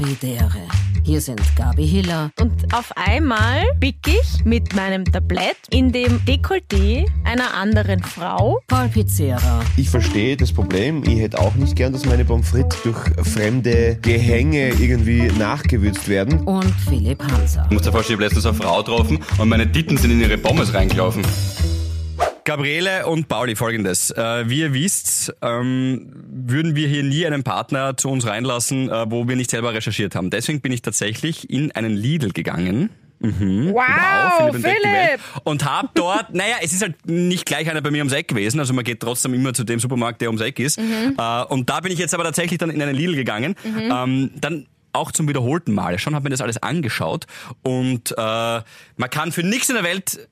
Havidere. 0.00 0.68
Hier 1.02 1.20
sind 1.20 1.40
Gabi 1.56 1.86
Hiller 1.86 2.30
Und 2.38 2.72
auf 2.72 2.92
einmal 2.96 3.64
pick 3.80 3.96
ich 4.06 4.44
mit 4.44 4.74
meinem 4.76 5.04
Tablett 5.04 5.56
in 5.70 5.90
dem 5.90 6.20
Dekolleté 6.24 7.06
einer 7.24 7.54
anderen 7.54 8.02
Frau. 8.02 8.60
Paul 8.68 8.88
Pizzera. 8.88 9.60
Ich 9.76 9.90
verstehe 9.90 10.36
das 10.36 10.52
Problem. 10.52 11.02
Ich 11.04 11.18
hätte 11.18 11.40
auch 11.40 11.54
nicht 11.54 11.74
gern, 11.74 11.92
dass 11.92 12.04
meine 12.04 12.24
Pommes 12.24 12.48
frites 12.50 12.80
durch 12.82 12.98
fremde 13.26 13.98
Gehänge 14.00 14.68
irgendwie 14.68 15.22
nachgewürzt 15.38 16.08
werden. 16.08 16.40
und 16.40 16.70
Philipp 16.88 17.20
Hanser. 17.32 17.64
Ich 17.68 17.72
muss 17.72 17.82
dir 17.82 17.90
vorstellen, 17.90 18.20
ich 18.20 18.26
habe 18.26 18.34
letztens 18.34 18.46
eine 18.46 18.54
Frau 18.54 18.78
getroffen 18.78 19.18
und 19.38 19.48
meine 19.48 19.70
Titten 19.72 19.96
sind 19.96 20.12
in 20.12 20.20
ihre 20.20 20.38
Pommes 20.38 20.72
reingelaufen. 20.74 21.24
Gabriele 22.48 23.06
und 23.06 23.28
Pauli, 23.28 23.56
folgendes. 23.56 24.10
Äh, 24.10 24.48
wie 24.48 24.60
ihr 24.60 24.72
wisst, 24.72 25.34
ähm, 25.42 26.10
würden 26.30 26.74
wir 26.74 26.88
hier 26.88 27.02
nie 27.02 27.26
einen 27.26 27.42
Partner 27.42 27.98
zu 27.98 28.08
uns 28.08 28.26
reinlassen, 28.26 28.88
äh, 28.88 29.10
wo 29.10 29.28
wir 29.28 29.36
nicht 29.36 29.50
selber 29.50 29.74
recherchiert 29.74 30.14
haben. 30.14 30.30
Deswegen 30.30 30.62
bin 30.62 30.72
ich 30.72 30.80
tatsächlich 30.80 31.50
in 31.50 31.72
einen 31.72 31.94
Lidl 31.94 32.30
gegangen. 32.32 32.88
Mhm. 33.18 33.74
Wow, 33.74 34.54
Welt. 34.54 34.64
Philipp! 34.64 35.20
Und 35.44 35.66
hab 35.66 35.94
dort, 35.94 36.32
naja, 36.32 36.56
es 36.62 36.72
ist 36.72 36.80
halt 36.80 36.94
nicht 37.04 37.44
gleich 37.44 37.68
einer 37.68 37.82
bei 37.82 37.90
mir 37.90 37.98
ums 37.98 38.14
Eck 38.14 38.28
gewesen, 38.28 38.60
also 38.60 38.72
man 38.72 38.82
geht 38.82 39.00
trotzdem 39.00 39.34
immer 39.34 39.52
zu 39.52 39.64
dem 39.64 39.78
Supermarkt, 39.78 40.22
der 40.22 40.30
ums 40.30 40.40
Eck 40.40 40.58
ist. 40.58 40.78
Äh, 40.78 41.44
und 41.50 41.68
da 41.68 41.80
bin 41.80 41.92
ich 41.92 41.98
jetzt 41.98 42.14
aber 42.14 42.24
tatsächlich 42.24 42.56
dann 42.56 42.70
in 42.70 42.80
einen 42.80 42.96
Lidl 42.96 43.14
gegangen. 43.14 43.56
Ähm, 43.66 44.30
dann 44.40 44.66
auch 44.94 45.12
zum 45.12 45.28
wiederholten 45.28 45.74
Male 45.74 45.98
schon, 45.98 46.14
habe 46.14 46.24
mir 46.24 46.30
das 46.30 46.40
alles 46.40 46.62
angeschaut 46.62 47.26
und 47.62 48.12
äh, 48.12 48.14
man 48.16 49.10
kann 49.10 49.32
für 49.32 49.42
nichts 49.42 49.68
in 49.68 49.74
der 49.74 49.84
Welt 49.84 50.26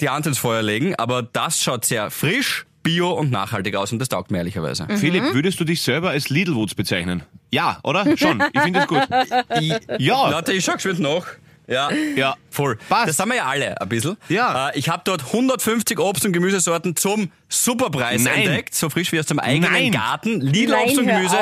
die 0.00 0.08
Hand 0.08 0.26
ins 0.26 0.38
Feuer 0.38 0.62
legen, 0.62 0.94
aber 0.96 1.22
das 1.22 1.62
schaut 1.62 1.84
sehr 1.84 2.10
frisch, 2.10 2.66
bio 2.82 3.10
und 3.12 3.30
nachhaltig 3.30 3.76
aus 3.76 3.92
und 3.92 3.98
das 3.98 4.08
taugt 4.08 4.30
mir 4.30 4.38
ehrlicherweise. 4.38 4.86
Philipp, 4.96 5.34
würdest 5.34 5.60
du 5.60 5.64
dich 5.64 5.82
selber 5.82 6.10
als 6.10 6.28
Lidlwoods 6.30 6.74
bezeichnen? 6.74 7.22
Ja, 7.50 7.78
oder? 7.82 8.04
Schon. 8.16 8.42
Ich 8.52 8.60
finde 8.60 8.80
das 8.80 8.88
gut. 8.88 9.02
Ja. 9.98 10.14
Warte, 10.32 10.52
ich 10.52 10.64
schau 10.64 10.72
geschwind 10.74 11.00
nach. 11.00 11.26
Ja, 11.66 11.90
Ja. 12.16 12.34
voll. 12.50 12.78
Passt. 12.88 13.08
Das 13.10 13.18
haben 13.20 13.28
wir 13.28 13.36
ja 13.36 13.44
alle 13.46 13.80
ein 13.80 13.88
bisschen. 13.88 14.16
Ja. 14.28 14.70
Äh, 14.70 14.78
ich 14.78 14.88
habe 14.88 15.02
dort 15.04 15.24
150 15.26 15.98
Obst- 16.00 16.24
und 16.26 16.32
Gemüsesorten 16.32 16.96
zum 16.96 17.30
Superpreis 17.48 18.22
Nein. 18.24 18.42
entdeckt, 18.42 18.74
so 18.74 18.88
frisch 18.90 19.12
wie 19.12 19.20
aus 19.20 19.26
dem 19.26 19.38
eigenen 19.38 19.70
Nein. 19.72 19.92
Garten. 19.92 20.40
Lidl 20.40 20.72
Nein, 20.72 20.84
Obst 20.86 20.98
und 20.98 21.06
Gemüse 21.06 21.36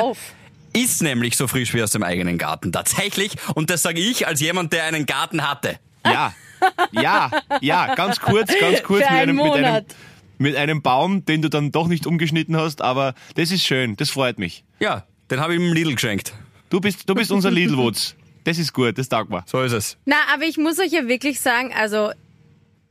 ist 0.73 1.01
nämlich 1.01 1.35
so 1.35 1.47
frisch 1.47 1.73
wie 1.73 1.81
aus 1.81 1.91
dem 1.91 2.03
eigenen 2.03 2.37
Garten. 2.37 2.71
Tatsächlich. 2.71 3.31
Und 3.55 3.71
das 3.71 3.81
sage 3.81 3.99
ich 4.01 4.27
als 4.27 4.39
jemand, 4.39 4.71
der 4.71 4.83
einen 4.83 5.05
Garten 5.07 5.49
hatte. 5.49 5.79
Ja. 6.05 6.33
Ja. 6.91 7.31
Ja. 7.61 7.95
Ganz 7.95 8.19
kurz, 8.19 8.51
ganz 8.59 8.83
kurz 8.83 9.05
Für 9.05 9.13
mit 9.13 9.21
einen 9.21 9.39
einem, 9.39 9.53
mit 9.53 9.65
einem, 9.65 9.85
mit 10.37 10.55
einem 10.55 10.81
Baum, 10.81 11.25
den 11.25 11.41
du 11.41 11.49
dann 11.49 11.71
doch 11.71 11.87
nicht 11.87 12.07
umgeschnitten 12.07 12.55
hast, 12.57 12.81
aber 12.81 13.13
das 13.35 13.51
ist 13.51 13.63
schön. 13.63 13.95
Das 13.95 14.09
freut 14.09 14.39
mich. 14.39 14.63
Ja, 14.79 15.05
den 15.29 15.39
habe 15.39 15.53
ich 15.53 15.59
im 15.59 15.73
Lidl 15.73 15.93
geschenkt. 15.93 16.33
Du 16.69 16.79
bist, 16.79 17.09
du 17.09 17.15
bist 17.15 17.31
unser 17.31 17.51
Lidlwoods. 17.51 18.15
Das 18.43 18.57
ist 18.57 18.73
gut, 18.73 18.97
das 18.97 19.09
taugt 19.09 19.29
mir. 19.29 19.43
So 19.45 19.61
ist 19.61 19.73
es. 19.73 19.97
Na, 20.05 20.15
aber 20.33 20.43
ich 20.43 20.57
muss 20.57 20.79
euch 20.79 20.91
ja 20.91 21.07
wirklich 21.07 21.39
sagen, 21.39 21.73
also 21.75 22.11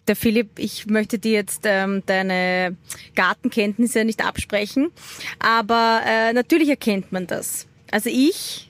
der 0.07 0.17
Philipp, 0.17 0.59
ich 0.59 0.87
möchte 0.87 1.19
dir 1.19 1.33
jetzt 1.33 1.63
ähm, 1.65 2.03
deine 2.07 2.77
Gartenkenntnisse 3.15 4.05
nicht 4.05 4.25
absprechen, 4.25 4.91
aber 5.39 6.01
äh, 6.07 6.33
natürlich 6.33 6.69
erkennt 6.69 7.13
man 7.13 7.27
das. 7.27 7.67
Also 7.91 8.11
ich 8.11 8.68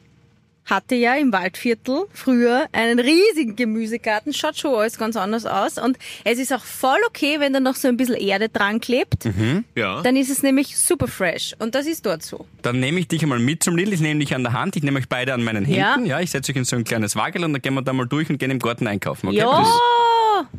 hatte 0.69 0.95
ja 0.95 1.15
im 1.17 1.33
Waldviertel 1.33 2.05
früher 2.13 2.67
einen 2.73 2.99
riesigen 2.99 3.57
Gemüsegarten, 3.57 4.33
schaut 4.33 4.57
schon 4.57 4.75
alles 4.75 4.99
ganz 4.99 5.17
anders 5.17 5.47
aus 5.47 5.79
und 5.79 5.99
es 6.25 6.39
ist 6.39 6.53
auch 6.53 6.65
voll 6.65 6.99
okay, 7.09 7.41
wenn 7.41 7.53
da 7.53 7.61
noch 7.61 7.75
so 7.75 7.89
ein 7.89 7.97
bisschen 7.97 8.17
Erde 8.17 8.49
dran 8.49 8.81
klebt, 8.81 9.29
Ja. 9.75 10.03
dann 10.03 10.17
ist 10.17 10.31
es 10.31 10.43
nämlich 10.43 10.77
super 10.79 11.09
fresh 11.09 11.55
und 11.59 11.75
das 11.75 11.87
ist 11.87 12.05
dort 12.07 12.23
so. 12.23 12.47
Dann 12.63 12.81
nehme 12.81 13.01
ich 13.01 13.09
dich 13.09 13.23
einmal 13.23 13.39
mit 13.39 13.63
zum 13.63 13.77
Lidl. 13.77 13.93
Ich 13.93 14.01
nehme 14.01 14.21
dich 14.21 14.35
an 14.35 14.43
der 14.43 14.53
Hand. 14.53 14.77
Ich 14.77 14.83
nehme 14.83 14.99
euch 14.99 15.09
beide 15.09 15.33
an 15.35 15.43
meinen 15.43 15.65
Händen. 15.65 16.05
Ja. 16.07 16.19
Ja, 16.19 16.21
ich 16.21 16.31
setze 16.31 16.53
euch 16.53 16.57
in 16.57 16.65
so 16.65 16.77
ein 16.77 16.85
kleines 16.85 17.17
Wagel 17.17 17.45
und 17.45 17.53
dann 17.53 17.63
gehen 17.63 17.75
wir 17.75 17.83
da 17.83 17.93
mal 17.93 18.07
durch 18.07 18.29
und 18.31 18.39
gehen 18.39 18.51
im 18.51 18.59
Garten 18.59 18.87
einkaufen. 18.87 19.29
Okay? 19.29 19.39
Ja, 19.39 19.65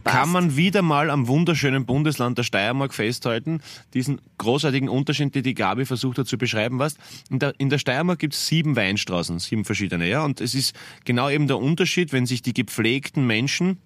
Kann 0.04 0.30
man 0.30 0.56
wieder 0.56 0.82
mal 0.82 1.10
am 1.10 1.28
wunderschönen 1.28 1.86
Bundesland 1.86 2.38
der 2.38 2.44
Steiermark 2.44 2.94
festhalten, 2.94 3.62
diesen 3.94 4.22
großartigen 4.38 4.90
Unterschied, 4.90 5.36
den 5.36 5.44
die 5.44 5.54
Gabi 5.54 5.86
versucht 5.86 6.18
hat 6.18 6.28
zu 6.28 6.38
beschreiben, 6.38 6.80
was 6.80 6.96
in 7.30 7.40
der, 7.40 7.54
in 7.58 7.70
der 7.70 7.78
Steiermark 7.78 8.20
gibt 8.20 8.34
es 8.34 8.48
sieben 8.48 8.76
Weinstraßen, 8.76 9.40
sieben 9.40 9.66
verschiedene, 9.66 10.08
ja, 10.08 10.24
und 10.24 10.42
es 10.42 10.56
ist 10.56 10.76
genau 11.06 11.30
eben 11.30 11.48
der 11.48 11.58
Unterschied, 11.58 12.14
wenn 12.14 12.26
sich 12.26 12.42
die 12.42 12.54
gepflegten 12.54 13.26
Menschen 13.26 13.78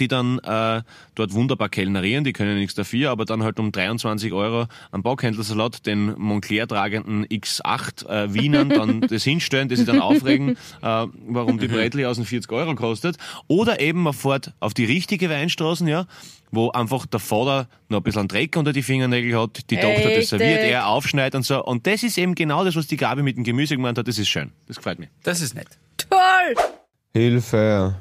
die 0.00 0.08
dann 0.08 0.38
äh, 0.40 0.82
dort 1.14 1.32
wunderbar 1.32 1.68
kellnerieren, 1.68 2.24
die 2.24 2.32
können 2.32 2.56
nichts 2.56 2.74
dafür, 2.74 3.10
aber 3.10 3.24
dann 3.24 3.42
halt 3.42 3.58
um 3.58 3.72
23 3.72 4.32
Euro 4.32 4.66
am 4.90 5.02
Baughändlersalat 5.02 5.86
den 5.86 6.14
Montclair 6.18 6.66
tragenden 6.66 7.26
X8 7.26 8.08
äh, 8.08 8.34
Wienern 8.34 8.68
dann 8.68 9.00
das 9.08 9.24
hinstellen, 9.24 9.68
das 9.68 9.78
sie 9.78 9.84
dann 9.84 10.00
aufregen, 10.00 10.50
äh, 10.82 11.06
warum 11.28 11.58
die 11.58 11.68
Bretli 11.68 12.04
aus 12.06 12.16
den 12.16 12.24
40 12.24 12.50
Euro 12.52 12.74
kostet. 12.74 13.16
Oder 13.46 13.80
eben 13.80 14.02
man 14.02 14.12
fährt 14.12 14.52
auf 14.60 14.74
die 14.74 14.84
richtige 14.84 15.30
Weinstraßen, 15.30 15.86
ja, 15.88 16.06
wo 16.50 16.70
einfach 16.70 17.06
der 17.06 17.20
Vater 17.20 17.68
noch 17.88 17.98
ein 17.98 18.02
bisschen 18.02 18.28
Dreck 18.28 18.56
unter 18.56 18.72
die 18.72 18.82
Fingernägel 18.82 19.38
hat, 19.40 19.70
die 19.70 19.76
Tochter 19.76 20.10
das 20.14 20.28
serviert, 20.28 20.62
er 20.62 20.88
aufschneidet 20.88 21.34
und 21.34 21.42
so. 21.42 21.62
Und 21.64 21.86
das 21.86 22.02
ist 22.02 22.18
eben 22.18 22.34
genau 22.34 22.64
das, 22.64 22.76
was 22.76 22.86
die 22.86 22.96
Gabi 22.96 23.22
mit 23.22 23.36
dem 23.36 23.44
Gemüse 23.44 23.76
gemeint 23.76 23.98
hat, 23.98 24.08
das 24.08 24.18
ist 24.18 24.28
schön. 24.28 24.52
Das 24.66 24.76
gefällt 24.76 24.98
mir. 24.98 25.08
Das 25.22 25.40
ist 25.40 25.54
nett. 25.54 25.68
toll. 25.96 26.54
Hilfe! 27.14 27.96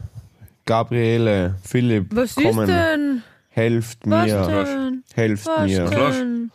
Gabriele, 0.67 1.55
Philipp, 1.63 2.13
Was 2.13 2.35
ist 2.35 2.57
denn? 2.67 3.23
helft 3.49 3.99
Was 4.05 4.25
mir, 4.25 4.47
denn? 4.65 5.03
helft 5.15 5.47
Was 5.47 5.65
mir. 5.71 5.85
denn? 5.89 6.51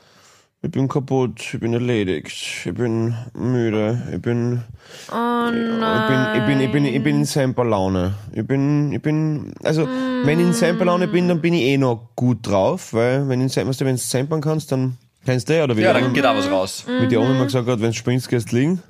Ich 0.65 0.71
bin 0.71 0.87
kaputt, 0.87 1.41
ich 1.55 1.59
bin 1.59 1.73
erledigt, 1.73 2.27
ich 2.67 2.73
bin 2.75 3.15
müde, 3.35 4.01
ich 4.15 4.21
bin, 4.23 4.63
Oh 5.11 5.47
ich 5.47 5.53
bin, 5.55 5.79
nein. 5.81 6.29
ich 6.35 6.45
bin, 6.47 6.61
ich 6.61 6.71
bin, 6.71 6.85
ich 6.85 7.03
bin 7.03 7.17
in 7.17 7.25
Semperlaune. 7.25 8.15
Ich 8.35 8.47
bin, 8.47 8.93
ich 8.93 9.01
bin, 9.03 9.55
also, 9.65 9.89
wenn 10.25 10.39
ich 10.39 10.47
in 10.47 10.53
Semperlaune 10.53 11.09
bin, 11.09 11.27
dann 11.29 11.41
bin 11.41 11.55
ich 11.55 11.63
eh 11.63 11.79
noch 11.79 12.11
gut 12.15 12.47
drauf, 12.47 12.93
weil, 12.93 13.27
wenn 13.29 13.41
ich, 13.45 13.57
weißt 13.57 13.81
du, 13.81 13.85
wenn 13.87 13.97
du 13.97 14.01
sempern 14.03 14.41
kannst, 14.43 14.71
dann 14.71 14.99
kennst 15.25 15.49
du 15.49 15.55
eh, 15.55 15.63
oder 15.63 15.75
wie 15.77 15.81
Ja, 15.81 15.95
dann 15.95 16.05
Oma- 16.05 16.13
geht 16.13 16.27
auch 16.27 16.37
was 16.37 16.49
raus. 16.51 16.85
mit 17.01 17.11
der 17.11 17.21
Oma 17.23 17.31
immer 17.33 17.47
gesagt 17.47 17.67
hat, 17.67 17.81
wenn 17.81 17.91
du 17.91 17.97
springst, 17.97 18.29
gehst 18.29 18.53
du 18.53 18.57
liegen. 18.57 18.83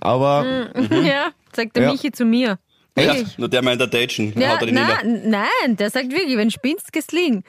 Aber, 0.00 0.44
Ja, 0.90 1.28
sagt 1.54 1.76
der 1.76 1.84
Ja. 1.84 1.92
Michi 1.92 2.10
zu 2.12 2.24
mir. 2.26 2.58
Ja, 3.00 3.14
nur 3.36 3.48
der 3.48 3.62
meint 3.62 3.80
der 3.80 3.86
Datchen. 3.88 4.38
Ja, 4.38 4.54
haut 4.54 4.62
er 4.62 4.72
nein, 4.72 5.22
nein, 5.26 5.76
der 5.76 5.90
sagt 5.90 6.10
wirklich, 6.10 6.36
wenn 6.36 6.48
du 6.48 6.54
spinnst, 6.54 6.92
gehst 6.92 7.12
du 7.12 7.16
liegen. 7.16 7.44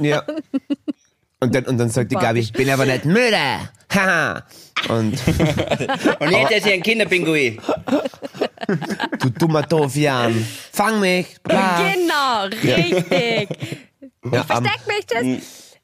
ja. 0.00 0.22
Und 1.40 1.54
dann, 1.54 1.66
und 1.66 1.76
dann 1.76 1.90
sagt 1.90 2.10
die 2.10 2.14
Gabi, 2.14 2.40
ich 2.40 2.52
bin 2.54 2.70
aber 2.70 2.86
nicht 2.86 3.04
müde. 3.04 3.36
Haha. 3.92 4.46
Und, 4.88 5.12
Und 6.20 6.30
jetzt 6.30 6.52
ist 6.52 6.66
er 6.66 6.72
ein 6.72 6.82
Kinderpinguin. 6.82 7.60
du 9.20 9.30
dummer 9.30 9.62
Doofian, 9.62 10.46
fang 10.72 11.00
mich. 11.00 11.36
Bla. 11.42 11.82
Genau, 11.82 12.44
richtig. 12.46 13.48
Ja, 14.24 14.40
ähm, 14.40 14.44
Versteck 14.44 14.80
mich, 14.86 15.06
tschüss. 15.06 15.76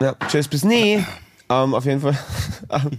Ja, 0.00 0.14
tschüss, 0.28 0.46
bis 0.46 0.62
nie. 0.62 1.04
Ähm, 1.50 1.74
auf 1.74 1.84
jeden 1.84 2.00
Fall. 2.00 2.18
ähm, 2.70 2.90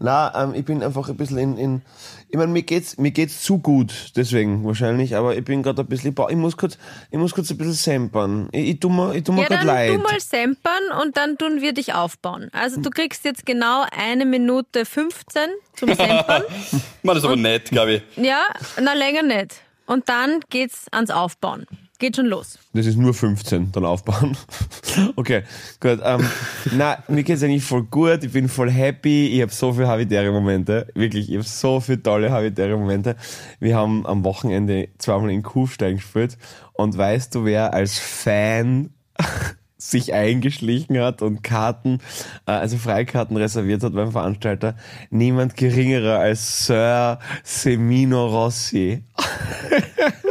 na, 0.00 0.32
ähm, 0.42 0.54
ich 0.54 0.64
bin 0.64 0.82
einfach 0.82 1.08
ein 1.08 1.16
bisschen 1.16 1.38
in, 1.38 1.56
in 1.56 1.82
ich 2.28 2.36
meine, 2.36 2.50
mir 2.52 2.62
geht's, 2.62 2.98
mir 2.98 3.12
geht's 3.12 3.42
zu 3.42 3.58
gut, 3.58 4.12
deswegen 4.16 4.64
wahrscheinlich, 4.64 5.14
aber 5.14 5.36
ich 5.36 5.44
bin 5.44 5.62
gerade 5.62 5.82
ein 5.82 5.86
bisschen, 5.86 6.14
ich 6.28 6.36
muss 6.36 6.56
kurz, 6.56 6.76
ich 7.10 7.18
muss 7.18 7.32
kurz 7.32 7.50
ein 7.50 7.56
bisschen 7.56 7.74
sempern. 7.74 8.48
Ich, 8.50 8.70
ich 8.70 8.80
tu 8.80 8.88
mir, 8.88 9.14
ich 9.14 9.22
tu 9.22 9.32
mir 9.32 9.42
Ja, 9.42 9.48
dann 9.48 9.66
leid. 9.66 9.90
du 9.90 9.98
mal 9.98 10.18
sempern 10.18 10.82
und 11.02 11.16
dann 11.16 11.38
tun 11.38 11.60
wir 11.60 11.72
dich 11.72 11.94
aufbauen. 11.94 12.48
Also 12.52 12.80
du 12.80 12.90
kriegst 12.90 13.24
jetzt 13.24 13.46
genau 13.46 13.84
eine 13.96 14.26
Minute 14.26 14.84
15 14.84 15.42
zum 15.76 15.94
Sempern. 15.94 16.42
Man, 17.04 17.14
das 17.14 17.18
ist 17.18 17.24
aber 17.24 17.36
nett, 17.36 17.70
glaube 17.70 17.92
ich. 17.94 18.02
ja, 18.16 18.42
na 18.82 18.94
länger 18.94 19.22
nicht. 19.22 19.62
Und 19.86 20.08
dann 20.08 20.40
geht's 20.50 20.86
ans 20.90 21.10
Aufbauen. 21.12 21.66
Geht 21.98 22.16
schon 22.16 22.26
los. 22.26 22.58
Das 22.74 22.84
ist 22.84 22.98
nur 22.98 23.14
15, 23.14 23.72
dann 23.72 23.86
aufbauen. 23.86 24.36
okay, 25.16 25.44
gut. 25.80 26.00
Ähm, 26.04 26.28
na, 26.72 27.02
mir 27.08 27.22
geht's 27.22 27.42
eigentlich 27.42 27.64
voll 27.64 27.84
gut. 27.84 28.22
Ich 28.22 28.32
bin 28.32 28.50
voll 28.50 28.70
happy. 28.70 29.28
Ich 29.28 29.40
habe 29.40 29.50
so 29.50 29.72
viele 29.72 29.88
habitäre 29.88 30.30
Momente. 30.30 30.88
Wirklich, 30.94 31.30
ich 31.30 31.36
habe 31.36 31.44
so 31.44 31.80
viele 31.80 32.02
tolle 32.02 32.30
habitäre 32.30 32.76
Momente. 32.76 33.16
Wir 33.60 33.76
haben 33.76 34.04
am 34.06 34.24
Wochenende 34.24 34.90
zweimal 34.98 35.30
in 35.30 35.42
Kufstein 35.42 35.96
gespielt. 35.96 36.36
Und 36.74 36.98
weißt 36.98 37.34
du, 37.34 37.46
wer 37.46 37.72
als 37.72 37.98
Fan 37.98 38.90
sich 39.78 40.12
eingeschlichen 40.12 40.98
hat 40.98 41.22
und 41.22 41.42
Karten, 41.42 42.00
äh, 42.46 42.50
also 42.50 42.76
Freikarten 42.76 43.38
reserviert 43.38 43.82
hat 43.82 43.94
beim 43.94 44.12
Veranstalter? 44.12 44.76
Niemand 45.08 45.56
geringerer 45.56 46.18
als 46.18 46.66
Sir 46.66 47.20
Semino 47.42 48.26
Rossi. 48.26 49.02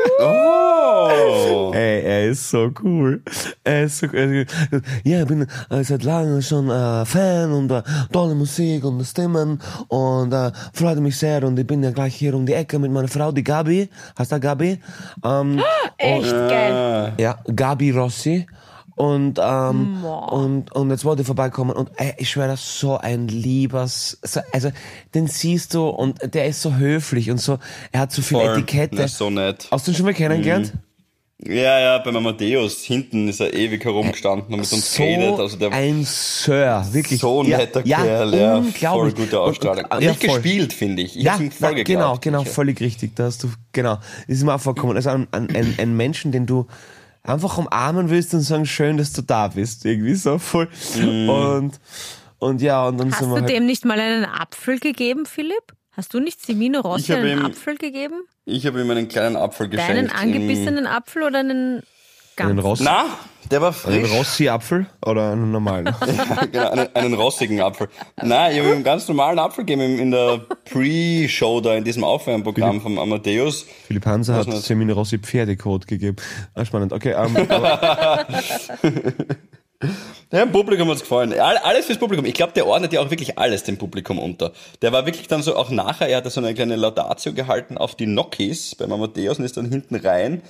Ey, 1.74 2.02
er 2.04 2.30
ist 2.30 2.50
so 2.50 2.72
cool. 2.84 3.22
Er 3.64 3.84
ist 3.84 4.00
so 4.00 4.08
cool. 4.14 4.46
Ja, 5.04 5.22
ich 5.22 5.28
bin 5.28 5.48
äh, 5.70 5.84
seit 5.84 6.04
langem 6.04 6.42
schon 6.42 6.70
äh, 6.70 7.06
Fan 7.06 7.52
und 7.52 7.72
äh, 7.72 7.82
tolle 8.12 8.36
Musik 8.36 8.84
und 8.86 9.04
Stimmen 9.04 9.60
und 9.88 10.34
äh, 10.34 10.52
freue 10.74 10.98
mich 10.98 11.18
sehr 11.18 11.44
und 11.44 11.60
ich 11.60 11.68
bin 11.68 11.84
ja 11.84 11.92
gleich 11.92 12.16
hier 12.16 12.34
um 12.36 12.46
die 12.46 12.54
Ecke 12.54 12.80
mit 12.80 12.92
meiner 12.92 13.08
Frau, 13.08 13.32
die 13.32 13.44
Gabi. 13.44 13.90
Heißt 14.18 14.32
da 14.32 14.38
Gabi? 14.38 14.80
Ähm, 15.24 15.62
Echt 15.98 16.32
geil. 16.32 17.14
ja, 17.18 17.38
Gabi 17.54 17.92
Rossi. 17.92 18.46
Und, 18.96 19.40
ähm, 19.44 20.06
und, 20.06 20.72
und 20.72 20.90
jetzt 20.90 21.04
wollte 21.04 21.22
ich 21.22 21.26
vorbeikommen 21.26 21.72
und 21.72 21.92
ey, 21.98 22.14
ich 22.18 22.30
schwöre, 22.30 22.48
das 22.48 22.80
so 22.80 22.98
ein 22.98 23.28
liebes, 23.28 24.20
so, 24.24 24.40
also 24.54 24.72
den 25.14 25.28
siehst 25.28 25.74
du 25.74 25.90
und 25.90 26.34
der 26.34 26.48
ist 26.48 26.62
so 26.62 26.76
höflich 26.76 27.30
und 27.30 27.42
so, 27.42 27.60
er 27.92 28.02
hat 28.02 28.14
so 28.14 28.22
viel 28.22 28.38
Voll. 28.38 28.54
Etikette. 28.54 28.96
Das 28.96 29.12
ist 29.12 29.18
so 29.18 29.30
nett. 29.30 29.68
Hast 29.70 29.86
du 29.86 29.92
ihn 29.92 29.96
schon 29.96 30.06
mal 30.06 30.14
kennengelernt? 30.14 30.74
Ja, 31.44 31.80
ja, 31.80 31.98
beim 31.98 32.16
Amadeus 32.16 32.84
hinten 32.84 33.28
ist 33.28 33.42
er 33.42 33.54
ewig 33.54 33.84
herumgestanden 33.84 34.54
und 34.54 34.62
mit 34.62 34.72
uns 34.72 34.96
so 34.96 35.04
geredet. 35.04 35.38
Also 35.38 35.58
der 35.58 35.74
ein 35.74 36.06
Sir, 36.06 36.88
wirklich. 36.92 37.20
so 37.20 37.42
ein 37.42 37.50
netter 37.50 37.86
ja, 37.86 38.02
Kerl, 38.02 38.34
ja. 38.34 38.62
Voll 38.94 39.12
gute 39.12 39.42
Ausstrahlung. 39.42 39.84
Und, 39.84 39.94
und, 39.94 40.02
ja, 40.02 40.12
nicht 40.12 40.24
voll. 40.24 40.40
gespielt, 40.40 40.72
finde 40.72 41.02
ich. 41.02 41.18
Ich 41.18 41.24
ja, 41.24 41.34
voll 41.34 41.50
na, 41.60 41.84
genau, 41.84 42.18
genau, 42.22 42.46
völlig 42.46 42.80
richtig. 42.80 43.18
Da 43.18 43.26
hast 43.26 43.44
du, 43.44 43.50
genau. 43.74 43.96
Das 44.28 44.38
ist 44.38 44.44
mir 44.44 44.56
auch 44.56 44.62
vorgekommen. 44.62 44.96
Also 44.96 45.10
ein, 45.10 45.28
ein, 45.32 45.54
ein, 45.54 45.76
ein 45.78 45.98
Menschen, 45.98 46.32
den 46.32 46.46
du 46.46 46.68
einfach 47.26 47.58
umarmen 47.58 48.10
willst 48.10 48.34
und 48.34 48.42
sagen, 48.42 48.66
schön, 48.66 48.98
dass 48.98 49.14
du 49.14 49.22
da 49.22 49.48
bist. 49.50 49.86
Irgendwie 49.86 50.16
so 50.16 50.38
voll. 50.38 50.68
Mhm. 50.98 51.30
Und, 51.30 51.80
und 52.40 52.62
ja, 52.62 52.88
und 52.88 52.98
dann 53.00 53.12
Hast 53.12 53.20
sind 53.20 53.30
wir 53.30 53.36
du 53.36 53.42
halt, 53.42 53.50
dem 53.50 53.66
nicht 53.66 53.86
mal 53.86 54.00
einen 54.00 54.26
Apfel 54.26 54.80
gegeben, 54.80 55.26
Philipp? 55.26 55.74
Hast 55.92 56.14
du 56.14 56.20
nicht 56.20 56.46
Semino 56.46 56.82
Rossi 56.82 57.14
einen 57.14 57.40
ihm- 57.40 57.46
Apfel 57.46 57.78
gegeben? 57.78 58.16
Ich 58.46 58.66
habe 58.68 58.82
ihm 58.82 58.92
einen 58.92 59.08
kleinen 59.08 59.38
Apfel 59.38 59.70
geschenkt. 59.70 59.90
Deinen 59.90 60.06
in- 60.08 60.12
angebissenen 60.12 60.88
Apfel 60.88 61.24
oder 61.24 61.40
einen 61.40 61.52
einen, 61.78 61.84
ganzen? 62.36 62.60
Ross, 62.60 62.80
Na, 62.82 63.06
der 63.52 63.62
war 63.62 63.74
einen 63.86 64.06
frisch. 64.06 64.12
Rossi-Apfel 64.18 64.86
oder 65.06 65.32
einen 65.32 65.52
normalen? 65.52 65.86
genau, 66.52 66.70
einen, 66.70 66.96
einen 66.96 67.14
rossigen 67.14 67.62
Apfel. 67.62 67.88
Nein, 68.22 68.52
ich 68.54 68.60
habe 68.60 68.70
ihm 68.70 68.76
einen 68.76 68.84
ganz 68.84 69.08
normalen 69.08 69.40
Apfel 69.40 69.66
gegeben 69.66 70.00
in 70.00 70.12
der 70.12 70.40
Pre-Show 70.66 71.62
da, 71.62 71.76
in 71.76 71.84
diesem 71.84 72.04
Aufwärmprogramm 72.04 72.82
vom 72.82 72.98
Amadeus. 73.00 73.66
Philipp 73.88 74.06
Hanser 74.06 74.36
hat? 74.36 74.52
Semino 74.52 74.94
Rossi 74.94 75.20
Pferdecode 75.20 75.88
gegeben. 75.88 76.18
Ah, 76.54 76.66
spannend. 76.66 76.94
Okay, 76.94 77.12
ähm, 77.18 77.36
aber, 77.50 78.26
Ja, 80.32 80.42
im 80.42 80.52
Publikum 80.52 80.90
hat's 80.90 81.02
gefallen. 81.02 81.34
All- 81.34 81.58
Alles 81.58 81.86
fürs 81.86 82.00
Publikum. 82.00 82.26
Ich 82.26 82.34
glaube, 82.34 82.54
der 82.54 82.66
ordnet 82.66 82.92
ja 82.94 83.02
auch 83.02 83.10
wirklich 83.12 83.38
alles 83.38 83.64
dem 83.64 83.78
Publikum 83.78 84.18
unter. 84.20 84.52
Der 84.82 84.92
war 84.92 85.06
wirklich 85.06 85.28
dann 85.28 85.44
so, 85.44 85.56
auch 85.56 85.70
nachher, 85.70 86.08
er 86.10 86.18
hat 86.18 86.26
da 86.26 86.30
so 86.30 86.42
eine 86.42 86.54
kleine 86.54 86.76
Laudatio 86.76 87.34
gehalten 87.34 87.78
auf 87.78 87.96
die 87.96 88.08
Nokis 88.08 88.76
beim 88.76 88.92
Amadeus 88.92 89.38
und 89.38 89.46
ist 89.46 89.58
dann 89.58 89.70
hinten 89.70 89.96
rein. 89.96 90.42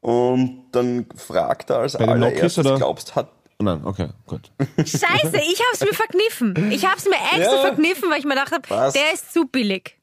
Und 0.00 0.64
dann 0.72 1.06
fragt 1.14 1.70
er 1.70 1.78
als 1.80 1.96
Bei 1.98 2.06
allererstes, 2.08 2.64
glaubst, 2.76 3.14
hat 3.14 3.30
oh 3.60 3.64
nein, 3.64 3.82
okay, 3.84 4.08
gut. 4.26 4.50
Scheiße, 4.78 5.36
ich 5.36 5.60
hab's 5.70 5.80
mir 5.80 5.92
verkniffen. 5.94 6.70
Ich 6.72 6.86
hab's 6.86 7.04
mir 7.04 7.16
extra 7.38 7.56
Ja. 7.56 7.60
verkniffen, 7.62 8.10
weil 8.10 8.18
ich 8.18 8.24
mir 8.24 8.34
gedacht 8.34 8.52
habe, 8.52 8.70
Was? 8.70 8.94
der 8.94 9.12
ist 9.12 9.32
zu 9.32 9.46
billig. 9.46 9.96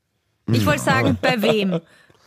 Ich 0.51 0.65
wollte 0.65 0.81
sagen, 0.81 1.17
bei 1.21 1.41
wem? 1.41 1.79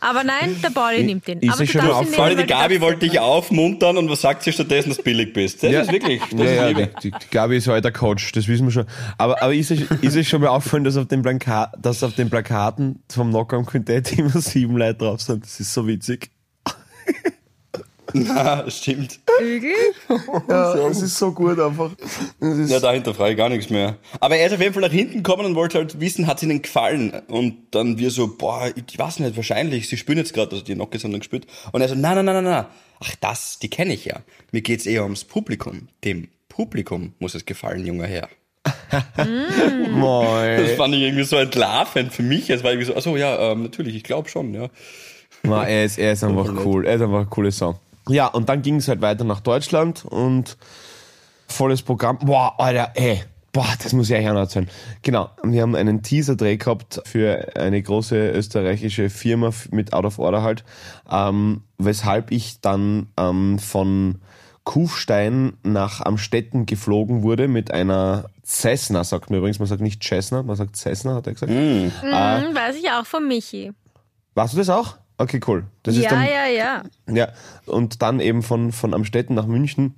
Aber 0.03 0.23
nein, 0.23 0.59
der 0.63 0.71
Pauli 0.71 1.03
nimmt 1.03 1.27
den. 1.27 1.39
ist 1.39 1.53
Aber 1.53 1.65
schon 1.65 1.81
darfst 1.85 2.17
mal 2.17 2.29
weil 2.31 2.35
die 2.35 2.45
Gabi 2.47 2.73
darfst- 2.75 2.81
wollte 2.81 2.99
dich 3.07 3.19
aufmuntern 3.19 3.97
und 3.97 4.09
was 4.09 4.21
sagt 4.21 4.41
sie 4.43 4.51
stattdessen, 4.51 4.89
dass 4.89 4.97
du 4.97 5.03
billig 5.03 5.31
bist? 5.31 5.61
Das 5.63 5.71
ist 5.71 5.91
wirklich, 5.91 6.19
das 6.23 6.31
Ja, 6.39 6.45
ist 6.45 6.55
ja, 6.55 6.67
Liebe. 6.67 6.89
die, 7.03 7.11
die 7.11 7.27
Gabi 7.29 7.57
ist 7.57 7.67
heute 7.67 7.83
der 7.83 7.91
Coach, 7.93 8.31
das 8.31 8.47
wissen 8.47 8.65
wir 8.65 8.71
schon. 8.71 8.85
Aber, 9.19 9.41
aber 9.41 9.53
ist, 9.53 9.71
euch, 9.71 9.85
ist 10.01 10.17
euch 10.17 10.27
schon 10.27 10.41
mal 10.41 10.47
aufgefallen, 10.49 10.83
dass 10.83 10.97
auf, 10.97 11.07
den 11.07 11.21
Plaka 11.21 11.71
dass 11.79 12.03
auf 12.03 12.15
den 12.15 12.29
Plakaten 12.31 13.03
vom 13.11 13.29
Knockdown 13.29 13.65
Quintett 13.67 14.11
immer 14.17 14.31
sieben 14.41 14.75
Leute 14.75 14.95
drauf 15.05 15.21
sind? 15.21 15.45
Das 15.45 15.59
ist 15.59 15.71
so 15.73 15.87
witzig. 15.87 16.31
Ah, 18.29 18.69
stimmt. 18.69 19.19
Ja, 20.47 20.73
das 20.75 21.01
ist 21.01 21.17
so 21.17 21.31
gut 21.31 21.59
einfach. 21.59 21.91
Das 22.39 22.69
Ja, 22.69 22.79
dahinter 22.79 23.13
frage 23.13 23.31
ich 23.31 23.37
gar 23.37 23.49
nichts 23.49 23.69
mehr. 23.69 23.97
Aber 24.19 24.35
er 24.37 24.47
ist 24.47 24.53
auf 24.53 24.61
jeden 24.61 24.73
Fall 24.73 24.83
nach 24.83 24.91
hinten 24.91 25.17
gekommen 25.17 25.45
und 25.45 25.55
wollte 25.55 25.77
halt 25.77 25.99
wissen, 25.99 26.27
hat 26.27 26.37
es 26.37 26.43
ihnen 26.43 26.61
gefallen? 26.61 27.11
Und 27.27 27.55
dann 27.71 27.97
wir 27.97 28.11
so, 28.11 28.35
boah, 28.35 28.71
ich 28.75 28.97
weiß 28.97 29.19
nicht, 29.19 29.35
wahrscheinlich, 29.35 29.89
sie 29.89 29.97
spielen 29.97 30.17
jetzt 30.17 30.33
gerade, 30.33 30.51
also 30.51 30.63
die 30.63 30.75
Nocke 30.75 30.97
haben 30.99 31.11
dann 31.11 31.19
gespielt. 31.19 31.47
Und 31.71 31.81
er 31.81 31.89
so, 31.89 31.95
nein, 31.95 32.15
nein, 32.15 32.25
nein, 32.25 32.35
nein, 32.35 32.43
nein. 32.43 32.65
Ach, 32.99 33.15
das, 33.19 33.59
die 33.59 33.69
kenne 33.69 33.93
ich 33.93 34.05
ja. 34.05 34.21
Mir 34.51 34.61
geht's 34.61 34.85
eher 34.85 35.03
ums 35.03 35.23
Publikum. 35.23 35.87
Dem 36.03 36.29
Publikum 36.49 37.13
muss 37.19 37.35
es 37.35 37.45
gefallen, 37.45 37.85
junger 37.85 38.07
Herr. 38.07 38.29
Das 39.17 39.27
Moi. 39.89 40.75
fand 40.77 40.93
ich 40.95 41.01
irgendwie 41.01 41.23
so 41.23 41.37
entlarvend 41.37 42.13
für 42.13 42.23
mich. 42.23 42.49
Es 42.49 42.63
war 42.63 42.71
irgendwie 42.71 42.87
so, 42.87 42.95
ach 42.95 43.01
so, 43.01 43.17
ja, 43.17 43.51
ähm, 43.51 43.63
natürlich, 43.63 43.95
ich 43.95 44.03
glaube 44.03 44.29
schon, 44.29 44.53
ja. 44.53 44.69
Ma, 45.43 45.65
er, 45.65 45.85
ist, 45.85 45.97
er 45.97 46.11
ist 46.11 46.23
einfach 46.23 46.53
cool. 46.65 46.85
Er 46.85 46.95
ist 46.95 47.01
einfach 47.01 47.21
eine 47.21 47.25
coole 47.27 47.51
Sau. 47.51 47.79
Ja, 48.09 48.27
und 48.27 48.49
dann 48.49 48.61
ging 48.61 48.77
es 48.77 48.87
halt 48.87 49.01
weiter 49.01 49.23
nach 49.23 49.41
Deutschland 49.41 50.05
und 50.05 50.57
volles 51.47 51.81
Programm. 51.81 52.19
Boah, 52.19 52.55
Alter, 52.59 52.91
ey. 52.95 53.23
Boah, 53.53 53.67
das 53.83 53.91
muss 53.91 54.09
auch 54.11 54.19
noch 54.19 54.39
erzählen. 54.39 54.69
Genau, 55.01 55.29
wir 55.43 55.61
haben 55.61 55.75
einen 55.75 56.03
Teaser-Dreh 56.03 56.55
gehabt 56.55 57.01
für 57.05 57.49
eine 57.55 57.81
große 57.81 58.31
österreichische 58.31 59.09
Firma 59.09 59.51
mit 59.71 59.91
Out 59.91 60.05
of 60.05 60.19
Order 60.19 60.41
halt, 60.41 60.63
ähm, 61.11 61.63
weshalb 61.77 62.31
ich 62.31 62.61
dann 62.61 63.07
ähm, 63.17 63.59
von 63.59 64.21
Kufstein 64.63 65.57
nach 65.63 65.99
Amstetten 65.99 66.65
geflogen 66.65 67.23
wurde 67.23 67.49
mit 67.49 67.71
einer 67.71 68.25
Cessna, 68.45 69.03
sagt 69.03 69.29
man 69.29 69.39
übrigens, 69.39 69.59
man 69.59 69.67
sagt 69.67 69.81
nicht 69.81 70.01
Cessna, 70.01 70.43
man 70.43 70.55
sagt 70.55 70.77
Cessna, 70.77 71.15
hat 71.15 71.27
er 71.27 71.33
gesagt. 71.33 71.51
Mhm, 71.51 71.91
weiß 72.03 72.75
ich 72.77 72.89
auch 72.89 73.05
von 73.05 73.27
Michi. 73.27 73.73
Warst 74.33 74.53
du 74.53 74.59
das 74.59 74.69
auch? 74.69 74.97
Okay, 75.21 75.39
cool. 75.47 75.65
Das 75.83 75.95
ist 75.95 76.03
Ja, 76.05 76.09
dann, 76.09 76.23
ja, 76.25 76.47
ja. 76.47 76.83
ja, 77.13 77.27
und 77.67 78.01
dann 78.01 78.19
eben 78.19 78.41
von, 78.41 78.71
von 78.71 78.93
Amstetten 78.95 79.35
nach 79.35 79.45
München, 79.45 79.93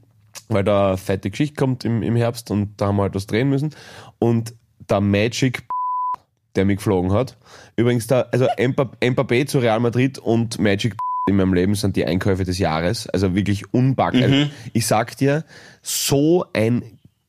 weil 0.49 0.63
da 0.65 0.89
eine 0.89 0.97
fette 0.97 1.29
Geschichte 1.29 1.55
kommt 1.55 1.85
im, 1.85 2.03
im 2.03 2.15
Herbst 2.17 2.51
und 2.51 2.73
da 2.77 2.87
haben 2.87 2.97
wir 2.97 3.03
halt 3.03 3.15
was 3.15 3.25
drehen 3.27 3.49
müssen. 3.49 3.73
Und 4.19 4.53
der 4.89 4.99
Magic, 4.99 5.63
der 6.55 6.65
mich 6.65 6.77
geflogen 6.77 7.13
hat, 7.13 7.37
übrigens 7.77 8.07
da, 8.07 8.21
also 8.31 8.45
Mbapp- 8.57 8.97
Mbappé 9.01 9.45
zu 9.45 9.59
Real 9.59 9.79
Madrid 9.79 10.19
und 10.19 10.59
Magic 10.59 10.95
in 11.29 11.37
meinem 11.37 11.53
Leben 11.53 11.73
sind 11.75 11.95
die 11.95 12.05
Einkäufe 12.05 12.43
des 12.43 12.57
Jahres. 12.59 13.07
Also 13.07 13.33
wirklich 13.33 13.73
unbackbar. 13.73 14.47
Ich 14.73 14.85
sag 14.87 15.15
dir, 15.15 15.45
so 15.81 16.45
ein 16.51 16.83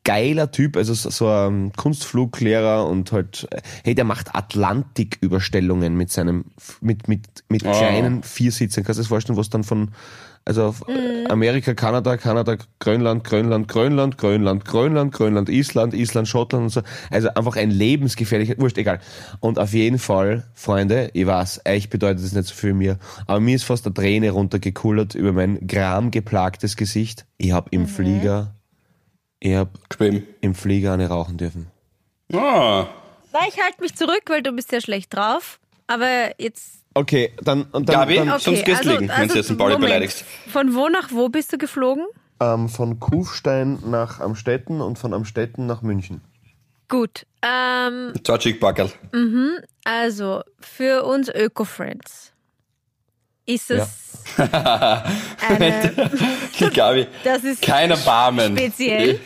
geiler 0.05 0.51
Typ, 0.51 0.77
also 0.77 0.95
so 0.95 1.11
so 1.11 1.29
ein 1.29 1.73
Kunstfluglehrer 1.73 2.87
und 2.87 3.11
halt, 3.11 3.49
hey, 3.85 3.95
der 3.95 4.05
macht 4.05 4.35
Atlantiküberstellungen 4.35 5.97
mit 5.97 6.11
seinem, 6.11 6.45
mit, 6.81 7.09
mit, 7.09 7.27
mit 7.49 7.63
kleinen 7.63 8.23
Viersitzern. 8.23 8.85
Kannst 8.85 8.99
du 8.99 9.01
dir 9.01 9.05
das 9.05 9.09
vorstellen, 9.09 9.39
was 9.39 9.49
dann 9.49 9.65
von, 9.65 9.93
also 10.45 10.65
auf 10.65 10.83
Amerika, 11.31 11.73
Kanada, 11.73 12.19
Kanada, 12.19 12.57
Grönland, 12.79 13.25
Grönland, 13.25 13.67
Grönland, 13.67 14.19
Grönland, 14.19 14.65
Grönland, 14.67 15.13
Grönland, 15.13 15.49
Island, 15.49 15.95
Island, 15.95 16.29
Schottland 16.29 16.65
und 16.65 16.71
so. 16.71 16.83
Also 17.11 17.29
einfach 17.31 17.57
ein 17.57 17.71
lebensgefährlicher, 17.71 18.57
wurscht, 18.59 18.77
egal. 18.77 19.01
Und 19.41 19.59
auf 19.59 19.73
jeden 19.73 19.99
Fall, 19.99 20.45
Freunde, 20.53 21.11
ich 21.15 21.27
weiß, 21.27 21.63
euch 21.67 21.89
bedeutet 21.89 22.25
das 22.25 22.33
nicht 22.33 22.49
so 22.49 22.55
viel 22.55 22.75
mir, 22.75 22.99
aber 23.27 23.41
mir 23.41 23.57
ist 23.57 23.65
fast 23.65 23.87
eine 23.87 23.95
Träne 23.95 24.31
runtergekullert 24.31 25.15
über 25.15 25.33
mein 25.33 25.67
gramgeplagtes 25.67 26.77
Gesicht. 26.77 27.25
Ich 27.39 27.53
hab 27.53 27.73
im 27.73 27.87
Flieger, 27.87 28.55
ich 29.45 29.55
hab 29.55 29.91
Gespielt. 29.91 30.27
im 30.41 30.55
Flieger 30.55 30.93
eine 30.95 31.09
rauchen 31.09 31.37
dürfen. 31.37 31.67
Ah, 32.33 32.87
Na, 33.33 33.41
ich 33.49 33.61
halte 33.63 33.81
mich 33.81 33.95
zurück, 33.95 34.23
weil 34.27 34.43
du 34.43 34.53
bist 34.53 34.73
ja 34.73 34.81
schlecht 34.81 35.15
drauf. 35.15 35.61
Aber 35.87 36.41
jetzt. 36.41 36.81
Okay, 36.95 37.33
dann, 37.43 37.65
und 37.65 37.89
dann, 37.89 37.95
Gabi? 37.97 38.17
dann 38.17 38.31
Okay, 38.31 38.41
Sonst 38.43 38.65
gehst 38.65 38.85
du 38.85 38.91
liegen, 38.91 39.09
wenn 39.15 39.29
du 39.29 39.35
jetzt 39.35 39.51
den 39.51 39.59
Pauli 39.59 39.77
beleidigst. 39.77 40.25
Von 40.51 40.75
wo 40.75 40.89
nach 40.89 41.11
wo 41.11 41.29
bist 41.29 41.53
du 41.53 41.59
geflogen? 41.59 42.07
ähm, 42.41 42.69
von 42.69 42.99
Kufstein 43.01 43.79
nach 43.87 44.19
Amstetten 44.21 44.81
und 44.81 44.99
von 44.99 45.13
Amstetten 45.15 45.67
nach 45.67 45.83
München. 45.83 46.21
Gut. 46.89 47.27
Ähm, 47.43 48.13
Tschatschik-Backerl. 48.23 48.91
also, 49.85 50.43
für 50.61 51.05
uns 51.05 51.29
Öko-Friends 51.29 52.33
ist 53.47 53.71
es 53.71 53.89
eine. 54.39 55.93
Die 56.59 56.71
Gabi. 56.71 57.07
Das 57.25 57.45
ist 57.45 57.63
Keiner 57.63 57.97
Barmen. 57.99 58.57
speziell. 58.57 59.21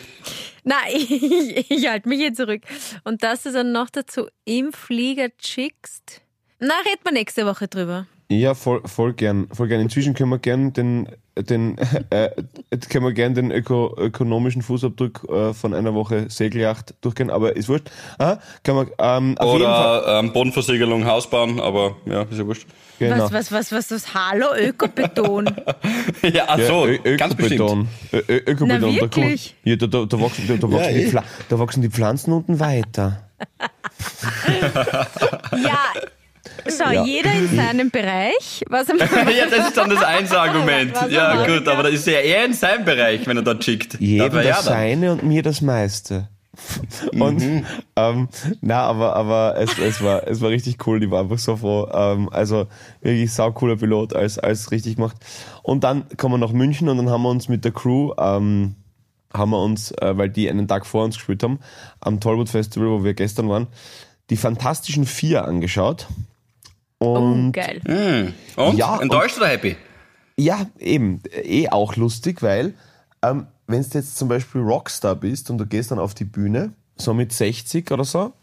Nein, 0.69 0.93
ich, 0.93 1.71
ich 1.71 1.87
halte 1.87 2.07
mich 2.07 2.19
hier 2.19 2.33
zurück. 2.33 2.61
Und 3.03 3.23
dass 3.23 3.43
du 3.43 3.51
dann 3.51 3.71
noch 3.71 3.89
dazu 3.89 4.27
im 4.45 4.71
Flieger 4.71 5.29
schickst. 5.41 6.21
Na, 6.59 6.75
reden 6.85 7.01
wir 7.03 7.11
nächste 7.11 7.45
Woche 7.47 7.67
drüber. 7.67 8.05
Ja, 8.31 8.53
voll, 8.53 8.81
voll 8.85 9.13
gern, 9.13 9.47
voll 9.51 9.67
gern. 9.67 9.81
Inzwischen 9.81 10.13
können 10.13 10.29
wir 10.29 10.37
gern 10.37 10.71
den, 10.71 11.09
den, 11.35 11.77
äh, 12.11 12.29
können 12.87 13.05
wir 13.05 13.13
gern 13.13 13.33
den 13.33 13.49
öko, 13.49 13.95
ökonomischen 13.97 14.61
Fußabdruck 14.61 15.27
äh, 15.27 15.53
von 15.55 15.73
einer 15.73 15.95
Woche 15.95 16.29
Segelyacht 16.29 16.93
durchgehen, 17.01 17.31
aber 17.31 17.55
ist 17.55 17.69
wurscht. 17.69 17.89
Ah, 18.19 18.37
kann 18.61 18.75
man, 18.75 18.91
ähm, 18.99 19.37
auf 19.39 19.53
jeden 19.53 19.65
Fall. 19.65 20.03
Oder 20.03 20.19
ähm, 20.19 20.33
Bodenversiegelung, 20.33 21.05
Hausbauen, 21.05 21.59
aber 21.59 21.95
ja, 22.05 22.21
ist 22.23 22.37
ja 22.37 22.45
wurscht. 22.45 22.67
Genau. 22.99 23.31
Was, 23.31 23.31
was, 23.31 23.51
was, 23.51 23.71
was, 23.71 23.91
was? 23.91 24.13
Hallo, 24.13 24.47
Ökobeton. 24.57 25.45
ja, 26.21 26.43
ach 26.47 26.59
so, 26.67 26.85
Ö- 26.85 27.15
ganz 27.17 27.33
bestimmt. 27.33 27.61
Ökobeton. 27.61 27.87
Ö- 28.11 28.23
Ö- 28.27 28.41
Ökobeton. 28.45 28.67
Na, 28.67 29.07
da? 29.07 29.21
Ja, 29.63 29.75
da, 29.77 29.87
da, 29.87 30.05
da, 30.05 30.21
wachsen, 30.21 30.47
da, 30.47 30.55
da, 30.55 30.71
wachsen 30.71 30.93
die 30.93 31.03
eh. 31.03 31.09
Pfla 31.09 31.23
da 31.47 31.59
wachsen 31.59 31.81
die 31.81 31.89
Pflanzen 31.89 32.33
unten 32.33 32.59
weiter. 32.59 33.23
Ja, 35.51 35.85
so, 36.67 36.83
Ja. 36.83 37.03
jeder 37.03 37.33
in 37.33 37.55
seinem 37.55 37.89
Bereich. 37.89 38.63
Was 38.67 38.87
ja, 38.89 38.95
das 39.49 39.67
ist 39.67 39.77
dann 39.77 39.89
das 39.89 40.03
Einser-Argument. 40.03 40.93
Was 40.95 41.11
Ja, 41.11 41.45
gut, 41.45 41.67
aber 41.67 41.83
das 41.83 41.93
ist 41.93 42.07
ja 42.07 42.19
eher 42.19 42.45
in 42.45 42.53
seinem 42.53 42.85
Bereich, 42.85 43.25
wenn 43.27 43.37
er 43.37 43.43
dort 43.43 43.63
schickt. 43.63 43.99
Ja, 43.99 44.29
das 44.29 44.45
dann. 44.45 44.63
seine 44.63 45.11
und 45.13 45.23
mir 45.23 45.41
das 45.43 45.61
meiste. 45.61 46.27
Und 47.13 47.65
ähm, 47.95 48.27
na, 48.61 48.81
aber 48.83 49.15
aber 49.15 49.55
es, 49.57 49.77
es 49.77 50.03
war 50.03 50.27
es 50.27 50.41
war 50.41 50.49
richtig 50.49 50.85
cool. 50.87 50.99
Die 50.99 51.09
war 51.11 51.21
einfach 51.21 51.39
so 51.39 51.57
froh. 51.57 51.87
Ähm, 51.93 52.29
also 52.31 52.67
wirklich 53.01 53.33
saucooler 53.33 53.77
Pilot, 53.77 54.15
als 54.15 54.39
als 54.39 54.71
richtig 54.71 54.95
gemacht. 54.95 55.17
Und 55.63 55.83
dann 55.83 56.05
kommen 56.17 56.35
wir 56.39 56.45
nach 56.45 56.53
München 56.53 56.89
und 56.89 56.97
dann 56.97 57.09
haben 57.09 57.23
wir 57.23 57.29
uns 57.29 57.49
mit 57.49 57.65
der 57.65 57.71
Crew 57.71 58.13
ähm, 58.17 58.75
haben 59.33 59.51
wir 59.51 59.61
uns, 59.61 59.91
äh, 59.91 60.17
weil 60.17 60.29
die 60.29 60.49
einen 60.49 60.67
Tag 60.67 60.85
vor 60.85 61.03
uns 61.03 61.15
gespielt 61.15 61.43
haben, 61.43 61.59
am 62.01 62.19
Tollwood 62.19 62.49
Festival, 62.49 62.89
wo 62.89 63.03
wir 63.03 63.13
gestern 63.13 63.47
waren, 63.49 63.67
die 64.29 64.37
Fantastischen 64.37 65.05
Vier 65.05 65.45
angeschaut. 65.45 66.07
Und 66.97 67.49
Oh, 67.49 67.51
geil. 67.51 68.33
Und? 68.55 68.77
Ja, 68.77 68.99
Enttäuscht 68.99 69.37
oder 69.37 69.47
happy? 69.47 69.77
ja, 70.37 70.65
eben, 70.79 71.21
eh 71.31 71.69
auch 71.69 71.95
lustig, 71.95 72.41
weil 72.41 72.73
ähm, 73.21 73.47
wenn 73.69 73.83
du 73.83 73.97
jetzt 73.97 74.17
zum 74.17 74.27
Beispiel 74.27 74.61
Rockstar 74.61 75.15
bist 75.15 75.49
und 75.49 75.59
du 75.59 75.65
gehst 75.65 75.91
dann 75.91 75.99
auf 75.99 76.15
die 76.15 76.25
Bühne, 76.25 76.73
so 76.97 77.13
mit 77.13 77.31
60 77.31 77.91
oder 77.91 78.03
so, 78.03 78.33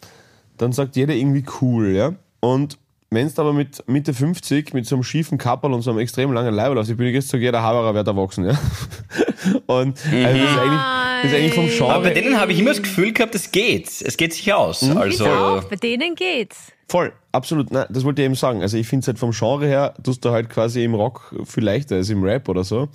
dann 0.56 0.72
sagt 0.72 0.96
jeder 0.96 1.14
irgendwie 1.14 1.44
cool, 1.60 1.90
ja. 1.90 2.14
Und 2.40 2.78
wenn 3.10 3.32
du 3.32 3.42
aber 3.42 3.52
mit 3.52 3.82
Mitte 3.88 4.14
50 4.14 4.72
mit 4.72 4.86
so 4.86 4.96
einem 4.96 5.02
schiefen 5.02 5.36
Kapperl 5.36 5.72
und 5.72 5.82
so 5.82 5.90
einem 5.90 5.98
extrem 5.98 6.32
langen 6.32 6.54
Leibel 6.54 6.78
auf 6.78 6.86
die 6.86 6.94
Bühne 6.94 7.12
gehst, 7.12 7.28
sagt 7.28 7.42
jeder 7.42 7.62
Haberer 7.62 7.94
wird 7.94 8.06
erwachsen, 8.06 8.46
ja. 8.46 8.58
Und 9.66 9.98
also 10.04 10.10
das, 10.10 10.50
ist 10.50 10.58
eigentlich, 10.58 10.80
das 11.22 11.24
ist 11.24 11.34
eigentlich 11.34 11.54
vom 11.54 11.68
Genre. 11.68 11.94
Aber 11.94 12.04
bei 12.04 12.14
denen 12.14 12.38
habe 12.38 12.52
ich 12.52 12.58
immer 12.58 12.70
das 12.70 12.82
Gefühl 12.82 13.12
gehabt, 13.12 13.34
es 13.34 13.52
geht. 13.52 13.88
Es 14.02 14.16
geht 14.16 14.32
sich 14.32 14.52
aus. 14.52 14.82
Also, 14.82 15.24
Ich 15.24 15.30
auch, 15.30 15.64
bei 15.64 15.76
denen 15.76 16.14
geht's. 16.14 16.72
Voll, 16.88 17.12
absolut. 17.32 17.70
Nein, 17.70 17.86
das 17.90 18.04
wollte 18.04 18.22
ich 18.22 18.26
eben 18.26 18.34
sagen. 18.34 18.62
Also 18.62 18.76
ich 18.76 18.86
finde 18.86 19.02
es 19.02 19.08
halt 19.08 19.18
vom 19.18 19.32
Genre 19.32 19.66
her, 19.66 19.94
tust 20.02 20.24
du 20.24 20.30
halt 20.30 20.50
quasi 20.50 20.84
im 20.84 20.94
Rock 20.94 21.34
viel 21.44 21.64
leichter 21.64 21.96
als 21.96 22.10
im 22.10 22.22
Rap 22.22 22.48
oder 22.48 22.64
so. 22.64 22.88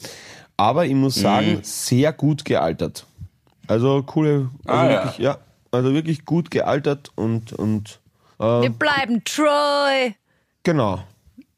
Aber 0.62 0.86
ich 0.86 0.94
muss 0.94 1.16
sagen, 1.16 1.58
sehr 1.64 2.14
gut 2.14 2.46
gealtert. 2.46 3.08
Also 3.66 4.04
coole, 4.04 4.50
also 4.66 4.80
Ah, 4.80 4.86
ja. 4.90 5.04
wirklich, 5.06 5.18
ja. 5.18 5.38
also 5.72 5.94
wirklich 5.96 6.24
gut 6.26 6.52
gealtert 6.52 7.12
und, 7.16 7.52
und 7.54 8.00
Wir 8.38 8.70
bleiben 8.70 9.24
Troy. 9.24 10.14
genau. 10.62 11.00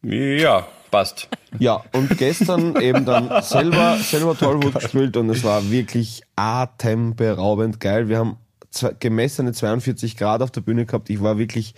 ja, 0.03 0.65
passt. 0.89 1.27
Ja, 1.59 1.83
und 1.91 2.17
gestern 2.17 2.75
eben 2.81 3.03
dann 3.03 3.41
selber, 3.43 3.97
selber 3.97 4.37
Tollwood 4.37 4.75
gespielt 4.75 5.17
und 5.17 5.29
es 5.31 5.43
war 5.43 5.69
wirklich 5.69 6.21
atemberaubend 6.37 7.81
geil. 7.81 8.07
Wir 8.07 8.19
haben 8.19 8.37
gemessene 8.99 9.51
42 9.51 10.15
Grad 10.15 10.41
auf 10.41 10.51
der 10.51 10.61
Bühne 10.61 10.85
gehabt. 10.85 11.09
Ich 11.09 11.21
war 11.21 11.37
wirklich, 11.37 11.73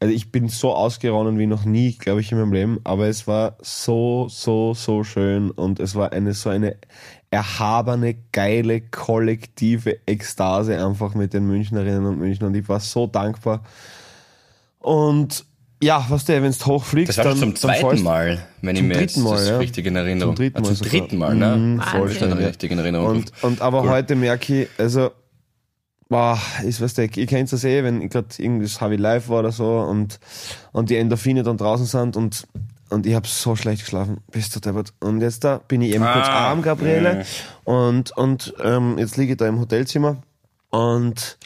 also 0.00 0.14
ich 0.14 0.30
bin 0.30 0.48
so 0.48 0.72
ausgeronnen 0.74 1.38
wie 1.38 1.46
noch 1.46 1.64
nie, 1.64 1.92
glaube 1.92 2.20
ich, 2.20 2.30
in 2.30 2.38
meinem 2.38 2.52
Leben. 2.52 2.80
Aber 2.84 3.06
es 3.08 3.26
war 3.26 3.56
so, 3.60 4.28
so, 4.30 4.74
so 4.74 5.02
schön 5.04 5.50
und 5.50 5.80
es 5.80 5.94
war 5.94 6.12
eine 6.12 6.34
so 6.34 6.50
eine 6.50 6.76
erhabene, 7.30 8.16
geile, 8.32 8.80
kollektive 8.80 9.98
Ekstase 10.06 10.82
einfach 10.84 11.14
mit 11.14 11.34
den 11.34 11.46
Münchnerinnen 11.46 12.06
und 12.06 12.18
Münchnern. 12.18 12.50
Und 12.50 12.54
ich 12.56 12.68
war 12.68 12.80
so 12.80 13.06
dankbar. 13.06 13.62
Und 14.78 15.44
ja, 15.82 16.04
was 16.08 16.24
der, 16.24 16.42
wenn 16.42 16.52
du 16.52 16.66
hochfliegst, 16.66 17.18
Das 17.18 17.24
dann 17.24 17.36
zum 17.36 17.54
zweiten 17.54 18.02
Mal, 18.02 18.38
wenn 18.62 18.76
ich 18.76 18.82
mir 18.82 19.00
jetzt 19.00 19.16
dritten 19.16 19.28
Mal, 19.28 19.36
das 19.36 19.48
ja. 19.48 19.58
richtig 19.58 19.86
in 19.86 19.96
Erinnerung 19.96 20.34
Zum 20.34 20.44
dritten 20.44 20.56
Ah, 20.58 20.60
Mal 20.60 20.66
zum 20.66 20.76
sogar. 20.76 20.90
dritten 20.92 21.18
Mal, 21.18 21.34
ne? 21.34 21.56
Mhm, 21.56 21.80
Voll 21.80 22.08
richtig 22.08 22.70
in 22.72 22.78
Erinnerung. 22.78 23.08
Und, 23.08 23.32
und 23.42 23.60
aber 23.62 23.82
Cool. 23.82 23.90
heute 23.90 24.16
merke 24.16 24.62
ich, 24.62 24.68
also, 24.78 25.10
boah, 26.08 26.40
ist 26.64 26.80
was 26.80 26.94
der, 26.94 27.14
ihr 27.16 27.26
kennt 27.26 27.52
das 27.52 27.64
eh, 27.64 27.84
wenn 27.84 28.08
gerade 28.08 28.28
irgendwas 28.38 28.80
Heavy 28.80 28.96
Live 28.96 29.28
war 29.28 29.40
oder 29.40 29.52
so 29.52 29.78
und, 29.80 30.18
und 30.72 30.90
die 30.90 30.96
Endorphine 30.96 31.42
dann 31.42 31.56
draußen 31.58 31.86
sind 31.86 32.16
und, 32.16 32.46
und 32.90 33.06
ich 33.06 33.14
habe 33.14 33.28
so 33.28 33.54
schlecht 33.56 33.82
geschlafen, 33.82 34.18
bist 34.32 34.54
du 34.56 34.60
deppert. 34.60 34.92
Und 35.00 35.20
jetzt 35.20 35.44
da 35.44 35.58
bin 35.58 35.82
ich 35.82 35.90
eben 35.94 36.04
kurz 36.04 36.26
Ah, 36.26 36.48
arm, 36.50 36.62
Gabriele, 36.62 37.24
und, 37.64 38.16
und 38.16 38.54
ähm, 38.62 38.96
jetzt 38.98 39.16
liege 39.16 39.32
ich 39.32 39.38
da 39.38 39.46
im 39.46 39.60
Hotelzimmer 39.60 40.22
und 40.70 41.38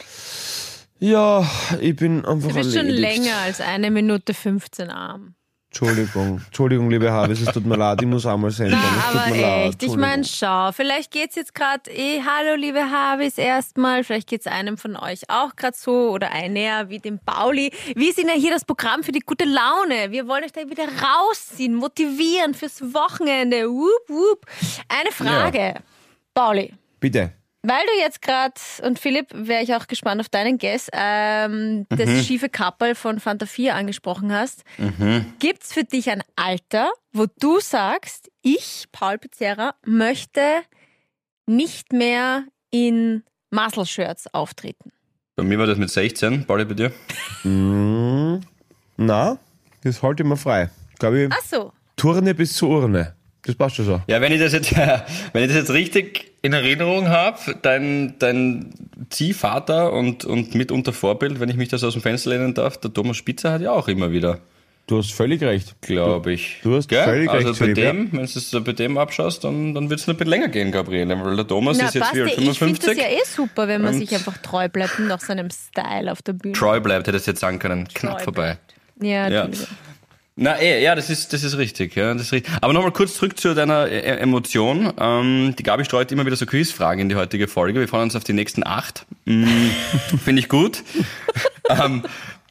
ja, 1.01 1.45
ich 1.81 1.97
bin 1.97 2.25
einfach 2.25 2.49
Du 2.51 2.55
bist 2.55 2.71
schon 2.77 2.87
erledigt. 2.87 3.25
länger 3.25 3.37
als 3.45 3.61
eine 3.61 3.91
Minute 3.91 4.35
15 4.35 4.89
arm. 4.91 5.35
Entschuldigung, 5.73 6.43
Entschuldigung, 6.45 6.91
liebe 6.91 7.11
Habis, 7.11 7.41
es 7.41 7.51
tut 7.51 7.65
mir 7.65 7.77
leid, 7.77 8.03
ich 8.03 8.07
muss 8.07 8.27
auch 8.27 8.37
mal 8.37 8.51
senden. 8.51 8.79
Na, 8.79 8.99
es 8.99 9.13
tut 9.13 9.21
aber 9.23 9.65
echt, 9.65 9.83
ich 9.83 9.97
meine, 9.97 10.23
schau, 10.23 10.71
vielleicht 10.71 11.11
geht's 11.11 11.35
jetzt 11.35 11.55
gerade 11.55 11.91
eh, 11.91 12.21
hallo 12.23 12.57
liebe 12.57 12.91
Habis 12.91 13.39
erstmal, 13.39 14.05
vielleicht 14.05 14.29
geht's 14.29 14.47
einem 14.47 14.77
von 14.77 14.97
euch 14.97 15.23
auch 15.31 15.57
gerade 15.57 15.75
so 15.75 16.11
oder 16.11 16.31
einer 16.31 16.91
wie 16.91 16.99
dem 16.99 17.19
Pauli. 17.19 17.73
Wir 17.97 18.13
sind 18.13 18.29
ja 18.29 18.35
hier 18.35 18.51
das 18.51 18.67
Programm 18.67 19.03
für 19.03 19.13
die 19.13 19.21
gute 19.21 19.47
Laune. 19.47 20.11
Wir 20.11 20.29
wollen 20.29 20.45
euch 20.45 20.53
da 20.53 20.61
wieder 20.69 20.85
rausziehen, 20.85 21.75
motivieren 21.75 22.53
fürs 22.53 22.83
Wochenende. 22.93 23.67
Wup, 23.71 24.09
wup. 24.09 24.45
Eine 24.89 25.11
Frage, 25.11 25.77
Pauli. 26.35 26.75
Bitte. 27.01 27.33
Weil 27.65 27.85
du 27.87 28.01
jetzt 28.01 28.23
gerade, 28.23 28.55
und 28.83 28.99
Philipp, 28.99 29.29
wäre 29.33 29.63
ich 29.63 29.73
auch 29.75 29.87
gespannt 29.87 30.21
auf 30.21 30.29
deinen 30.29 30.59
Guess, 30.59 30.89
ähm, 30.93 31.87
das 31.91 32.09
Mhm. 32.09 32.23
schiefe 32.23 32.49
Kappel 32.49 32.95
von 32.97 33.21
Fanta 33.21 33.47
4 33.47 33.75
angesprochen 33.77 34.33
hast. 34.33 34.65
Gibt's 35.39 35.73
für 35.73 35.85
dich 35.85 36.11
ein 36.11 36.23
Alter, 36.35 36.91
wo 37.13 37.27
du 37.39 37.61
sagst, 37.61 38.31
ich, 38.43 38.87
Paul 38.91 39.19
Pizzerra, 39.19 39.75
möchte 39.87 40.41
nicht 41.47 41.93
mehr 41.93 42.45
in 42.71 43.23
Muscle-Shirts 43.51 44.35
auftreten? 44.35 44.91
Bei 45.37 45.45
mir 45.45 45.59
war 45.59 45.67
das 45.67 45.79
mit 45.79 45.89
16, 45.91 46.45
Pauli, 46.47 46.65
bei 46.65 46.75
dir? 46.75 46.93
Na, 48.97 49.39
das 49.85 50.03
halte 50.03 50.23
ich 50.25 50.29
mir 50.29 50.37
frei. 50.37 50.71
Glaube 50.99 51.23
ich, 51.25 51.31
Ach 51.33 51.45
so. 51.45 51.73
Turne 51.97 52.35
bis 52.35 52.55
zur 52.55 52.71
Urne. 52.71 53.15
Das 53.43 53.55
passt 53.55 53.77
schon 53.77 53.85
so. 53.85 54.03
Ja, 54.09 54.21
wenn 54.21 54.33
ich 54.33 54.41
das 54.41 54.53
jetzt, 54.53 54.75
wenn 55.33 55.43
ich 55.43 55.49
das 55.49 55.57
jetzt 55.57 55.71
richtig 55.71 56.32
in 56.43 56.53
Erinnerung 56.53 57.09
habe, 57.09 57.39
dein, 57.63 58.15
dein 58.19 58.71
Ziehvater 59.11 59.93
und, 59.93 60.25
und 60.25 60.55
mitunter 60.55 60.93
Vorbild, 60.93 61.39
wenn 61.41 61.49
ich 61.49 61.57
mich 61.57 61.69
das 61.69 61.85
aus 61.85 61.93
dem 61.93 62.03
Fenster 62.03 62.31
lehnen 62.31 62.53
darf, 62.55 62.77
der 62.79 62.93
Thomas 62.93 63.17
Spitzer 63.17 63.53
hat 63.53 63.63
ja 63.63 63.71
auch 63.71 63.89
immer 63.89 64.11
wieder, 64.11 64.41
Du 64.89 64.99
hast 64.99 65.13
völlig 65.13 65.41
recht. 65.43 65.81
glaube 65.81 66.33
ich. 66.33 66.59
du 66.65 66.75
hast 66.75 66.89
Gell? 66.89 67.05
völlig 67.05 67.31
also 67.31 67.51
recht, 67.51 67.61
bei 67.61 67.73
dem, 67.73 68.11
wenn 68.11 68.19
du 68.19 68.25
es 68.25 68.51
bei 68.51 68.73
dem 68.73 68.99
abschaust, 68.99 69.45
dann, 69.45 69.75
dann 69.75 69.89
wird 69.89 70.01
es 70.01 70.09
noch 70.09 70.15
ein 70.15 70.19
bisschen 70.19 70.31
länger 70.31 70.49
gehen, 70.49 70.73
Gabriele, 70.73 71.25
weil 71.25 71.37
der 71.37 71.47
Thomas 71.47 71.79
Na, 71.79 71.87
ist 71.87 71.95
jetzt 71.95 72.13
wie 72.13 72.23
alt, 72.23 72.31
Ich 72.31 72.35
finde 72.35 72.55
55. 72.55 72.97
das 72.97 72.97
ja 72.97 73.11
eh 73.11 73.25
super, 73.25 73.69
wenn 73.69 73.81
man 73.83 73.95
sich 73.95 74.13
einfach 74.13 74.37
treu 74.39 74.69
bleibt 74.69 74.99
und 74.99 75.11
auch 75.13 75.21
seinem 75.21 75.49
Style 75.51 76.11
auf 76.11 76.21
der 76.23 76.33
Bühne. 76.33 76.55
Treu 76.55 76.81
bleibt, 76.81 77.07
hättest 77.07 77.29
du 77.29 77.31
jetzt 77.31 77.41
sagen 77.41 77.61
können, 77.61 77.87
knapp 77.95 78.19
Treu 78.19 78.25
vorbei. 78.25 78.59
Ja, 79.01 79.29
Ja. 79.29 79.49
Na, 80.35 80.59
eh, 80.59 80.83
ja, 80.83 80.95
das 80.95 81.11
ist, 81.11 81.33
das 81.35 81.45
ist 81.45 81.59
richtig, 81.59 81.95
ja, 81.95 82.15
das 82.15 82.23
ist 82.23 82.33
richtig. 82.33 82.53
Aber 82.63 82.73
nochmal 82.73 82.93
kurz 82.93 83.15
zurück 83.15 83.39
zu 83.39 83.55
deiner 83.55 83.89
äh, 83.89 84.17
Emotion. 84.19 84.93
Ähm, 84.99 85.55
die 85.59 85.63
Gabi 85.63 85.85
streut 85.85 86.11
immer 86.11 86.25
wieder 86.25 86.37
so 86.37 86.47
Quizfragen 86.47 87.03
in 87.03 87.09
die 87.11 87.17
heutige 87.17 87.49
Folge. 87.49 87.81
Wir 87.81 87.89
freuen 87.89 88.05
uns 88.05 88.17
auf 88.17 88.25
die 88.25 88.33
nächsten 88.33 88.67
acht. 88.67 89.05
Mm, 89.27 89.45
Finde 90.25 90.41
ich 90.41 90.49
gut. 90.49 90.83
ähm, 91.69 92.03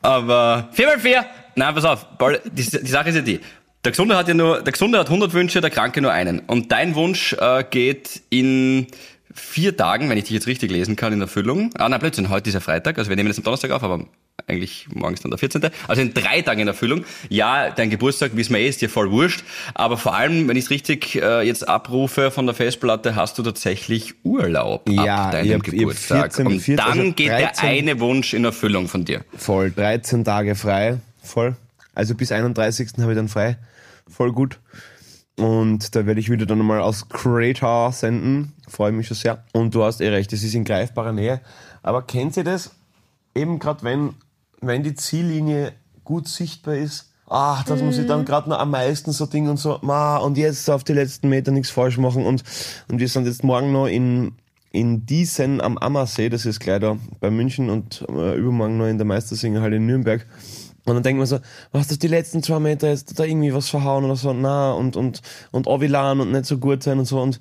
aber 0.04 0.70
vier 0.74 0.88
mal 0.88 1.00
vier. 1.00 1.26
Nein, 1.56 1.74
pass 1.74 1.86
auf, 1.86 2.06
die, 2.46 2.64
die 2.64 2.92
Sache 2.92 3.10
ist 3.10 3.16
ja 3.16 3.22
die. 3.22 3.40
Der 3.84 3.92
Gesunde 3.92 4.16
hat 4.16 4.28
ja 4.28 4.36
nur, 4.36 4.62
der 4.62 4.74
Gesunde 4.74 5.00
hat 5.00 5.08
100 5.08 5.34
Wünsche, 5.34 5.60
der 5.60 5.72
Kranke 5.72 6.02
nur 6.02 6.12
einen. 6.12 6.40
Und 6.42 6.72
dein 6.72 6.94
Wunsch 6.94 7.34
äh, 7.34 7.64
geht 7.68 8.22
in 8.30 8.88
vier 9.34 9.76
Tagen, 9.76 10.08
wenn 10.10 10.20
ich 10.20 10.26
dich 10.26 10.34
jetzt 10.34 10.46
richtig 10.46 10.70
lesen 10.70 10.96
kann, 10.96 11.14
in 11.14 11.22
Erfüllung. 11.22 11.72
Ah, 11.78 11.90
nein, 11.90 12.00
Blödsinn, 12.00 12.30
heute 12.30 12.50
ist 12.50 12.54
ja 12.54 12.60
Freitag, 12.60 13.00
also 13.00 13.10
wir 13.10 13.16
nehmen 13.16 13.30
das 13.30 13.38
am 13.38 13.44
Donnerstag 13.44 13.72
auf, 13.72 13.82
aber 13.82 14.06
eigentlich 14.48 14.88
morgen 14.94 15.14
ist 15.14 15.24
dann 15.24 15.32
der 15.32 15.38
14. 15.38 15.70
Also 15.88 16.02
in 16.02 16.14
drei 16.14 16.42
Tagen 16.42 16.62
in 16.62 16.68
Erfüllung. 16.68 17.06
Ja, 17.30 17.70
dein 17.70 17.90
Geburtstag, 17.90 18.36
wissen 18.36 18.54
wir 18.54 18.62
eh, 18.62 18.68
ist 18.68 18.82
dir 18.82 18.90
voll 18.90 19.12
wurscht. 19.12 19.44
Aber 19.74 19.98
vor 19.98 20.16
allem, 20.16 20.48
wenn 20.48 20.58
ich 20.58 20.66
es 20.66 20.70
richtig 20.70 21.16
äh, 21.16 21.42
jetzt 21.42 21.68
abrufe 21.68 22.32
von 22.32 22.46
der 22.46 22.56
Festplatte, 22.56 23.16
hast 23.16 23.38
du 23.38 23.44
tatsächlich 23.44 24.16
Urlaub 24.24 24.90
Ja, 24.90 25.26
ab 25.26 25.32
deinem 25.32 25.54
hab 25.54 25.64
Geburtstag. 25.64 26.34
14 26.34 26.48
Und 26.48 26.60
14, 26.60 26.76
dann 26.78 27.00
also 27.00 27.14
geht 27.14 27.30
13 27.30 27.52
der 27.62 27.70
eine 27.70 28.00
Wunsch 28.00 28.34
in 28.34 28.46
Erfüllung 28.46 28.88
von 28.88 29.06
dir. 29.06 29.24
Voll. 29.38 29.72
13 29.72 30.24
Tage 30.24 30.56
frei. 30.56 30.98
Voll. 31.24 31.56
Also 31.94 32.16
bis 32.16 32.32
31. 32.32 32.90
habe 33.00 33.12
ich 33.12 33.18
dann 33.18 33.28
frei. 33.28 33.58
Voll 34.08 34.32
gut. 34.32 34.60
Und 35.38 35.96
da 35.96 36.06
werde 36.06 36.20
ich 36.20 36.30
wieder 36.30 36.46
dann 36.46 36.60
mal 36.60 36.82
aus 36.82 37.10
Kreta 37.10 37.92
senden. 37.92 38.54
Freue 38.68 38.92
mich 38.92 39.08
schon 39.08 39.18
sehr. 39.18 39.44
Und 39.54 39.74
du 39.74 39.84
hast 39.84 40.02
eh 40.02 40.10
recht, 40.10 40.32
es 40.34 40.44
ist 40.44 40.54
in 40.54 40.66
greifbarer 40.66 41.14
Nähe. 41.14 41.42
Aber 41.82 42.04
kennt 42.04 42.38
ihr 42.38 42.44
das? 42.44 42.72
Eben 43.34 43.60
gerade 43.60 43.84
wenn, 43.84 44.14
wenn 44.62 44.84
die 44.84 44.96
Ziellinie 44.96 45.74
gut 46.04 46.28
sichtbar 46.28 46.76
ist, 46.76 47.12
ah, 47.28 47.64
dass 47.64 47.82
man 47.82 47.94
sich 47.94 48.06
dann 48.06 48.26
gerade 48.26 48.50
noch 48.50 48.60
am 48.60 48.72
meisten 48.72 49.12
so 49.12 49.26
Ding 49.26 49.50
und 49.50 49.58
so, 49.58 49.80
ma, 49.82 50.18
und 50.18 50.38
jetzt 50.38 50.70
auf 50.70 50.84
die 50.84 50.94
letzten 50.94 51.30
Meter 51.30 51.52
nichts 51.52 51.72
falsch 51.72 51.98
machen. 51.98 52.26
Und, 52.26 52.44
und 52.88 53.00
wir 53.00 53.08
sind 53.08 53.26
jetzt 53.26 53.44
morgen 53.44 53.72
noch 53.72 53.88
in, 53.88 54.34
in 54.72 55.06
Diesen 55.06 55.62
am 55.62 55.78
Ammersee, 55.78 56.30
das 56.30 56.46
ist 56.46 56.60
gleich 56.60 56.80
da 56.80 56.98
bei 57.20 57.32
München 57.32 57.70
und 57.70 58.06
äh, 58.10 58.38
übermorgen 58.38 58.78
noch 58.78 58.88
in 58.88 58.98
der 58.98 59.08
Meistersingerhalle 59.08 59.78
in 59.78 59.86
Nürnberg. 59.88 60.26
Und 60.86 60.96
dann 60.96 61.04
denkt 61.04 61.20
man 61.20 61.28
so, 61.28 61.40
was 61.72 61.90
das 61.90 62.00
die 62.00 62.08
letzten 62.08 62.42
zwei 62.42 62.60
Meter 62.60 62.90
jetzt 62.90 63.20
da 63.20 63.24
irgendwie 63.24 63.54
was 63.54 63.70
verhauen 63.70 64.04
oder 64.04 64.16
so, 64.16 64.34
na, 64.34 64.72
und, 64.72 64.96
und, 64.96 65.22
und 65.52 65.68
Ovilan 65.68 66.20
und 66.20 66.32
nicht 66.32 66.46
so 66.46 66.58
gut 66.58 66.82
sein 66.82 66.98
und 66.98 67.06
so. 67.06 67.22
Und, 67.22 67.40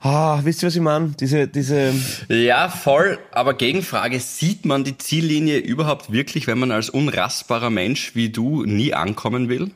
ah, 0.00 0.38
wisst 0.44 0.62
ihr, 0.62 0.68
was 0.68 0.76
ich 0.76 0.82
meine? 0.82 1.08
Diese, 1.18 1.48
diese, 1.48 1.92
Ja, 2.28 2.68
voll. 2.68 3.18
Aber 3.32 3.54
Gegenfrage, 3.54 4.20
sieht 4.20 4.64
man 4.64 4.84
die 4.84 4.96
Ziellinie 4.98 5.58
überhaupt 5.58 6.12
wirklich, 6.12 6.46
wenn 6.46 6.58
man 6.58 6.70
als 6.70 6.88
unrastbarer 6.88 7.70
Mensch 7.70 8.14
wie 8.14 8.30
du 8.30 8.64
nie 8.64 8.94
ankommen 8.94 9.48
will? 9.48 9.72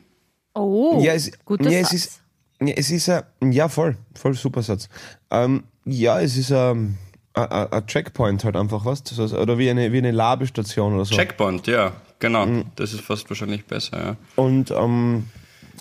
Oh, 0.53 1.01
ja, 1.01 1.13
es, 1.13 1.31
guter 1.43 1.69
ja, 1.69 1.81
Satz. 1.81 1.93
es 1.93 2.05
ist, 2.05 2.21
ja, 2.61 2.73
es 2.77 2.91
ist 2.91 3.09
ein, 3.09 3.51
ja, 3.51 3.67
voll, 3.67 3.97
voll 4.15 4.35
super 4.35 4.61
Satz. 4.61 4.87
Ähm, 5.31 5.63
ja, 5.83 6.21
es 6.21 6.37
ist 6.37 6.53
ein, 6.53 6.97
ein, 7.33 7.51
ein 7.51 7.87
Checkpoint 7.87 8.45
halt 8.45 8.55
einfach, 8.55 8.85
was? 8.85 9.03
Oder 9.19 9.57
wie 9.57 9.69
eine, 9.69 9.91
wie 9.91 9.97
eine 9.97 10.11
Labestation 10.11 10.95
oder 10.95 11.03
so. 11.03 11.15
Checkpoint, 11.15 11.67
ja, 11.67 11.91
genau. 12.21 12.47
Das 12.77 12.93
ist 12.93 13.01
fast 13.01 13.29
wahrscheinlich 13.29 13.65
besser, 13.65 13.97
ja. 14.05 14.15
Und 14.37 14.71
ähm, 14.71 15.25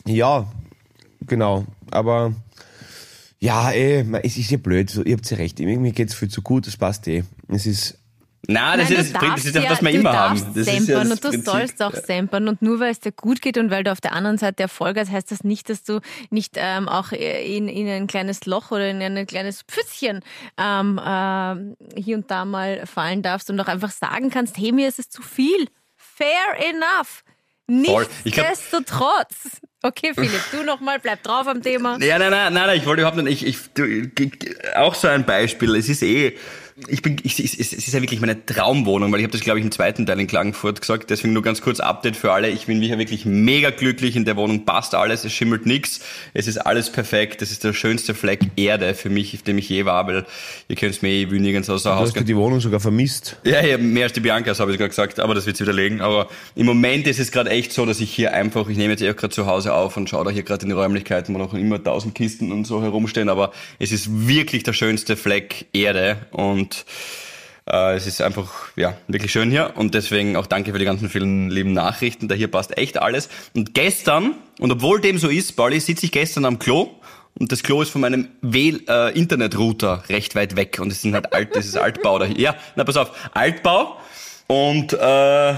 ja, 0.06 0.50
genau. 1.20 1.64
Aber 1.92 2.35
Ja, 3.38 3.70
eh, 3.73 4.02
man, 4.04 4.20
es 4.23 4.37
ist 4.37 4.50
ja 4.50 4.59
blöd, 4.59 4.90
so, 4.90 5.02
ihr 5.04 5.16
habt 5.16 5.30
ja 5.30 5.37
recht, 5.37 5.59
mir 5.61 5.92
geht's 5.92 6.14
viel 6.14 6.28
zu 6.28 6.42
gut, 6.42 6.66
das 6.66 6.76
passt 6.76 7.06
eh. 7.09 7.23
Es 7.49 7.64
ist, 7.66 7.97
Nein, 8.47 8.78
das, 8.78 8.88
Nein, 8.90 8.99
ist, 9.00 9.14
das, 9.14 9.23
das 9.23 9.44
ist 9.44 9.54
das, 9.56 9.64
was 9.70 9.82
wir 9.82 9.90
ja, 9.90 10.00
immer 10.00 10.11
du 10.12 10.16
haben. 10.18 10.38
darfst 10.40 10.56
Das 10.56 10.66
ist 10.66 10.88
ja 10.88 11.04
das 11.04 11.11
und 11.11 11.25
du 11.25 11.28
Prinzip. 11.28 11.44
sollst 11.44 11.82
auch 11.82 11.94
sempern 11.94 12.49
und 12.49 12.62
nur 12.62 12.80
weil 12.80 12.90
es 12.90 12.99
dir 13.00 13.12
gut 13.12 13.42
geht 13.42 13.59
und 13.59 13.70
weil 13.70 13.85
du 13.85 13.92
auf 13.92 14.00
der 14.00 14.12
anderen 14.12 14.38
Seite 14.38 14.62
Erfolg 14.62 14.97
hast, 14.99 15.11
heißt 15.11 15.30
das 15.30 15.44
nicht, 15.44 15.68
dass 15.68 15.82
du 15.85 16.00
nicht 16.30 16.54
ähm, 16.56 16.88
auch 16.88 17.12
in, 17.12 17.68
in 17.68 17.87
ein 17.87 18.06
kleines 18.06 18.47
Loch 18.47 18.70
oder 18.70 18.88
in 18.90 19.00
ein 19.02 19.26
kleines 19.26 19.62
Pfützchen 19.62 20.20
ähm, 20.59 20.99
äh, 20.99 22.00
hier 22.00 22.16
und 22.16 22.30
da 22.30 22.44
mal 22.47 22.87
fallen 22.87 23.23
darfst 23.23 23.50
und 23.50 23.61
auch 23.61 23.68
einfach 23.68 23.90
sagen 23.90 24.30
kannst, 24.30 24.56
hey, 24.56 24.73
mir 24.73 24.88
ist 24.88 24.99
es 24.99 25.11
zu 25.11 25.20
viel. 25.23 25.68
Fair 26.20 26.68
enough. 26.70 27.22
Nichtsdestotrotz. 27.66 29.60
Okay, 29.82 30.12
Philipp, 30.14 30.42
du 30.52 30.62
nochmal, 30.64 30.98
bleib 30.98 31.22
drauf 31.22 31.46
am 31.46 31.62
Thema. 31.62 31.96
Ja, 32.00 32.18
nein, 32.18 32.30
nein, 32.30 32.52
nein, 32.52 32.66
nein, 32.66 32.78
ich 32.78 32.84
wollte 32.86 33.02
überhaupt 33.02 33.22
nicht. 33.22 33.42
Ich, 33.42 33.46
ich, 33.48 33.72
du, 33.74 33.84
ich- 33.86 34.76
auch 34.76 34.94
so 34.94 35.08
ein 35.08 35.24
Beispiel. 35.24 35.74
Es 35.76 35.88
ist 35.88 36.02
eh, 36.02 36.36
ich 36.88 37.02
bin, 37.02 37.16
ich, 37.22 37.38
es 37.38 37.54
es 37.54 37.72
ist 37.72 37.92
ja 37.92 38.00
wirklich 38.00 38.20
meine 38.20 38.44
Traumwohnung, 38.44 39.12
weil 39.12 39.20
ich 39.20 39.25
habe 39.25 39.32
das, 39.32 39.40
glaube 39.40 39.58
ich, 39.58 39.64
im 39.64 39.70
zweiten 39.70 40.06
Teil 40.06 40.20
in 40.20 40.26
Klagenfurt 40.26 40.80
gesagt. 40.80 41.10
Deswegen 41.10 41.32
nur 41.32 41.42
ganz 41.42 41.60
kurz 41.60 41.80
Update 41.80 42.16
für 42.16 42.32
alle. 42.32 42.49
Ich 42.50 42.66
bin 42.66 42.80
hier 42.80 42.99
wirklich 42.99 43.25
mega 43.25 43.70
glücklich. 43.70 44.16
In 44.16 44.25
der 44.25 44.37
Wohnung 44.37 44.64
passt 44.64 44.94
alles, 44.94 45.25
es 45.25 45.32
schimmelt 45.32 45.66
nix. 45.66 46.00
Es 46.34 46.46
ist 46.46 46.58
alles 46.58 46.90
perfekt. 46.90 47.42
Das 47.42 47.50
ist 47.50 47.64
der 47.64 47.72
schönste 47.72 48.14
Fleck 48.14 48.40
Erde 48.56 48.94
für 48.94 49.10
mich, 49.10 49.34
auf 49.34 49.42
dem 49.42 49.58
ich 49.58 49.68
je 49.68 49.84
war, 49.84 50.06
weil 50.06 50.26
ihr 50.68 50.76
könnt 50.76 51.02
mir 51.02 51.08
eh, 51.10 51.22
ich 51.25 51.30
will 51.30 51.40
nirgends 51.40 51.70
außer 51.70 51.90
du 51.90 51.96
Haus 51.96 52.08
hast 52.08 52.16
ja 52.16 52.22
die 52.22 52.37
Wohnung 52.37 52.60
sogar 52.60 52.80
vermisst. 52.80 53.37
Ja, 53.44 53.64
ja, 53.64 53.78
mehr 53.78 54.04
als 54.04 54.12
die 54.12 54.20
Bianca, 54.20 54.50
das 54.50 54.60
habe 54.60 54.72
ich 54.72 54.78
gerade 54.78 54.90
gesagt, 54.90 55.20
aber 55.20 55.34
das 55.34 55.46
wird 55.46 55.56
sie 55.56 55.64
widerlegen. 55.64 56.00
Aber 56.00 56.28
im 56.54 56.66
Moment 56.66 57.06
ist 57.06 57.18
es 57.18 57.30
gerade 57.32 57.50
echt 57.50 57.72
so, 57.72 57.87
dass 57.87 58.00
ich 58.00 58.12
hier 58.12 58.32
einfach, 58.32 58.68
ich 58.68 58.76
nehme 58.76 58.92
jetzt 58.92 59.02
eh 59.02 59.10
auch 59.10 59.16
gerade 59.16 59.34
zu 59.34 59.46
Hause 59.46 59.75
auf 59.75 59.96
und 59.96 60.08
schaue 60.08 60.25
da 60.25 60.30
hier 60.30 60.42
gerade 60.42 60.62
in 60.62 60.68
die 60.68 60.75
Räumlichkeiten, 60.75 61.34
wo 61.34 61.38
noch 61.38 61.54
immer 61.54 61.82
tausend 61.82 62.14
Kisten 62.14 62.52
und 62.52 62.66
so 62.66 62.82
herumstehen, 62.82 63.28
aber 63.28 63.52
es 63.78 63.92
ist 63.92 64.28
wirklich 64.28 64.62
der 64.62 64.72
schönste 64.72 65.16
Fleck 65.16 65.66
Erde 65.72 66.18
und 66.30 66.69
äh, 67.70 67.94
es 67.94 68.06
ist 68.06 68.20
einfach, 68.20 68.68
ja, 68.76 68.96
wirklich 69.08 69.32
schön 69.32 69.50
hier. 69.50 69.72
Und 69.76 69.94
deswegen 69.94 70.36
auch 70.36 70.46
danke 70.46 70.72
für 70.72 70.78
die 70.78 70.84
ganzen 70.84 71.08
vielen 71.08 71.50
lieben 71.50 71.72
Nachrichten, 71.72 72.28
da 72.28 72.34
hier 72.34 72.48
passt 72.48 72.76
echt 72.76 72.98
alles. 72.98 73.28
Und 73.54 73.74
gestern, 73.74 74.34
und 74.58 74.72
obwohl 74.72 75.00
dem 75.00 75.18
so 75.18 75.28
ist, 75.28 75.56
Pauli, 75.56 75.80
sitze 75.80 76.06
ich 76.06 76.12
gestern 76.12 76.44
am 76.44 76.58
Klo. 76.58 76.90
Und 77.38 77.52
das 77.52 77.62
Klo 77.62 77.80
ist 77.80 77.90
von 77.90 78.00
meinem 78.00 78.28
Wähl 78.42 78.82
äh, 78.88 79.16
Internetrouter 79.16 80.02
recht 80.08 80.34
weit 80.34 80.56
weg. 80.56 80.78
Und 80.80 80.90
es 80.90 81.02
sind 81.02 81.14
halt 81.14 81.32
alt, 81.32 81.54
das 81.54 81.66
ist 81.66 81.76
Altbau 81.76 82.18
da. 82.18 82.26
Ja, 82.26 82.56
na 82.76 82.84
pass 82.84 82.96
auf, 82.96 83.12
Altbau 83.34 83.96
und 84.48 84.92
äh, 84.92 85.54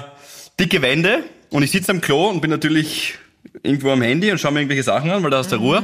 dicke 0.61 0.83
Wände. 0.83 1.25
Und 1.51 1.63
ich 1.63 1.71
sitze 1.71 1.93
am 1.93 2.01
Klo 2.01 2.29
und 2.29 2.41
bin 2.41 2.51
natürlich 2.51 3.15
irgendwo 3.63 3.91
am 3.91 4.03
Handy 4.03 4.31
und 4.31 4.39
schaue 4.39 4.53
mir 4.53 4.61
irgendwelche 4.61 4.83
Sachen 4.83 5.11
an, 5.11 5.23
weil 5.23 5.31
da 5.31 5.39
hast 5.39 5.53
du 5.53 5.57
Ruhe. 5.57 5.83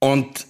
Und 0.00 0.46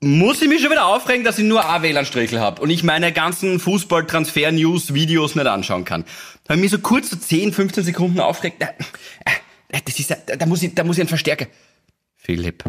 muss 0.00 0.40
ich 0.42 0.48
mich 0.48 0.62
schon 0.62 0.70
wieder 0.70 0.86
aufregen, 0.86 1.24
dass 1.24 1.38
ich 1.38 1.44
nur 1.44 1.68
ein 1.68 1.82
WLAN-Streckel 1.82 2.40
habe 2.40 2.62
und 2.62 2.70
ich 2.70 2.84
meine 2.84 3.12
ganzen 3.12 3.58
Fußball-Transfer-News-Videos 3.58 5.34
nicht 5.34 5.46
anschauen 5.46 5.84
kann. 5.84 6.04
Da 6.44 6.50
habe 6.50 6.58
ich 6.58 6.62
mich 6.62 6.70
so 6.70 6.78
kurz 6.78 7.10
so 7.10 7.16
10, 7.16 7.52
15 7.52 7.84
Sekunden 7.84 8.20
aufgeregt. 8.20 8.62
Äh, 8.62 8.66
äh, 9.70 9.80
Das 9.84 9.98
ist, 9.98 10.10
da, 10.10 10.16
da, 10.36 10.46
muss 10.46 10.62
ich, 10.62 10.74
da 10.74 10.84
muss 10.84 10.96
ich 10.96 11.02
einen 11.02 11.08
Verstärker. 11.08 11.46
Philipp, 12.16 12.64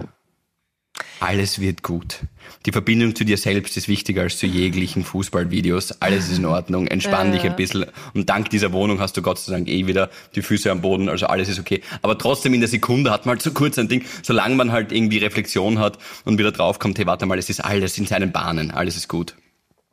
alles 1.19 1.59
wird 1.59 1.83
gut. 1.83 2.21
Die 2.65 2.71
Verbindung 2.71 3.15
zu 3.15 3.23
dir 3.23 3.37
selbst 3.37 3.77
ist 3.77 3.87
wichtiger 3.87 4.23
als 4.23 4.37
zu 4.37 4.45
jeglichen 4.45 5.03
Fußballvideos. 5.03 6.01
Alles 6.01 6.29
ist 6.29 6.37
in 6.37 6.45
Ordnung. 6.45 6.87
Entspann 6.87 7.31
dich 7.31 7.43
ein 7.43 7.55
bisschen. 7.55 7.85
Und 8.13 8.29
dank 8.29 8.49
dieser 8.49 8.71
Wohnung 8.73 8.99
hast 8.99 9.15
du 9.17 9.21
Gott 9.21 9.39
sei 9.39 9.53
Dank 9.53 9.67
eh 9.67 9.85
wieder 9.87 10.09
die 10.35 10.41
Füße 10.41 10.71
am 10.71 10.81
Boden. 10.81 11.09
Also 11.09 11.27
alles 11.27 11.49
ist 11.49 11.59
okay. 11.59 11.81
Aber 12.01 12.17
trotzdem 12.17 12.53
in 12.53 12.61
der 12.61 12.69
Sekunde 12.69 13.11
hat 13.11 13.25
man 13.25 13.35
halt 13.35 13.41
so 13.41 13.51
kurz 13.51 13.77
ein 13.77 13.87
Ding, 13.87 14.03
solange 14.23 14.55
man 14.55 14.71
halt 14.71 14.91
irgendwie 14.91 15.17
Reflexion 15.17 15.79
hat 15.79 15.97
und 16.25 16.37
wieder 16.37 16.51
draufkommt, 16.51 16.97
hey, 16.97 17.05
warte 17.05 17.25
mal, 17.25 17.37
es 17.37 17.49
ist 17.49 17.63
alles 17.63 17.97
in 17.97 18.05
seinen 18.05 18.31
Bahnen. 18.31 18.71
Alles 18.71 18.95
ist 18.97 19.07
gut. 19.07 19.35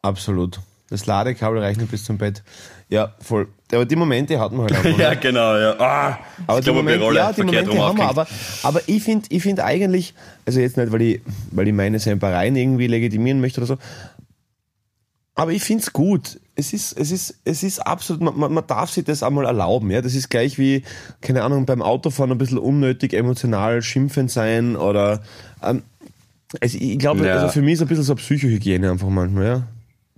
Absolut. 0.02 0.60
Das 0.88 1.06
Ladekabel 1.06 1.58
reicht 1.58 1.80
nicht 1.80 1.90
bis 1.90 2.04
zum 2.04 2.18
Bett. 2.18 2.44
Ja, 2.88 3.14
voll. 3.20 3.48
Aber 3.72 3.84
die 3.84 3.96
Momente 3.96 4.38
hatten 4.38 4.56
wir 4.58 4.62
halt 4.64 4.76
einfach. 4.86 4.98
Ja, 4.98 5.14
genau, 5.14 5.56
ja. 5.56 5.74
Ah, 5.80 6.18
Aber 6.46 6.58
ich 6.58 6.64
die 6.64 6.70
glaube, 6.70 6.78
Momente, 6.80 7.04
Rolle 7.04 7.18
ja, 7.18 7.32
die 7.32 7.42
Momente 7.42 7.70
haben 7.70 7.76
wir, 7.76 7.84
aufgehängt. 7.84 8.10
aber, 8.10 8.26
aber 8.62 8.80
ich 8.86 9.02
finde 9.02 9.26
ich 9.30 9.42
find 9.42 9.58
eigentlich, 9.60 10.14
also 10.46 10.60
jetzt 10.60 10.76
nicht, 10.76 10.92
weil 10.92 11.02
ich, 11.02 11.20
weil 11.50 11.66
ich 11.66 11.74
meine 11.74 11.98
Sempereien 11.98 12.54
irgendwie 12.54 12.86
legitimieren 12.86 13.40
möchte 13.40 13.60
oder 13.60 13.66
so, 13.66 13.78
aber 15.34 15.52
ich 15.52 15.62
find's 15.62 15.92
gut. 15.92 16.40
Es 16.54 16.72
ist, 16.72 16.92
es 16.98 17.10
ist, 17.10 17.38
es 17.44 17.62
ist 17.62 17.80
absolut, 17.80 18.22
man, 18.22 18.38
man- 18.38 18.52
man 18.54 18.66
darf 18.66 18.90
sich 18.90 19.04
das 19.04 19.22
einmal 19.22 19.44
erlauben, 19.44 19.90
ja. 19.90 20.00
Das 20.00 20.14
ist 20.14 20.30
gleich 20.30 20.56
wie, 20.56 20.82
keine 21.20 21.42
Ahnung, 21.42 21.66
beim 21.66 21.82
Autofahren 21.82 22.30
ein 22.32 22.38
bisschen 22.38 22.58
unnötig 22.58 23.12
emotional 23.12 23.82
schimpfend 23.82 24.30
sein 24.30 24.76
oder, 24.76 25.22
ähm, 25.62 25.82
also 26.60 26.78
ich 26.80 26.98
glaube, 26.98 27.26
Ja. 27.26 27.34
also 27.34 27.48
für 27.48 27.60
mich 27.60 27.74
ist 27.74 27.82
ein 27.82 27.88
bisschen 27.88 28.04
so 28.04 28.14
Psychohygiene 28.14 28.90
einfach 28.92 29.08
manchmal, 29.08 29.44
ja. 29.44 29.62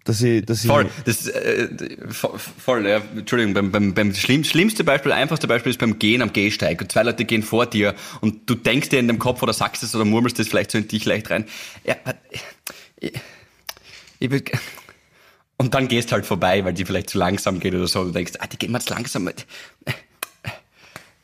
Dass 0.08 0.22
ich, 0.22 0.42
dass 0.46 0.64
ich, 0.64 0.70
Voll, 0.70 0.88
das, 1.04 1.26
äh, 1.26 1.68
voll, 2.08 2.38
voll 2.38 2.86
ja, 2.86 3.02
Entschuldigung, 3.14 3.52
beim, 3.52 3.70
beim, 3.70 3.92
beim 3.92 4.14
schlimm, 4.14 4.42
schlimmste 4.42 4.82
Beispiel, 4.82 5.12
einfachste 5.12 5.46
Beispiel 5.46 5.68
ist 5.68 5.78
beim 5.78 5.98
Gehen 5.98 6.22
am 6.22 6.32
Gehsteig. 6.32 6.80
Und 6.80 6.90
zwei 6.90 7.02
Leute 7.02 7.26
gehen 7.26 7.42
vor 7.42 7.66
dir 7.66 7.94
und 8.22 8.48
du 8.48 8.54
denkst 8.54 8.88
dir 8.88 9.00
in 9.00 9.06
dem 9.06 9.18
Kopf 9.18 9.42
oder 9.42 9.52
sagst 9.52 9.82
es 9.82 9.94
oder 9.94 10.06
murmelst 10.06 10.40
es 10.40 10.48
vielleicht 10.48 10.70
so 10.70 10.78
in 10.78 10.88
dich 10.88 11.04
leicht 11.04 11.28
rein. 11.28 11.44
Ja, 11.84 11.96
ich, 12.98 13.12
ich, 14.18 14.30
will- 14.30 14.44
und 15.58 15.74
dann 15.74 15.88
gehst 15.88 16.10
halt 16.10 16.24
vorbei, 16.24 16.64
weil 16.64 16.72
die 16.72 16.86
vielleicht 16.86 17.10
zu 17.10 17.18
langsam 17.18 17.60
geht 17.60 17.74
oder 17.74 17.86
so. 17.86 18.04
Du 18.04 18.10
denkst, 18.12 18.32
ah, 18.38 18.46
die 18.46 18.56
gehen 18.56 18.72
mal 18.72 18.80
zu 18.80 18.94
langsam. 18.94 19.28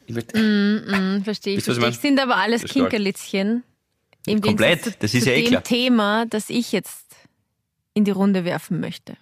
Ich 0.07 0.15
will, 0.15 0.25
Verstehe 1.25 1.57
ich. 1.57 1.67
Ihr, 1.67 1.75
was 1.75 1.79
ich 1.79 1.83
Verstehe 1.83 1.89
ich. 1.89 1.97
Sind 1.97 2.21
aber 2.21 2.37
alles. 2.37 2.65
Kinkerlitzchen. 2.65 3.63
Im 4.27 4.41
Komplett. 4.41 4.83
Gegensatz 4.85 4.93
zu, 4.93 4.99
Das 5.01 5.15
ist 5.15 5.25
zu 5.25 5.31
ja 5.31 5.37
eh 5.37 5.43
dem 5.43 5.49
klar. 5.49 5.65
Thema, 5.65 6.27
das 6.27 6.51
ich 6.51 6.73
jetzt 6.73 7.04
in 7.95 8.05
die 8.05 8.11
Runde 8.11 8.45
werfen 8.45 8.81
möchte. 8.81 9.17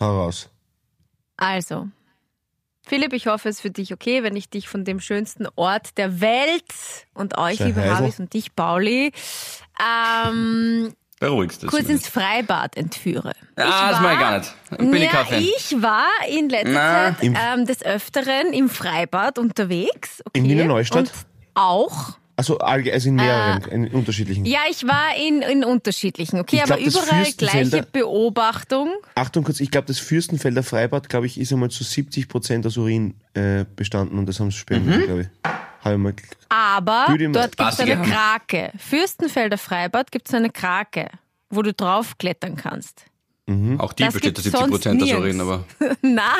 hau 0.00 0.22
raus. 0.22 0.48
Also, 1.36 1.88
Philipp, 2.84 3.12
ich 3.12 3.26
hoffe, 3.26 3.48
es 3.48 3.56
ist 3.56 3.62
für 3.62 3.70
dich 3.70 3.92
okay, 3.92 4.22
wenn 4.22 4.36
ich 4.36 4.48
dich 4.48 4.68
von 4.68 4.84
dem 4.84 5.00
schönsten 5.00 5.46
Ort 5.56 5.98
der 5.98 6.20
Welt 6.20 6.64
und 7.14 7.38
euch, 7.38 7.58
Sei 7.58 7.66
liebe 7.66 7.80
Heisel. 7.80 7.96
Habis 7.96 8.20
und 8.20 8.32
dich, 8.34 8.54
Pauli, 8.54 9.12
ähm, 9.80 10.92
beruhigst 11.20 11.66
kurz 11.68 11.88
ins 11.88 12.08
Freibad 12.08 12.76
entführe. 12.76 13.32
Ah, 13.56 13.90
das 13.90 14.00
mach 14.00 14.12
ich 14.12 14.18
gar 14.18 14.38
nicht. 14.38 14.54
Bin 14.78 14.94
ich 14.94 15.70
ja, 15.70 15.82
war 15.82 16.08
in 16.28 16.48
letzter 16.48 16.72
Na. 16.72 17.16
Zeit 17.16 17.58
ähm, 17.58 17.66
des 17.66 17.84
Öfteren 17.84 18.52
im 18.52 18.68
Freibad 18.68 19.38
unterwegs. 19.38 20.20
Okay? 20.26 20.40
In 20.40 20.48
Wiener 20.48 20.64
Neustadt? 20.64 20.98
Und 21.00 21.12
auch 21.54 22.18
Also, 22.42 22.58
also 22.58 23.08
in 23.08 23.14
mehreren, 23.14 23.62
in 23.70 23.88
unterschiedlichen. 23.88 24.44
Ja, 24.44 24.60
ich 24.68 24.84
war 24.86 25.16
in, 25.16 25.42
in 25.42 25.64
unterschiedlichen, 25.64 26.40
okay, 26.40 26.56
Ich 26.56 26.62
aber 26.62 26.76
glaub, 26.76 27.04
überall 27.04 27.32
gleiche 27.32 27.82
Beobachtung. 27.92 28.90
Achtung 29.14 29.44
kurz, 29.44 29.60
ich 29.60 29.70
glaube, 29.70 29.86
das 29.86 30.00
Fürstenfelder 30.00 30.64
Freibad, 30.64 31.08
glaube 31.08 31.26
ich, 31.26 31.38
ist 31.38 31.52
einmal 31.52 31.70
zu 31.70 31.84
70 31.84 32.28
Prozent 32.28 32.66
aus 32.66 32.76
Urin 32.76 33.14
äh, 33.34 33.64
bestanden 33.76 34.18
und 34.18 34.26
das 34.26 34.40
haben 34.40 34.50
sie 34.50 34.58
spendet, 34.58 35.04
glaube 35.04 35.22
ich. 35.22 35.28
Mal. 35.84 36.14
Aber 36.48 37.06
dort 37.32 37.56
gibt 37.56 37.72
es 37.72 37.80
eine? 37.80 38.02
Krake. 38.02 38.70
Fürstenfelder 38.78 39.58
Freibad 39.58 40.12
gibt 40.12 40.28
es 40.28 40.34
eine 40.34 40.50
Krake, 40.50 41.08
wo 41.50 41.62
du 41.62 41.72
draufklettern 41.72 42.56
kannst. 42.56 43.06
Auch 43.78 43.92
die 43.92 44.04
Das 44.04 44.14
besteht 44.14 44.36
zu 44.36 44.42
gibt's 44.42 44.58
70 44.58 44.70
Prozent 44.70 45.02
aus 45.02 45.12
Urin, 45.12 45.40
aber 45.40 45.64
Na, 46.02 46.34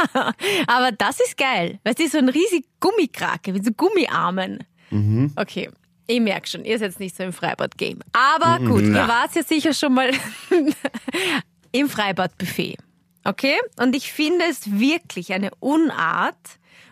aber 0.66 0.92
das 0.92 1.20
ist 1.20 1.36
geil. 1.36 1.80
Weißt 1.84 1.98
du, 1.98 2.08
so 2.08 2.18
ein 2.18 2.28
riesig 2.28 2.64
Gummikrake 2.80 3.52
mit 3.52 3.64
so 3.64 3.72
Gummiarmen. 3.72 4.64
Mhm. 4.90 5.32
Okay. 5.36 5.70
Ich 6.06 6.20
merke 6.20 6.48
schon, 6.48 6.64
ihr 6.64 6.78
seid 6.78 6.98
nicht 7.00 7.16
so 7.16 7.22
im 7.22 7.32
Freibad-Game. 7.32 8.00
Aber 8.12 8.58
gut, 8.58 8.82
Na. 8.84 9.02
ihr 9.02 9.08
wart 9.08 9.34
ja 9.34 9.42
sicher 9.42 9.72
schon 9.72 9.94
mal 9.94 10.10
im 11.72 11.88
Freibad-Buffet. 11.88 12.76
Okay? 13.24 13.56
Und 13.78 13.94
ich 13.94 14.12
finde 14.12 14.44
es 14.50 14.78
wirklich 14.78 15.32
eine 15.32 15.50
Unart. 15.60 16.36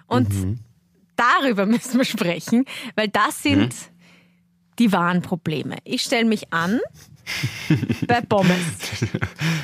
Und 0.06 0.28
Mhm. 0.32 0.58
darüber 1.16 1.66
müssen 1.66 1.98
wir 1.98 2.04
sprechen, 2.04 2.64
weil 2.96 3.08
das 3.08 3.42
sind 3.42 3.74
Mhm. 3.74 3.88
die 4.78 4.92
wahren 4.92 5.22
Probleme. 5.22 5.76
Ich 5.84 6.02
stelle 6.02 6.24
mich 6.24 6.52
an 6.52 6.80
bei 8.06 8.20
Pommes. 8.22 8.56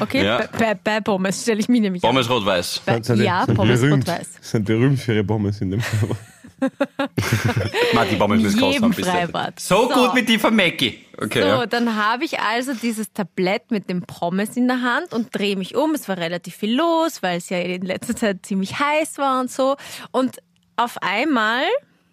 Okay? 0.00 0.24
Ja. 0.24 0.38
Bei, 0.38 0.46
bei, 0.58 0.74
bei 0.74 1.00
Pommes 1.00 1.42
stelle 1.42 1.60
ich 1.60 1.68
mich 1.68 1.80
nämlich 1.80 2.04
an. 2.04 2.10
Pommes 2.10 2.28
rot-weiß. 2.28 2.82
Ja, 3.16 3.46
Pommes 3.46 3.82
rot-weiß. 3.82 4.28
Sind 4.40 4.64
berühmt 4.66 4.98
für 5.00 5.14
ihre 5.14 5.24
Pommes 5.24 5.60
in 5.60 5.70
dem 5.70 5.80
Freibad. 5.80 6.16
Die 6.60 8.16
Pommes 8.16 8.42
müssen 8.42 8.62
ein 8.64 8.90
bisschen. 8.90 9.04
Freibad. 9.04 9.60
So, 9.60 9.88
So. 9.88 9.94
gut 9.94 10.14
mit 10.14 10.28
die 10.28 10.38
von 10.38 10.54
Mackie. 10.54 10.98
Okay, 11.18 11.40
So, 11.40 11.46
ja. 11.46 11.66
dann 11.66 11.96
habe 11.96 12.24
ich 12.24 12.40
also 12.40 12.74
dieses 12.74 13.12
Tablett 13.12 13.70
mit 13.70 13.88
dem 13.88 14.02
Pommes 14.02 14.56
in 14.56 14.66
der 14.68 14.82
Hand 14.82 15.12
und 15.12 15.36
drehe 15.36 15.56
mich 15.56 15.74
um. 15.76 15.94
Es 15.94 16.08
war 16.08 16.16
relativ 16.18 16.56
viel 16.56 16.74
los, 16.76 17.22
weil 17.22 17.38
es 17.38 17.48
ja 17.48 17.58
in 17.58 17.82
letzter 17.82 18.16
Zeit 18.16 18.44
ziemlich 18.46 18.78
heiß 18.78 19.18
war 19.18 19.40
und 19.40 19.50
so. 19.50 19.76
Und 20.12 20.38
auf 20.76 20.98
einmal 21.02 21.62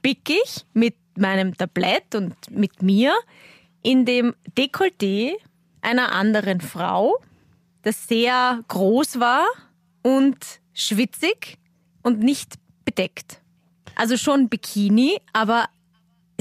bick 0.02 0.30
ich 0.30 0.66
mit 0.74 0.96
meinem 1.18 1.56
Tablett 1.56 2.16
und 2.16 2.36
mit 2.50 2.82
mir 2.82 3.14
in 3.82 4.06
dem 4.06 4.34
Dekolleté 4.58 5.34
einer 5.82 6.14
anderen 6.14 6.62
Frau, 6.62 7.18
das 7.82 8.08
sehr 8.08 8.64
groß 8.70 9.20
war 9.20 9.46
und 10.02 10.38
schwitzig 10.74 11.58
und 12.02 12.20
nicht 12.20 12.54
bedeckt. 12.86 13.42
Also 13.96 14.18
schon 14.18 14.50
Bikini, 14.50 15.18
aber 15.34 15.66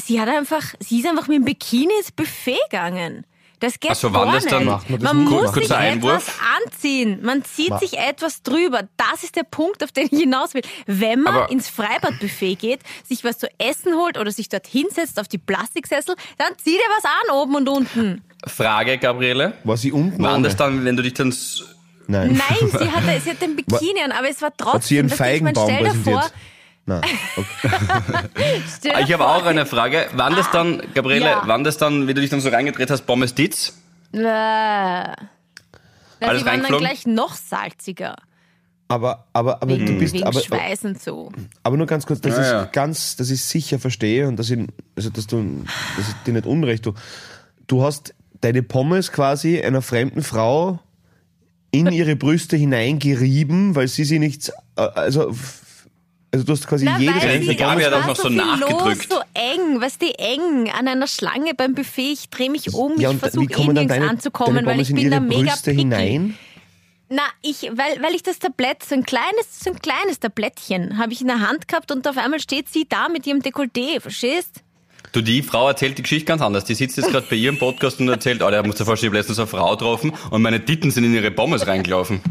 sie 0.03 0.21
hat 0.21 0.29
einfach, 0.29 0.62
sie 0.81 1.01
ist 1.01 1.07
einfach 1.07 1.29
mit 1.29 1.38
dem 1.38 1.45
Bikini 1.45 1.93
ins 1.99 2.12
Buffet 2.12 2.57
gegangen. 2.71 3.25
Das 3.61 3.79
geht 3.79 3.95
so, 3.95 4.11
gar 4.11 4.27
wann 4.27 4.35
das 4.35 4.43
nicht. 4.45 4.53
dann- 4.57 4.65
Macht 4.65 4.91
man 4.91 4.99
das 5.01 5.12
man 5.12 5.23
nicht? 5.25 5.31
muss 5.31 5.55
sich 5.55 5.73
Einwurf. 5.73 6.15
etwas 6.15 6.35
anziehen. 6.67 7.21
Man 7.23 7.45
zieht 7.45 7.79
sich 7.79 7.97
etwas 7.97 8.43
drüber. 8.43 8.88
Das 8.97 9.23
ist 9.23 9.37
der 9.37 9.45
Punkt, 9.45 9.85
auf 9.85 9.93
den 9.93 10.09
ich 10.11 10.19
hinaus 10.19 10.53
will. 10.55 10.62
Wenn 10.87 11.21
man 11.21 11.35
Aber- 11.37 11.51
ins 11.51 11.69
Freibadbuffet 11.69 12.57
geht, 12.57 12.81
sich 13.05 13.23
was 13.23 13.38
zu 13.38 13.47
essen 13.59 13.95
holt 13.95 14.19
oder 14.19 14.33
sich 14.33 14.49
dort 14.49 14.67
hinsetzt 14.67 15.21
auf 15.21 15.29
die 15.29 15.38
Plastiksessel, 15.38 16.17
dann 16.38 16.49
zieh 16.61 16.73
dir 16.73 16.79
was 16.97 17.05
an 17.05 17.37
oben 17.37 17.55
und 17.55 17.69
unten. 17.69 18.25
Frage, 18.49 18.99
Gabriele. 18.99 19.53
War 19.62 19.77
sie 19.77 19.93
unten 19.93 20.25
ohne? 20.27 20.43
das 20.43 20.57
dann, 20.57 20.85
wenn 20.85 20.97
du 20.97 21.03
dich 21.05 21.15
dann... 21.15 21.33
Nein. 22.09 22.33
Nein, 22.33 22.69
sie 22.69 22.91
hatte, 22.91 23.21
sie 23.21 23.31
hat 23.31 23.41
den 23.41 23.55
Bikini 23.55 24.01
an, 24.05 24.11
aber 24.11 24.29
es 24.29 24.43
war 24.43 24.51
trotzdem. 24.57 24.75
Hat 24.75 24.83
sie 24.83 24.97
ihren 24.97 25.07
du, 25.07 25.15
ich 25.15 25.21
mein, 25.21 25.29
Feigenbaum 25.29 25.69
stell 25.71 25.85
dir 25.85 25.91
vor, 25.95 26.03
präsentiert? 26.15 26.33
Nein. 26.87 27.03
Okay. 27.37 28.62
dir 28.85 29.01
Ich 29.01 29.12
habe 29.12 29.27
auch 29.27 29.45
eine 29.47 29.66
Frage. 29.66 30.07
Wann 30.14 30.35
das 30.35 30.51
dann, 30.51 30.83
Gabriele, 30.95 31.25
Ja. 31.27 31.42
wann 31.47 31.64
das 31.64 31.77
dann, 31.79 32.09
wie 32.09 32.14
du 32.14 32.21
dich 32.21 32.31
dann 32.31 32.40
so 32.40 32.49
reingedreht 32.49 32.90
hast, 32.90 33.03
Pommes 33.07 33.35
Ditz? 33.35 33.75
Na, 34.12 35.14
Alles 36.21 36.42
die 36.42 36.47
waren 36.47 36.62
dann 36.62 36.79
gleich 36.79 37.07
noch 37.07 37.35
salziger. 37.35 38.16
Aber, 38.88 39.27
aber, 39.33 39.62
aber 39.62 39.68
Wegen, 39.75 39.87
du 39.87 39.99
bist, 39.99 40.12
wegen 40.12 40.25
aber, 40.27 40.40
Schweiß 40.40 40.85
und 40.85 41.01
so. 41.03 41.33
aber 41.62 41.77
nur 41.79 41.87
ganz 41.87 42.05
kurz, 42.05 42.21
dass 42.21 42.37
Ja, 42.37 42.42
ich 42.42 42.49
ja. 42.49 42.64
ganz, 42.66 43.16
dass 43.16 43.31
ich 43.31 43.42
sicher 43.42 43.79
verstehe 43.79 44.29
und 44.29 44.37
dass 44.37 44.51
ich, 44.51 44.59
also 44.97 45.09
dass 45.09 45.27
du, 45.27 45.64
dass 45.97 46.09
ich 46.09 46.14
dir 46.27 46.33
nicht 46.35 46.45
unrecht 46.47 46.85
tue. 46.85 46.92
Du 47.68 47.83
hast 47.83 48.12
deine 48.42 48.62
Pommes 48.62 49.11
quasi 49.11 49.62
einer 49.62 49.81
fremden 49.81 50.23
Frau 50.23 50.79
in 51.71 51.87
ihre 51.90 52.16
Brüste 52.16 52.57
hineingerieben, 52.59 53.75
weil 53.75 53.88
sie 53.88 54.05
sie 54.05 54.18
nicht, 54.18 54.51
äh, 54.77 54.83
also, 54.83 55.35
also 56.33 56.47
du 56.47 56.53
hast 56.53 56.66
quasi 56.66 56.87
Na, 56.87 56.99
jedes 56.99 57.23
weil 57.23 57.47
hat 57.47 57.79
es 57.79 57.92
auch 57.92 58.07
noch 58.07 58.16
so 58.16 58.29
viel 58.29 58.37
nachgedrückt. 58.37 59.11
Los, 59.11 59.18
so 59.18 59.25
eng, 59.35 59.81
was 59.81 59.99
die 59.99 60.14
eng 60.14 60.71
an 60.71 60.88
einer 60.88 61.07
Schlange 61.07 61.53
beim 61.55 61.75
Buffet. 61.75 62.12
Ich 62.12 62.31
drehe 62.31 62.51
mich 62.51 62.73
um, 62.73 62.99
Ja, 62.99 63.11
ich 63.11 63.18
versuche 63.18 63.47
dann 63.47 63.75
nirgends 63.75 64.09
anzukommen, 64.09 64.57
deine 64.57 64.66
weil 64.66 64.81
ich 64.81 64.90
in 64.90 64.97
bin 64.97 65.05
ihre 65.05 65.16
da 65.16 65.21
mega 65.21 65.51
Brüste 65.53 65.71
picky. 65.71 65.83
hinein? 65.83 66.38
Na, 67.11 67.23
ich, 67.42 67.64
weil, 67.64 68.03
weil 68.03 68.14
ich 68.14 68.23
das 68.23 68.38
Tablett, 68.38 68.83
so 68.83 68.95
ein 68.95 69.05
kleines, 69.05 69.61
so 69.62 69.71
ein 69.71 69.79
kleines 69.79 70.18
Tablettchen, 70.21 70.97
habe 70.97 71.12
ich 71.12 71.21
in 71.21 71.27
der 71.27 71.47
Hand 71.47 71.68
gehabt 71.68 71.92
und 71.92 72.09
auf 72.09 72.16
einmal 72.16 72.40
steht 72.40 72.71
sie 72.71 72.87
da 72.88 73.11
mit 73.11 73.27
ihrem 73.27 73.40
Dekolleté, 73.40 74.01
verstehst? 74.01 74.62
Du, 75.12 75.21
die 75.21 75.42
Frau 75.42 75.68
erzählt 75.68 75.99
die 75.99 76.03
Geschichte 76.03 76.25
ganz 76.25 76.40
anders. 76.40 76.64
Die 76.64 76.75
sitzt 76.75 76.97
jetzt 76.97 77.11
gerade 77.11 77.27
bei 77.29 77.37
ihrem 77.37 77.59
Podcast 77.59 78.01
und 78.01 78.09
erzählt, 78.09 78.42
oh, 78.42 78.49
der 78.49 78.66
muss 78.66 78.77
dir 78.77 78.87
vorstellen, 78.87 79.12
ich 79.12 79.18
habe 79.18 79.18
letztens 79.18 79.38
eine 79.38 79.47
Frau 79.47 79.73
getroffen 79.73 80.14
und 80.31 80.40
meine 80.40 80.64
Titten 80.64 80.90
sind 80.90 81.05
in 81.05 81.12
ihre 81.12 81.31
Pommes 81.31 81.66
reingelaufen. 81.66 82.23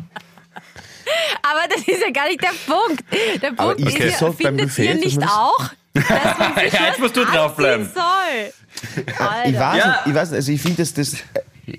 Aber 1.44 1.68
das 1.70 1.80
ist 1.88 2.02
ja 2.02 2.12
gar 2.12 2.28
nicht 2.28 2.42
der 2.42 2.54
Punkt. 2.66 3.04
Der 3.42 3.52
Aber 3.58 3.76
Punkt 3.76 3.80
ist 3.82 4.00
ist, 4.00 4.20
so 4.20 4.28
ja, 4.28 4.32
beim 4.32 4.58
findet 4.58 4.78
ihr 4.80 4.94
dass 4.96 5.04
nicht 5.04 5.24
auch, 5.24 5.70
dass 5.94 6.38
man 6.40 6.54
sich 6.56 6.74
Ja, 6.74 6.80
jetzt 6.86 6.92
was 6.94 7.00
musst 7.00 7.18
du 7.18 7.26
draufbleiben. 7.26 7.90
soll? 7.94 9.04
Ich 9.46 9.60
weiß, 9.60 9.78
Ja. 9.78 9.88
nicht, 9.88 10.08
ich 10.08 10.14
weiß 10.16 10.34
also 10.34 10.52
ich 10.52 10.62
finde 10.62 10.78
das, 10.78 10.94
das, 10.94 11.16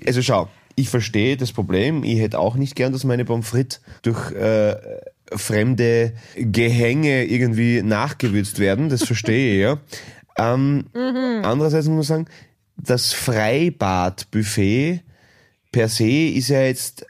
also 0.05 0.21
schau, 0.21 0.49
ich 0.75 0.89
verstehe 0.89 1.37
das 1.37 1.51
Problem, 1.51 2.03
ich 2.03 2.19
hätte 2.19 2.39
auch 2.39 2.55
nicht 2.55 2.75
gern, 2.75 2.93
dass 2.93 3.03
meine 3.03 3.25
Pommes 3.25 3.47
frites 3.49 3.81
durch 4.03 4.31
äh, 4.31 4.75
fremde 5.35 6.13
Gehänge 6.35 7.25
irgendwie 7.25 7.81
nachgewürzt 7.81 8.59
werden, 8.59 8.89
das 8.89 9.03
verstehe 9.03 9.55
ich, 9.55 9.61
ja. 9.61 9.77
Ähm, 10.37 10.85
Andererseits 11.43 11.87
muss 11.87 12.09
man 12.09 12.25
sagen, 12.25 12.27
das 12.77 13.13
Freibad-Buffet 13.13 15.01
per 15.71 15.87
se 15.89 16.07
ist 16.29 16.49
ja 16.49 16.61
jetzt 16.63 17.05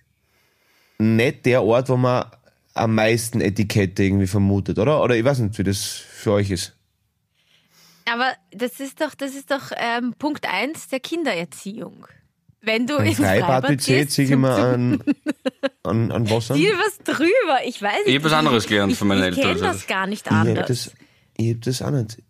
nicht 1.03 1.45
der 1.45 1.63
Ort, 1.63 1.89
wo 1.89 1.97
man 1.97 2.25
am 2.73 2.95
meisten 2.95 3.41
Etikette 3.41 4.03
irgendwie 4.03 4.27
vermutet, 4.27 4.79
oder? 4.79 5.03
Oder 5.03 5.15
ich 5.15 5.23
weiß 5.23 5.39
nicht, 5.39 5.57
wie 5.59 5.63
das 5.63 5.83
für 5.83 6.33
euch 6.33 6.49
ist. 6.49 6.75
Aber 8.11 8.33
das 8.51 8.79
ist 8.79 8.99
doch, 9.01 9.13
das 9.15 9.35
ist 9.35 9.51
doch 9.51 9.71
ähm, 9.77 10.13
Punkt 10.17 10.47
eins 10.51 10.87
der 10.87 10.99
Kindererziehung. 10.99 12.07
Wenn 12.61 12.87
du 12.87 12.95
Ein 12.95 13.07
ins 13.07 13.17
Freibad 13.17 13.39
Freibad-Budget 13.65 13.85
gehst, 13.85 14.11
ziehe 14.11 14.25
ich 14.25 14.31
immer 14.31 14.55
an, 14.55 15.03
an, 15.83 16.11
an 16.11 16.29
Wasser. 16.29 16.55
Zieh 16.55 16.71
was 16.71 16.97
drüber. 16.99 17.59
Ich 17.65 17.81
weiß 17.81 18.05
nicht. 18.05 18.07
Ich 18.07 18.15
hab 18.15 18.23
was 18.23 18.33
anderes 18.33 18.67
gelernt 18.67 18.93
ich, 18.93 18.97
von 18.97 19.09
meinen 19.09 19.19
ich 19.19 19.37
Eltern, 19.37 19.51
Ich 19.51 19.57
kenne 19.57 19.67
also 19.67 19.79
das 19.79 19.87
gar 19.87 20.07
nicht 20.07 20.25
Ich 20.25 20.31
hab 20.31 20.47
anders. 20.47 20.67
das, 20.67 20.91
ich 21.35 21.53
hab 21.53 21.61
das 21.61 21.81
auch 21.81 21.91
nicht. 21.91 22.22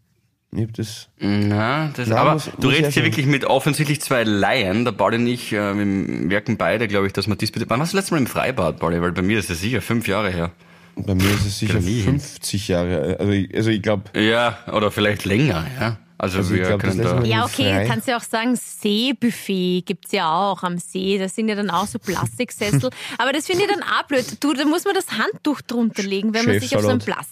Ich 0.56 0.62
hab 0.63 0.74
das. 0.74 1.10
Na, 1.20 1.92
das, 1.96 2.10
Na, 2.10 2.18
aber 2.18 2.34
muss- 2.34 2.50
du 2.60 2.68
muss 2.68 2.76
redest 2.78 2.94
hier 2.94 3.04
wirklich 3.04 3.26
mit 3.26 3.44
offensichtlich 3.46 4.02
zwei 4.02 4.24
Laien. 4.24 4.86
Der 4.86 4.92
Pauli 4.92 5.18
und 5.18 5.28
ich, 5.28 5.52
äh, 5.52 5.74
wir 5.76 6.30
wirken 6.30 6.58
beide, 6.58 6.88
glaube 6.88 7.08
ich, 7.08 7.13
dass 7.13 7.28
wir 7.28 7.36
diesbezüglich... 7.36 7.70
Wann 7.70 7.80
warst 7.80 7.94
du 7.94 7.98
das 7.98 8.04
letzte 8.04 8.13
Mal 8.16 8.20
im 8.22 8.28
Freibad, 8.28 8.78
Pauli? 8.80 9.02
Weil 9.02 9.13
bei 9.13 9.22
mir 9.24 9.39
ist 9.39 9.50
das 9.50 9.60
sicher 9.62 9.82
fünf 9.82 10.08
Jahre 10.08 10.30
her. 10.32 10.52
Bei 10.96 11.16
mir 11.16 11.24
ist 11.32 11.46
es 11.46 11.58
sicher 11.58 11.80
nie 11.80 12.02
hin. 12.02 12.20
50 12.20 12.68
Jahre. 12.68 13.18
Also 13.20 13.32
ich, 13.32 13.56
also 13.56 13.70
ich 13.72 13.82
glaube, 13.82 14.04
Ja, 14.20 14.60
oder 14.72 14.92
vielleicht 14.92 15.26
länger, 15.26 15.66
ja. 15.80 15.98
Also, 16.20 16.38
Also 16.38 16.54
wir 16.54 16.63
glaub, 16.68 16.82
können 16.82 17.02
da... 17.02 17.24
Ja, 17.24 17.44
okay, 17.46 17.63
frei. 17.74 17.86
kannst 17.88 18.08
ja 18.08 18.16
auch 18.16 18.22
sagen, 18.24 18.56
Seebuffet 18.56 19.82
gibt's 19.86 20.12
ja 20.12 20.32
auch 20.32 20.63
am 20.63 20.78
See. 20.78 21.18
Das 21.18 21.36
sind 21.36 21.50
ja 21.50 21.56
dann 21.56 21.70
auch 21.70 21.88
so 21.88 22.00
Plastiksessel. 22.00 22.92
Aber 23.18 23.34
das 23.34 23.48
finde 23.48 23.63
ich 23.63 23.70
dann 23.72 23.82
auch 23.82 24.04
blöd. 24.08 24.38
Du, 24.39 24.54
da 24.54 24.63
muss 24.66 24.86
man 24.86 24.94
das 24.94 25.08
Handtuch 25.18 25.62
drunter 25.62 26.04
legen, 26.04 26.34
wenn 26.34 26.46
man 26.46 26.60
sich 26.60 26.76
auf 26.76 26.84
so 26.84 26.89
ein 26.89 27.02
Chefsalat. 27.02 27.26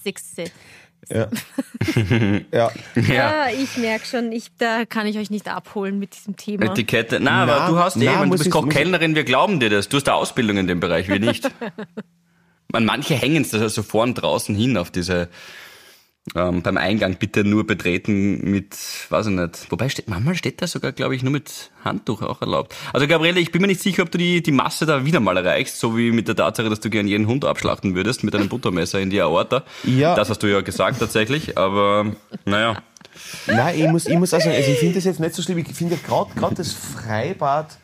Ja. 1.10 1.28
ja. 2.52 2.72
Ja. 2.96 3.48
Ich 3.50 3.78
merke 3.78 4.06
schon, 4.06 4.32
ich, 4.32 4.46
da 4.58 4.86
kann 4.86 5.08
ich 5.08 5.18
euch 5.18 5.30
nicht 5.30 5.48
abholen 5.48 6.00
mit 6.00 6.16
diesem 6.16 6.36
Thema. 6.36 6.66
Etikette. 6.66 7.20
Na, 7.20 7.46
Na, 7.46 7.56
aber 7.56 7.72
du 7.72 7.80
hast 7.80 7.96
na, 7.98 8.22
eben, 8.22 8.32
du 8.32 8.38
bist 8.38 8.52
Kochkellnerin, 8.52 9.16
wir 9.16 9.24
glauben 9.24 9.60
dir 9.60 9.70
das. 9.70 9.90
Du 9.90 9.98
hast 9.98 10.08
eine 10.08 10.16
Ausbildung 10.16 10.58
in 10.58 10.68
dem 10.68 10.80
Bereich, 10.80 11.08
wir 11.08 11.20
nicht. 11.20 11.50
Man, 12.72 12.86
manche 12.86 13.16
hängen 13.16 13.42
es 13.42 13.50
da 13.50 13.68
so 13.68 13.84
vorn 13.84 14.14
draußen 14.14 14.56
hin 14.56 14.78
auf 14.78 14.92
diese, 14.92 15.28
ähm, 16.36 16.62
beim 16.62 16.78
Eingang 16.78 17.16
bitte 17.16 17.44
nur 17.44 17.66
betreten 17.66 18.52
mit, 18.52 18.78
weiß 19.10 19.28
ich 19.28 19.34
nicht. 19.34 19.72
Wobei 19.72 19.90
steht, 19.90 20.08
manchmal 20.08 20.36
steht 20.36 20.62
da 20.62 20.68
sogar, 20.68 20.92
glaube 20.92 21.16
ich, 21.16 21.24
nur 21.24 21.32
mit 21.32 21.72
Handtuch 21.84 22.22
auch 22.22 22.42
erlaubt. 22.42 22.76
Also 22.94 23.08
Gabriele, 23.08 23.40
ich 23.40 23.52
bin 23.52 23.62
mir 23.62 23.68
nicht 23.68 23.82
sicher, 23.82 24.04
ob 24.04 24.12
du 24.12 24.20
die, 24.20 24.44
die 24.44 24.52
Masse 24.52 24.86
da 24.86 25.04
wieder 25.04 25.20
mal 25.20 25.36
erreichst, 25.36 25.80
so 25.80 25.98
wie 25.98 26.12
mit 26.12 26.28
der 26.28 26.36
Tatsache, 26.36 26.70
dass 26.70 26.80
du 26.80 26.92
gern 26.92 27.08
jeden 27.08 27.26
Hund 27.26 27.44
abschlachten 27.44 27.96
würdest 27.96 28.24
mit 28.24 28.36
einem 28.36 28.50
Buttermesser 28.50 29.00
in 29.00 29.10
die 29.10 29.20
Aorta. 29.20 29.64
Ja. 29.84 30.16
Das 30.16 30.30
hast 30.30 30.44
du 30.44 30.48
ja 30.48 30.62
gesagt 30.62 31.00
tatsächlich, 31.00 31.58
aber 31.58 32.16
naja. 32.46 32.84
Nein, 33.48 33.80
ich 33.80 33.88
muss, 33.88 34.06
ich 34.06 34.18
muss 34.18 34.34
auch 34.34 34.40
sagen, 34.40 34.56
also 34.56 34.72
ich 34.72 34.78
finde 34.78 34.96
das 34.96 35.06
jetzt 35.06 35.20
nicht 35.20 35.34
so 35.34 35.42
schlimm. 35.42 35.58
Ich 35.58 35.68
finde 35.70 35.96
ja 35.96 36.00
gerade 36.06 36.56
das 36.56 36.72
Freibad, 36.72 37.78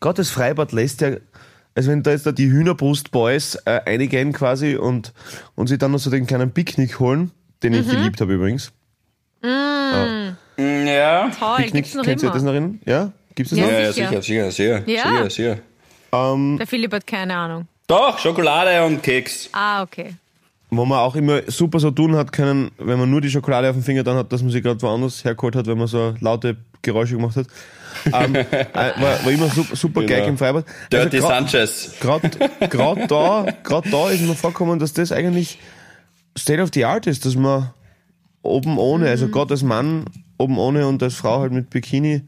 gerade 0.00 0.16
das 0.16 0.30
Freibad 0.30 0.72
lässt 0.72 1.02
ja, 1.02 1.12
also 1.76 1.90
wenn 1.90 2.02
da 2.02 2.10
jetzt 2.10 2.26
da 2.26 2.32
die 2.32 2.50
Hühnerbrust-Boys 2.50 3.58
äh, 3.64 3.80
eingehen 3.84 4.32
quasi 4.32 4.74
und, 4.74 5.12
und 5.54 5.68
sich 5.68 5.78
dann 5.78 5.92
noch 5.92 5.98
so 5.98 6.10
den 6.10 6.26
kleinen 6.26 6.50
Picknick 6.50 6.98
holen, 6.98 7.30
den 7.62 7.74
ich 7.74 7.88
geliebt 7.88 8.20
habe 8.20 8.34
übrigens. 8.34 8.72
Ja. 9.42 11.30
Toll, 11.38 11.56
Picknick, 11.56 11.72
gibt's 11.84 11.94
noch 11.94 12.04
kennst 12.04 12.22
du 12.22 12.26
immer. 12.28 12.34
das 12.34 12.42
noch 12.42 12.54
in? 12.54 12.80
Ja? 12.86 13.12
Gibt's 13.34 13.50
das 13.50 13.58
Ja. 13.58 13.64
noch? 13.66 13.72
Ja, 13.72 13.78
ja, 13.80 13.92
sicher. 13.92 14.08
sicher, 14.22 14.50
sicher, 14.50 14.50
sicher, 14.50 14.82
Ja. 14.90 15.02
sicher, 15.28 15.30
sicher. 15.30 15.58
Der 16.58 16.66
Philipp 16.66 16.92
hat 16.94 17.06
keine 17.06 17.36
Ahnung. 17.36 17.68
Doch, 17.86 18.18
Schokolade 18.18 18.84
und 18.84 19.02
Keks. 19.02 19.50
Ah, 19.52 19.82
okay. 19.82 20.14
Wo 20.70 20.84
man 20.84 20.98
auch 20.98 21.14
immer 21.14 21.42
super 21.46 21.78
so 21.78 21.90
tun 21.90 22.16
hat 22.16 22.32
können, 22.32 22.70
wenn 22.78 22.98
man 22.98 23.10
nur 23.10 23.20
die 23.20 23.30
Schokolade 23.30 23.68
auf 23.68 23.76
dem 23.76 23.82
Finger 23.82 24.02
dann 24.02 24.16
hat, 24.16 24.32
dass 24.32 24.42
man 24.42 24.50
sie 24.50 24.62
gerade 24.62 24.80
woanders 24.82 25.24
hergeholt 25.24 25.54
hat, 25.54 25.66
wenn 25.66 25.78
man 25.78 25.86
so 25.86 26.14
laute 26.20 26.56
Geräusche 26.82 27.16
gemacht 27.16 27.36
hat. 27.36 27.46
ähm, 28.12 28.34
äh, 28.50 28.66
war, 28.72 29.24
war 29.24 29.30
immer 29.30 29.48
super, 29.48 29.76
super 29.76 30.00
Genau. 30.00 30.12
geil 30.12 30.28
im 30.28 30.38
Freibad. 30.38 30.64
Dirty 30.90 31.16
Also 31.18 31.28
grad- 31.28 31.50
Sanchez. 31.50 31.94
Gerade 32.00 33.06
da, 33.06 33.46
grad 33.62 33.84
da 33.92 34.10
ist 34.10 34.22
mir 34.22 34.34
vorgekommen, 34.34 34.78
dass 34.78 34.92
das 34.92 35.12
eigentlich 35.12 35.58
State 36.36 36.60
of 36.62 36.70
the 36.74 36.84
Art 36.84 37.06
ist, 37.06 37.24
dass 37.24 37.36
man 37.36 37.70
oben 38.42 38.78
ohne, 38.78 39.08
also 39.08 39.28
gerade 39.28 39.54
als 39.54 39.62
Mann 39.62 40.04
oben 40.38 40.58
ohne 40.58 40.86
und 40.86 41.02
als 41.02 41.14
Frau 41.14 41.40
halt 41.40 41.52
mit 41.52 41.70
Bikini 41.70 42.22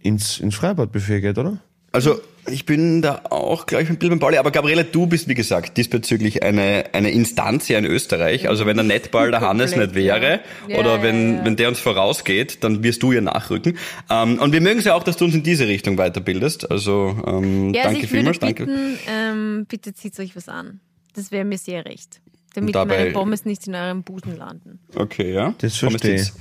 ins, 0.00 0.38
ins 0.40 0.54
Freibadbuffet 0.54 1.20
geht, 1.20 1.38
oder? 1.38 1.58
Also, 1.90 2.20
ich 2.50 2.66
bin 2.66 3.00
da 3.02 3.22
auch 3.30 3.64
gleich 3.66 3.88
ein 3.88 3.96
bisschen 3.96 4.10
beim 4.10 4.18
Pauli, 4.20 4.36
aber 4.36 4.50
Gabriele, 4.50 4.84
du 4.84 5.06
bist, 5.06 5.26
wie 5.28 5.34
gesagt, 5.34 5.76
diesbezüglich 5.78 6.42
eine, 6.42 6.84
eine 6.92 7.10
Instanz 7.10 7.66
hier 7.66 7.78
in 7.78 7.86
Österreich. 7.86 8.48
Also, 8.48 8.66
wenn 8.66 8.76
der 8.76 8.84
Netball 8.84 9.30
der 9.30 9.40
Hannes 9.40 9.74
nicht 9.74 9.94
wäre, 9.94 10.40
Ja, 10.68 10.78
oder 10.78 10.96
ja, 10.96 11.02
wenn, 11.02 11.36
ja. 11.36 11.44
wenn 11.44 11.56
der 11.56 11.68
uns 11.68 11.80
vorausgeht, 11.80 12.62
dann 12.62 12.82
wirst 12.82 13.02
du 13.02 13.12
ja 13.12 13.20
nachrücken. 13.22 13.78
Ähm, 14.10 14.38
und 14.38 14.52
wir 14.52 14.60
mögen 14.60 14.80
es 14.80 14.84
ja 14.84 14.94
auch, 14.94 15.02
dass 15.02 15.16
du 15.16 15.24
uns 15.24 15.34
in 15.34 15.42
diese 15.42 15.66
Richtung 15.66 15.96
weiterbildest. 15.96 16.70
Also, 16.70 17.16
ähm, 17.26 17.72
Ja, 17.72 17.84
also 17.84 17.94
danke 17.94 18.02
würde 18.02 18.06
vielmals, 18.06 18.38
danke. 18.38 18.66
bitten, 18.66 18.98
ähm, 19.08 19.66
bitte 19.66 19.94
zieht 19.94 20.18
euch 20.20 20.36
was 20.36 20.48
an. 20.48 20.80
Das 21.14 21.32
wäre 21.32 21.44
mir 21.46 21.58
sehr 21.58 21.84
recht. 21.86 22.20
Damit 22.54 22.74
dabei- 22.74 22.98
meine 22.98 23.10
Pommes 23.12 23.44
nicht 23.44 23.66
in 23.66 23.74
eurem 23.74 24.02
Busen 24.02 24.36
landen. 24.36 24.78
Okay, 24.94 25.32
ja. 25.32 25.54
Das 25.58 25.76
verstehe. 25.76 26.16
Tits. 26.16 26.34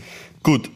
Gut. 0.44 0.70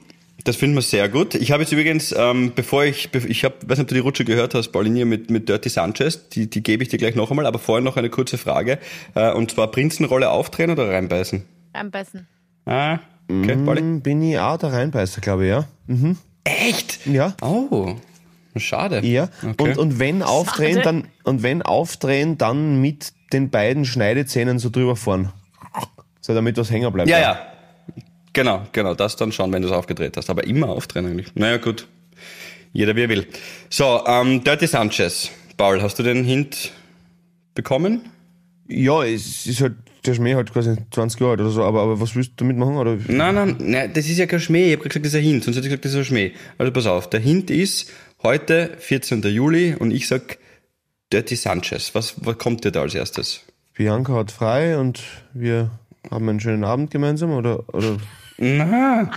Das 0.44 0.56
finden 0.56 0.76
wir 0.76 0.82
sehr 0.82 1.08
gut. 1.08 1.36
Ich 1.36 1.52
habe 1.52 1.62
jetzt 1.62 1.72
übrigens, 1.72 2.16
ähm, 2.18 2.54
bevor 2.56 2.84
ich, 2.84 3.10
ich 3.14 3.44
habe, 3.44 3.56
weiß 3.62 3.78
nicht, 3.78 3.82
ob 3.82 3.88
du 3.90 3.94
die 3.94 4.00
Rutsche 4.00 4.26
gehört 4.26 4.56
hast, 4.56 4.70
Paulinier 4.70 5.06
mit, 5.06 5.30
mit 5.30 5.48
Dirty 5.48 5.70
Sanchez, 5.70 6.30
die, 6.30 6.50
die 6.50 6.64
gebe 6.64 6.82
ich 6.82 6.90
dir 6.90 6.98
gleich 6.98 7.14
noch 7.14 7.30
einmal, 7.30 7.46
aber 7.46 7.60
vorher 7.60 7.84
noch 7.84 7.96
eine 7.96 8.10
kurze 8.10 8.40
Frage. 8.40 8.80
Äh, 9.14 9.32
und 9.34 9.52
zwar 9.52 9.70
Prinzenrolle 9.70 10.32
aufdrehen 10.32 10.72
oder 10.72 10.90
reinbeißen? 10.90 11.44
Reinbeißen. 11.76 12.26
Ah, 12.66 12.98
okay, 13.30 13.56
Pauli. 13.56 13.82
Hm, 13.82 14.02
Bin 14.02 14.24
ich 14.24 14.40
auch 14.40 14.58
der 14.58 14.74
Reinbeißer, 14.74 15.22
glaube 15.22 15.44
ich, 15.46 15.50
ja. 15.52 15.68
Echt? 16.44 17.06
Ja. 17.06 17.36
Oh, 17.44 17.96
schade. 18.56 19.06
Ja. 19.06 19.30
Okay. 19.48 19.56
Und, 19.64 19.78
und 19.78 20.00
wenn 20.00 20.24
aufdrehen, 20.24 20.78
Schade. 20.82 20.84
dann, 20.84 21.08
und 21.24 21.44
wenn 21.44 21.62
aufdrehen, 21.62 22.40
dann 22.40 22.82
mit 22.82 23.14
den 23.34 23.50
beiden 23.50 23.86
Schneidezähnen 23.86 24.60
so 24.60 24.70
drüber 24.70 24.96
fahren. 24.96 25.32
So, 26.22 26.34
damit 26.34 26.58
was 26.58 26.70
hängen 26.70 26.92
bleibt. 26.92 27.10
ja, 27.10 27.20
ja. 27.20 27.40
Genau, 28.34 28.66
genau, 28.72 28.94
das 28.94 29.18
dann 29.18 29.32
schon, 29.32 29.52
wenn 29.52 29.62
du 29.62 29.68
es 29.68 29.74
aufgedreht 29.74 30.16
hast. 30.16 30.30
Aber 30.30 30.46
immer 30.46 30.70
aufdrehen 30.70 31.06
eigentlich. 31.06 31.36
Naja, 31.36 31.58
gut. 31.58 31.88
Jeder 32.72 32.96
wie 32.96 33.02
er 33.02 33.10
will. 33.10 33.28
So, 33.70 34.04
ähm, 34.08 34.44
Dirty 34.44 34.68
Sanchez. 34.68 35.32
Paul, 35.58 35.82
hast 35.82 36.00
du 36.00 36.04
den 36.04 36.24
Hint 36.24 36.72
bekommen? 37.54 38.10
Ja, 38.68 39.04
es 39.04 39.46
ist 39.46 39.60
halt, 39.62 39.74
der 40.06 40.14
Schmäh 40.14 40.36
halt 40.36 40.54
quasi 40.54 40.76
20 40.92 41.20
Jahre 41.20 41.32
alt 41.32 41.42
oder 41.42 41.50
so, 41.50 41.64
aber, 41.64 41.82
aber 41.82 42.00
was 42.00 42.16
willst 42.16 42.32
du 42.32 42.46
damit 42.46 42.58
machen? 42.58 42.78
Oder? 42.78 42.98
Nein, 43.08 43.36
nein, 43.36 43.56
nein, 43.60 43.92
das 43.94 44.06
ist 44.08 44.18
ja 44.18 44.26
kein 44.26 44.40
Schmäh. 44.40 44.68
Ich 44.68 44.80
habe 44.80 44.88
gesagt, 44.88 45.06
das 45.06 45.14
ist 45.14 45.20
ein 45.20 45.24
Hint, 45.26 45.44
sonst 45.44 45.58
hätte 45.58 45.68
ich 45.68 45.72
gesagt, 45.72 45.86
das 45.86 45.92
ist 45.92 45.98
ein 45.98 46.06
Schmäh. 46.06 46.32
Also 46.58 46.72
pass 46.72 46.86
auf, 46.86 47.10
der 47.10 47.20
Hint 47.20 47.52
ist 47.52 47.92
heute, 48.24 48.72
14. 48.80 49.22
Juli, 49.24 49.76
und 49.78 49.92
ich 49.92 50.08
sag 50.08 50.38
Dirty 51.12 51.36
Sanchez. 51.36 51.94
Was, 51.94 52.16
was 52.26 52.38
kommt 52.38 52.64
dir 52.64 52.72
da 52.72 52.82
als 52.82 52.96
erstes? 52.96 53.42
Bianca 53.74 54.14
hat 54.14 54.32
frei 54.32 54.78
und 54.78 55.02
wir 55.34 55.72
haben 56.10 56.28
einen 56.30 56.40
schönen 56.40 56.64
Abend 56.64 56.92
gemeinsam 56.92 57.32
oder, 57.32 57.64
oder 57.74 57.98
Na. 58.38 59.12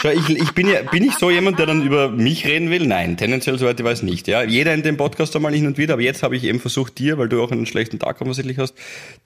Schau, 0.00 0.08
ich, 0.08 0.28
ich 0.30 0.52
bin 0.52 0.66
ja, 0.68 0.82
bin 0.90 1.04
ich 1.04 1.14
so 1.14 1.30
jemand, 1.30 1.58
der 1.58 1.66
dann 1.66 1.82
über 1.82 2.08
mich 2.08 2.46
reden 2.46 2.70
will? 2.70 2.86
Nein, 2.86 3.16
tendenziell 3.16 3.58
soweit 3.58 3.78
ich 3.78 3.84
weiß 3.84 4.02
nicht. 4.02 4.26
Ja, 4.26 4.42
jeder 4.42 4.72
in 4.74 4.82
dem 4.82 4.96
Podcast 4.96 5.36
einmal 5.36 5.52
hin 5.54 5.66
und 5.66 5.78
wieder, 5.78 5.94
aber 5.94 6.02
jetzt 6.02 6.22
habe 6.22 6.34
ich 6.36 6.44
eben 6.44 6.60
versucht, 6.60 6.98
dir, 6.98 7.18
weil 7.18 7.28
du 7.28 7.42
auch 7.42 7.52
einen 7.52 7.66
schlechten 7.66 7.98
Tag 7.98 8.20
offensichtlich 8.20 8.58
hast, 8.58 8.74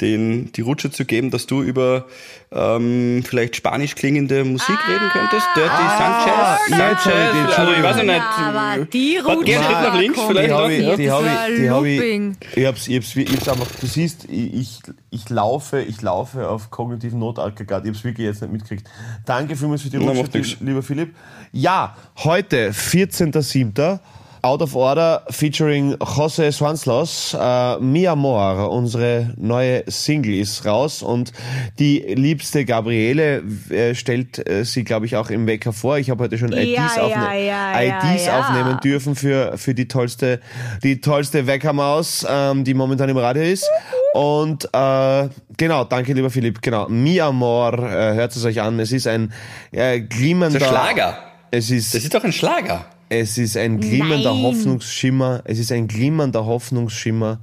den, 0.01 0.51
die 0.53 0.61
Rutsche 0.63 0.91
zu 0.91 1.05
geben, 1.05 1.31
dass 1.31 1.47
du 1.47 1.63
über 1.63 2.07
ähm, 2.53 3.23
vielleicht 3.27 3.57
spanisch 3.57 3.95
klingende 3.95 4.45
Musik 4.45 4.77
reden 4.89 5.09
könntest. 5.13 5.47
Dirty 5.55 5.71
Ah, 5.71 6.59
Sanchez. 6.69 7.05
die, 7.05 7.55
Also 7.61 7.73
ich 7.73 7.83
weiß 7.83 7.97
ja 7.99 8.03
nicht. 8.03 8.17
Ja, 8.17 8.75
aber 8.75 8.85
die 8.87 9.21
Warte, 9.25 9.45
geh 9.45 9.55
Schritt 9.55 9.71
nach 9.71 9.99
links 9.99 10.19
Rutsche. 10.19 10.29
vielleicht 10.35 10.49
Die 10.49 10.51
noch. 10.53 10.61
habe 10.63 10.73
ich, 10.75 10.97
die 10.97 11.11
habe 11.11 11.29
ich, 11.29 11.57
die 11.61 11.71
habe 11.71 11.89
ich, 11.89 12.57
ich 12.57 12.67
hab's, 12.67 12.89
ich 12.89 12.97
hab's, 12.97 13.17
ich 13.17 13.29
hab's 13.33 13.49
einfach, 13.49 13.67
du 13.81 13.87
siehst, 13.87 14.27
ich, 14.31 14.81
ich, 15.11 15.29
laufe, 15.31 15.81
ich 15.81 16.03
laufe 16.03 16.49
auf 16.49 16.71
kognitiven 16.71 17.19
Notaggregat, 17.19 17.85
ich 17.85 17.91
hab's 17.91 18.05
wirklich 18.05 18.27
jetzt 18.27 18.43
nicht 18.43 18.53
mitgekriegt. 18.53 18.89
Danke 19.25 19.57
vielmals 19.57 19.83
für 19.83 19.91
die 19.91 19.99
Na, 19.99 20.13
Rutsche, 20.13 20.56
lieber 20.61 20.83
Philipp. 20.83 21.15
Ja, 21.53 21.97
heute, 22.17 22.73
14.07., 22.73 24.01
Out 24.47 24.63
of 24.63 24.77
Order 24.77 25.25
featuring 25.29 25.97
José 25.97 26.53
Swanslos, 26.53 27.35
äh, 27.35 27.81
Mi 27.81 28.07
Amor, 28.07 28.71
unsere 28.71 29.35
neue 29.37 29.83
Single 29.89 30.35
ist 30.35 30.65
raus 30.65 31.03
und 31.03 31.33
die 31.81 31.99
liebste 31.99 32.65
Gabriele 32.65 33.43
äh, 33.71 33.97
stellt 33.97 34.49
äh, 34.49 34.65
sie, 34.65 34.85
glaube 34.85 35.07
ich, 35.07 35.17
auch 35.17 35.31
im 35.31 35.49
Wecker 35.49 35.73
vor. 35.73 35.99
Ich 35.99 36.11
habe 36.11 36.23
heute 36.23 36.39
schon 36.39 36.53
IDs, 36.53 36.77
ja, 36.77 37.03
aufne 37.03 37.45
ja, 37.45 37.83
IDs 37.83 38.27
ja, 38.27 38.33
ja. 38.33 38.39
aufnehmen 38.39 38.79
dürfen 38.85 39.17
für, 39.17 39.59
für 39.59 39.75
die 39.75 39.89
tollste, 39.89 40.41
die 40.85 41.01
tollste 41.01 41.49
Weckermaus, 41.49 42.25
ähm, 42.31 42.63
die 42.63 42.75
momentan 42.75 43.09
im 43.09 43.17
Radio 43.17 43.43
ist. 43.43 43.69
Und 44.17 44.65
äh, 44.73 45.29
genau, 45.57 45.85
danke 45.85 46.13
lieber 46.15 46.31
Philipp. 46.31 46.63
Genau, 46.63 46.89
Mi 46.89 47.21
Amor, 47.21 47.75
äh, 47.79 48.15
hört 48.15 48.35
es 48.35 48.45
euch 48.45 48.61
an. 48.61 48.79
Es 48.81 48.93
ist 48.93 49.07
ein 49.07 49.33
äh, 49.73 50.01
glimmender 50.01 50.59
Das 50.59 50.69
ist 50.69 50.75
ein 50.75 50.83
Schlager. 50.87 51.19
Es 51.51 51.71
ist, 51.71 51.95
Das 51.95 52.03
ist 52.03 52.15
doch 52.15 52.25
ein 52.25 52.33
Schlager. 52.33 52.87
es 53.09 53.37
ist 53.39 53.57
ein 53.57 53.79
glimmender 53.81 54.33
Nein. 54.33 54.43
Hoffnungsschimmer. 54.43 55.43
Es 55.45 55.59
ist 55.59 55.71
ein 55.71 55.87
glimmernder 55.89 56.47
Hoffnungsschimmer 56.47 57.41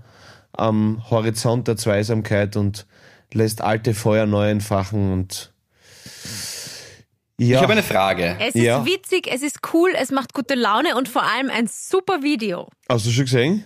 am 0.54 1.04
Horizont 1.10 1.68
der 1.68 1.78
Zweisamkeit 1.78 2.56
und 2.56 2.86
lässt 3.34 3.62
alte 3.62 3.94
Feuer 3.94 4.26
neu 4.26 4.50
entfachen 4.50 5.12
und 5.14 5.52
ja. 7.40 7.58
Ich 7.58 7.64
habe 7.64 7.74
eine 7.74 7.84
Frage. 7.84 8.36
Es 8.40 8.54
ist 8.56 8.62
Ja. 8.64 8.86
witzig, 8.86 9.28
es 9.32 9.42
ist 9.42 9.60
cool, 9.74 9.92
es 10.00 10.12
macht 10.12 10.34
gute 10.34 10.54
Laune 10.54 10.96
und 10.96 11.10
vor 11.10 11.24
allem 11.24 11.50
ein 11.50 11.68
super 11.68 12.22
Video. 12.22 12.70
Hast 12.88 13.06
du 13.08 13.10
schon 13.12 13.26
gesehen? 13.26 13.66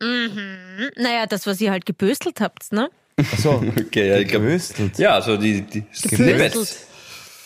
Naja, 0.00 1.26
das, 1.28 1.46
was 1.46 1.60
ihr 1.60 1.70
halt 1.70 1.86
geböstelt 1.86 2.40
habt, 2.40 2.72
ne? 2.72 2.88
Achso. 3.16 3.62
Okay, 3.78 4.08
ja, 4.08 4.18
ich 4.18 4.28
glaub, 4.28 4.42
Geböstelt. 4.42 4.98
ja, 4.98 5.14
also 5.14 5.36
die, 5.36 5.62
die 5.62 5.84
Snippets. 5.92 6.86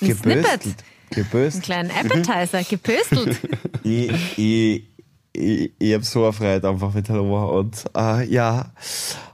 Ein 0.00 0.14
Snippet. 0.14 0.42
Geböstelt. 0.44 0.64
Einen 0.66 1.24
Geböstelt. 1.24 1.64
kleinen 1.64 1.90
Appetizer, 1.90 2.62
gepöstelt. 2.64 3.36
ich, 3.84 4.10
ich, 4.36 4.84
ich, 5.32 5.72
ich 5.78 5.94
hab 5.94 6.04
so 6.04 6.24
erfreut 6.24 6.64
einfach 6.64 6.92
mit 6.92 7.08
Hallo 7.08 7.58
und 7.58 7.84
äh, 7.96 8.24
ja. 8.26 8.72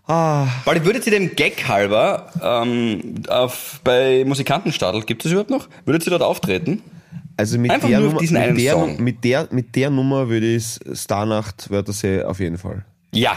Ah, 0.07 0.47
Warte, 0.65 0.85
würdet 0.85 1.05
ihr 1.07 1.13
dem 1.13 1.35
Gag 1.35 1.67
halber 1.69 2.33
ähm, 2.43 3.23
auf, 3.29 3.81
bei 3.85 4.25
Musikantenstadel, 4.25 5.03
gibt 5.03 5.25
es 5.25 5.33
überhaupt 5.33 5.51
noch? 5.51 5.69
Würdet 5.85 6.07
ihr 6.07 6.11
dort 6.11 6.23
auftreten? 6.23 6.83
also 7.39 7.59
mit 7.59 7.71
Einfach 7.71 7.89
der, 7.89 8.01
Nummer, 8.01 8.19
diesen 8.19 8.37
einen 8.37 8.55
mit, 8.55 8.65
der, 8.65 8.73
Song. 8.73 9.03
mit, 9.03 9.25
der, 9.25 9.49
mit 9.51 9.77
der 9.77 9.91
Nummer 9.91 10.29
würde 10.29 10.55
ich 10.57 10.79
Starnacht 10.93 11.71
Wörthersee 11.71 12.23
auf 12.23 12.41
jeden 12.41 12.59
Fall. 12.59 12.85
Ja. 13.13 13.33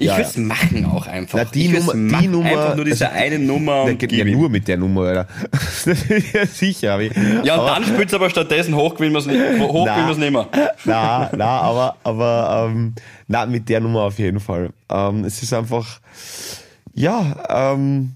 Ich 0.00 0.06
Ja, 0.06 0.16
würde 0.16 0.28
es 0.28 0.36
machen 0.36 0.84
auch 0.86 1.08
einfach. 1.08 1.38
Na, 1.38 1.44
die 1.44 1.66
ich 1.66 1.72
Nummer- 1.72 1.92
die 1.92 1.98
machen. 1.98 2.30
Nummer- 2.30 2.48
Einfach 2.50 2.76
nur 2.76 2.84
diese 2.84 3.08
also- 3.10 3.20
eine 3.20 3.38
Nummer 3.40 3.84
Der 3.86 3.94
geht 3.96 4.12
ja 4.12 4.24
nur 4.24 4.48
mit 4.48 4.68
der 4.68 4.76
Nummer, 4.76 5.00
Alter. 5.06 5.26
ja, 6.34 6.46
sicher. 6.46 6.92
hab 6.92 7.00
ich. 7.00 7.12
Ja, 7.42 7.54
und 7.54 7.60
aber, 7.60 7.70
dann 7.70 7.84
spielt's 7.84 8.14
aber 8.14 8.30
stattdessen 8.30 8.76
hoch, 8.76 8.94
gewinnen 8.94 9.14
wir's 9.14 9.26
nicht, 9.26 9.40
hoch 9.58 9.84
Na. 9.86 9.94
gewinnen 9.94 10.08
wir's 10.08 10.18
nicht 10.18 10.30
mehr. 10.30 10.46
na, 10.84 11.30
na, 11.36 11.60
aber, 11.62 11.96
aber 12.04 12.68
ähm, 12.70 12.94
na, 13.26 13.44
mit 13.46 13.68
der 13.68 13.80
Nummer 13.80 14.02
auf 14.02 14.20
jeden 14.20 14.38
Fall. 14.38 14.70
Ähm, 14.88 15.24
es 15.24 15.42
ist 15.42 15.52
einfach, 15.52 15.98
ja, 16.94 17.72
ähm, 17.74 18.12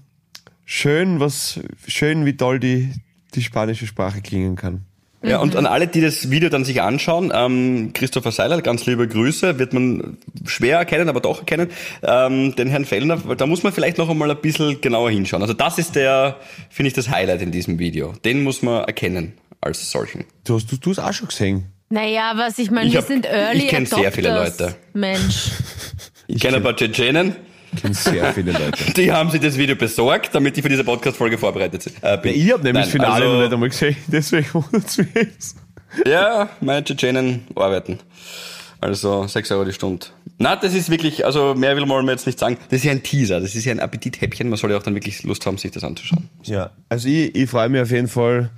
schön, 0.63 1.19
was, 1.19 1.59
schön, 1.85 2.25
wie 2.25 2.37
toll 2.37 2.61
die, 2.61 2.93
die 3.35 3.41
spanische 3.41 3.87
Sprache 3.87 4.21
klingen 4.21 4.55
kann. 4.55 4.85
Ja, 5.25 5.39
und 5.39 5.55
an 5.55 5.65
alle, 5.65 5.87
die 5.87 6.01
das 6.01 6.29
Video 6.31 6.49
dann 6.49 6.65
sich 6.65 6.81
anschauen, 6.81 7.31
ähm, 7.33 7.91
Christopher 7.93 8.31
Seiler, 8.31 8.61
ganz 8.61 8.85
liebe 8.85 9.07
Grüße, 9.07 9.57
wird 9.57 9.71
man 9.73 10.17
schwer 10.45 10.77
erkennen, 10.79 11.07
aber 11.07 11.21
doch 11.21 11.39
erkennen, 11.39 11.69
ähm, 12.03 12.55
den 12.55 12.67
Herrn 12.67 12.83
Fellner, 12.85 13.17
da 13.37 13.45
muss 13.45 13.63
man 13.63 13.71
vielleicht 13.71 13.97
noch 13.97 14.09
einmal 14.09 14.29
ein 14.29 14.41
bisschen 14.41 14.81
genauer 14.81 15.11
hinschauen. 15.11 15.41
Also 15.41 15.53
das 15.53 15.77
ist 15.77 15.95
der, 15.95 16.35
finde 16.69 16.87
ich, 16.89 16.93
das 16.93 17.09
Highlight 17.09 17.41
in 17.41 17.51
diesem 17.51 17.79
Video. 17.79 18.13
Den 18.25 18.43
muss 18.43 18.61
man 18.61 18.83
erkennen 18.83 19.33
als 19.61 19.89
solchen. 19.91 20.25
Du 20.43 20.55
hast 20.55 20.69
du, 20.71 20.75
du 20.77 20.89
hast 20.89 20.99
auch 20.99 21.13
schon 21.13 21.29
gesehen. 21.29 21.65
Naja, 21.89 22.33
was 22.35 22.57
ich 22.59 22.69
meine, 22.71 22.87
Ich 22.87 22.93
wir 22.93 22.99
hab- 23.01 23.07
sind 23.07 23.25
Early 23.25 23.59
ich 23.59 23.67
kenn 23.69 23.85
sehr 23.85 24.11
viele. 24.11 24.33
Leute. 24.33 24.75
Mensch. 24.93 25.51
Ich 26.27 26.41
kenne 26.41 26.57
ein 26.57 26.63
paar 26.63 26.75
Tschetschenen, 26.75 27.35
Ich 27.75 27.81
kenne 27.81 27.93
sehr 27.93 28.33
viele 28.33 28.51
Leute. 28.51 28.93
die 28.93 29.11
haben 29.11 29.29
sich 29.31 29.41
das 29.41 29.57
Video 29.57 29.75
besorgt, 29.75 30.33
damit 30.33 30.57
ich 30.57 30.63
für 30.63 30.69
diese 30.69 30.83
Podcast-Folge 30.83 31.37
vorbereitet 31.37 31.91
äh, 32.01 32.17
bin. 32.17 32.35
Ich 32.35 32.51
habe 32.51 32.63
nämlich 32.63 32.85
das 32.85 32.93
Nein, 32.93 33.01
Finale 33.01 33.25
also- 33.25 33.33
noch 33.35 33.41
nicht 33.43 33.53
einmal 33.53 33.69
gesehen, 33.69 33.95
deswegen 34.07 34.53
wundert 34.53 34.85
es 34.87 34.97
mich 34.97 35.07
jetzt. 35.15 35.57
Ja, 36.05 36.49
meine 36.61 36.83
Tschetschenen 36.83 37.45
arbeiten. 37.55 37.99
Also 38.81 39.25
6 39.27 39.51
Euro 39.51 39.63
die 39.63 39.71
Stunde. 39.73 40.07
Na, 40.39 40.55
das 40.57 40.73
ist 40.73 40.89
wirklich, 40.89 41.25
also 41.25 41.53
mehr 41.55 41.75
will 41.77 41.85
man 41.85 42.05
jetzt 42.09 42.25
nicht 42.25 42.37
sagen. 42.37 42.57
Das 42.69 42.79
ist 42.79 42.83
ja 42.83 42.91
ein 42.91 43.01
Teaser, 43.03 43.39
das 43.39 43.55
ist 43.55 43.63
ja 43.63 43.71
ein 43.71 43.79
Appetithäppchen. 43.79 44.49
Man 44.49 44.57
soll 44.57 44.71
ja 44.71 44.77
auch 44.77 44.83
dann 44.83 44.93
wirklich 44.95 45.23
Lust 45.23 45.45
haben, 45.45 45.57
sich 45.57 45.71
das 45.71 45.83
anzuschauen. 45.83 46.27
Ja, 46.43 46.71
also 46.89 47.07
ich, 47.07 47.33
ich 47.35 47.49
freue 47.49 47.69
mich 47.69 47.81
auf 47.81 47.91
jeden 47.91 48.07
Fall. 48.09 48.49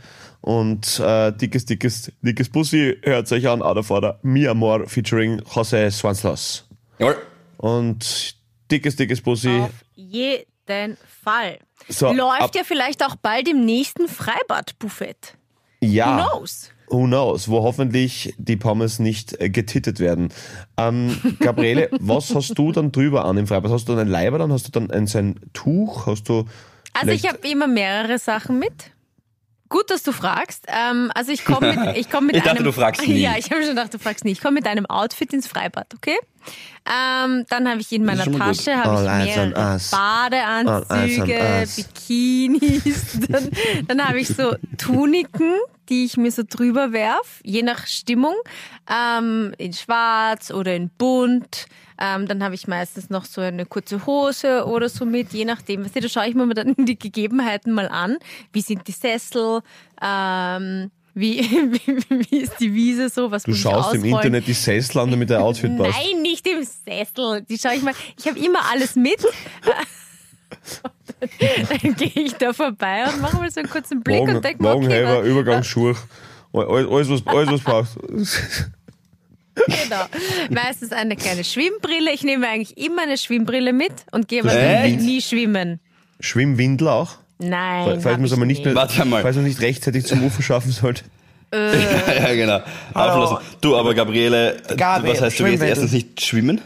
Und 0.42 1.00
äh, 1.00 1.32
dickes, 1.32 1.66
dickes, 1.66 2.12
dickes 2.22 2.50
Bussi, 2.50 2.98
hört 3.04 3.32
euch 3.32 3.48
an, 3.48 3.62
Out 3.62 3.78
of 3.78 3.92
Order, 3.92 4.20
Mi 4.24 4.48
Amor 4.48 4.88
featuring 4.88 5.42
José 5.42 5.92
Swanslos. 5.92 6.68
Jawohl. 7.00 7.18
Und 7.58 8.35
dickes, 8.72 8.96
dickes 8.96 9.22
Bussi. 9.22 9.60
Auf 9.62 9.72
jeden 9.96 10.98
Fall. 11.24 11.60
So, 11.88 12.12
Läuft 12.12 12.56
ja 12.56 12.64
vielleicht 12.64 13.04
auch 13.04 13.16
bald 13.16 13.48
im 13.48 13.66
nächsten 13.66 14.08
Freibad-Buffet. 14.08 15.36
Ja. 15.82 16.18
Who 16.18 16.22
knows? 16.30 16.72
Who 16.88 17.06
knows, 17.06 17.50
wo 17.50 17.64
hoffentlich 17.64 18.34
die 18.38 18.58
Pommes 18.58 19.00
nicht 19.00 19.40
äh, 19.42 19.50
getittet 19.50 20.00
werden. 20.00 20.30
Ähm, 20.78 21.20
Gabriele, 21.40 21.90
was 22.00 22.34
hast 22.36 22.54
du 22.58 22.72
dann 22.72 22.92
drüber 22.92 23.26
an 23.26 23.38
im 23.38 23.48
Freibad? 23.48 23.72
Hast 23.72 23.88
du 23.90 23.94
dann 23.94 24.02
ein 24.02 24.08
Leiber 24.08 24.38
dann? 24.38 24.52
Hast 24.52 24.68
du 24.68 24.72
dann 24.72 24.92
ein, 24.92 25.08
ein 25.16 25.40
Tuch? 25.54 26.06
Hast 26.06 26.30
du 26.30 26.46
Also 26.94 27.12
ich 27.12 27.28
habe 27.28 27.40
immer 27.48 27.68
mehrere 27.68 28.20
Sachen 28.20 28.60
mit. 28.60 28.92
Gut, 29.68 29.90
dass 29.90 30.04
du 30.04 30.12
fragst. 30.12 30.66
Ähm, 30.68 31.12
also 31.16 31.32
ich 31.32 31.44
komme 31.44 31.74
mit, 31.76 31.98
ich 31.98 32.10
komm 32.12 32.28
mit 32.28 32.36
Ich 32.36 32.44
dachte, 32.44 32.58
einem. 32.58 32.66
du 32.66 32.72
fragst 32.72 33.02
nie. 33.08 33.20
Ja, 33.20 33.34
ich 33.38 33.50
habe 33.50 33.62
schon 33.62 33.72
gedacht, 33.72 33.94
du 33.94 33.98
fragst 33.98 34.24
nie. 34.24 34.32
Ich 34.32 34.42
komme 34.42 34.54
mit 34.54 34.68
einem 34.68 34.86
Outfit 34.86 35.34
ins 35.34 35.48
Freibad, 35.48 35.88
okay? 35.96 36.18
Ähm, 36.88 37.46
dann 37.50 37.68
habe 37.68 37.82
ich 37.82 37.92
in 37.92 38.06
meiner. 38.06 38.26
Tasche 38.26 38.76
habe 38.76 38.96
ich 38.96 39.36
mehrere 39.36 39.80
Badeanzüge. 39.92 41.68
Bikinis. 41.76 43.20
Dann, 43.30 43.50
dann 43.88 44.08
habe 44.08 44.20
ich 44.20 44.28
so 44.28 44.56
Tuniken, 44.78 45.56
die 45.90 46.06
ich 46.06 46.18
mir 46.18 46.32
so 46.32 46.44
drüber 46.48 46.92
werf, 46.92 47.40
je 47.44 47.64
nach 47.64 47.88
Stimmung, 47.88 48.36
ähm, 48.88 49.54
in 49.58 49.74
Schwarz 49.74 50.52
oder 50.52 50.76
in 50.76 50.90
Bunt. 50.90 51.66
Ähm, 51.98 52.28
dann 52.28 52.44
habe 52.44 52.56
ich 52.56 52.68
meistens 52.68 53.10
noch 53.10 53.24
so 53.26 53.42
eine 53.42 53.66
kurze 53.66 54.06
Hose 54.06 54.66
oder 54.66 54.90
so 54.90 55.06
mit, 55.06 55.32
je 55.32 55.46
nachdem. 55.46 55.86
Weißt 55.86 55.96
du, 55.96 56.02
da 56.02 56.10
schaue 56.10 56.28
ich 56.28 56.36
mir 56.36 56.54
dann 56.54 56.76
die 56.78 57.00
Gegebenheiten 57.00 57.72
mal 57.72 57.88
an. 57.88 58.18
Wie 58.52 58.62
sind 58.62 58.88
die 58.88 58.92
Sessel? 58.92 59.62
Ähm, 60.02 60.92
wie, 61.16 61.40
wie, 61.72 62.30
wie 62.30 62.38
ist 62.38 62.60
die 62.60 62.74
Wiese 62.74 63.10
so? 63.10 63.32
Was 63.32 63.44
Du 63.44 63.56
schaust 63.56 63.96
im? 63.96 64.04
Internet 64.04 64.46
die 64.48 64.54
Sessel 64.54 65.00
an, 65.00 65.10
damit 65.10 65.30
der 65.30 65.42
Outfit 65.42 65.76
passt. 65.78 65.98
Nein, 65.98 66.22
nicht 66.22 66.46
im 66.48 66.64
Sessel. 66.64 67.42
Die 67.50 67.58
schaue 67.58 67.76
ich 67.76 67.82
mal. 67.82 67.94
Ich 68.20 68.28
habe 68.28 68.38
immer 68.38 68.60
alles 68.70 68.96
mit. 68.96 69.18
dann 71.20 71.30
dann 71.70 71.96
gehe 71.96 72.24
ich 72.26 72.34
da 72.34 72.54
vorbei 72.54 73.06
und 73.08 73.22
mache 73.22 73.38
mal 73.38 73.50
so 73.50 73.62
einen 73.62 73.70
kurzen 73.70 74.02
Blick 74.04 74.22
Wagen, 74.22 74.36
und 74.36 74.46
denke 74.46 74.62
mir, 74.62 74.76
okay, 74.76 75.30
Übergangsschuhe. 75.30 75.96
Alles, 76.54 76.88
alles, 76.90 77.10
was, 77.10 77.28
alles, 77.28 77.52
was 77.52 77.62
brauchst. 77.62 77.98
Genau. 79.68 80.06
Meistens 80.50 80.92
eine 80.92 81.16
kleine 81.16 81.44
Schwimmbrille. 81.44 82.12
Ich 82.14 82.24
nehme 82.24 82.48
eigentlich 82.48 82.78
immer 82.78 83.04
eine 83.04 83.18
Schwimmbrille 83.18 83.72
mit 83.72 83.94
und 84.12 84.28
gehe 84.28 84.44
aber 84.44 84.54
nie 84.88 85.22
schwimmen. 85.22 85.80
Schwimmwindel 86.20 86.90
auch? 86.90 87.18
Nein. 87.38 88.00
Falls 88.02 88.18
man 88.18 88.24
es 88.24 88.32
ich 88.32 88.38
aber 88.38 88.46
nicht, 88.46 88.66
nicht. 88.66 88.76
Warte 88.76 89.06
mal. 89.06 89.22
falls 89.22 89.36
man 89.36 89.46
nicht 89.46 89.62
rechtzeitig 89.62 90.06
zum 90.06 90.24
Ufer 90.24 90.42
schaffen 90.42 90.72
sollte. 90.72 91.04
ja, 91.54 92.34
genau. 92.34 92.62
Auflassen. 92.94 93.38
Du, 93.62 93.76
aber 93.76 93.94
Gabriele, 93.94 94.58
Gabi, 94.76 95.10
was 95.10 95.22
heißt, 95.22 95.40
du 95.40 95.46
gehst 95.46 95.64
erstens 95.64 95.92
nicht 95.92 96.22
schwimmen? 96.22 96.62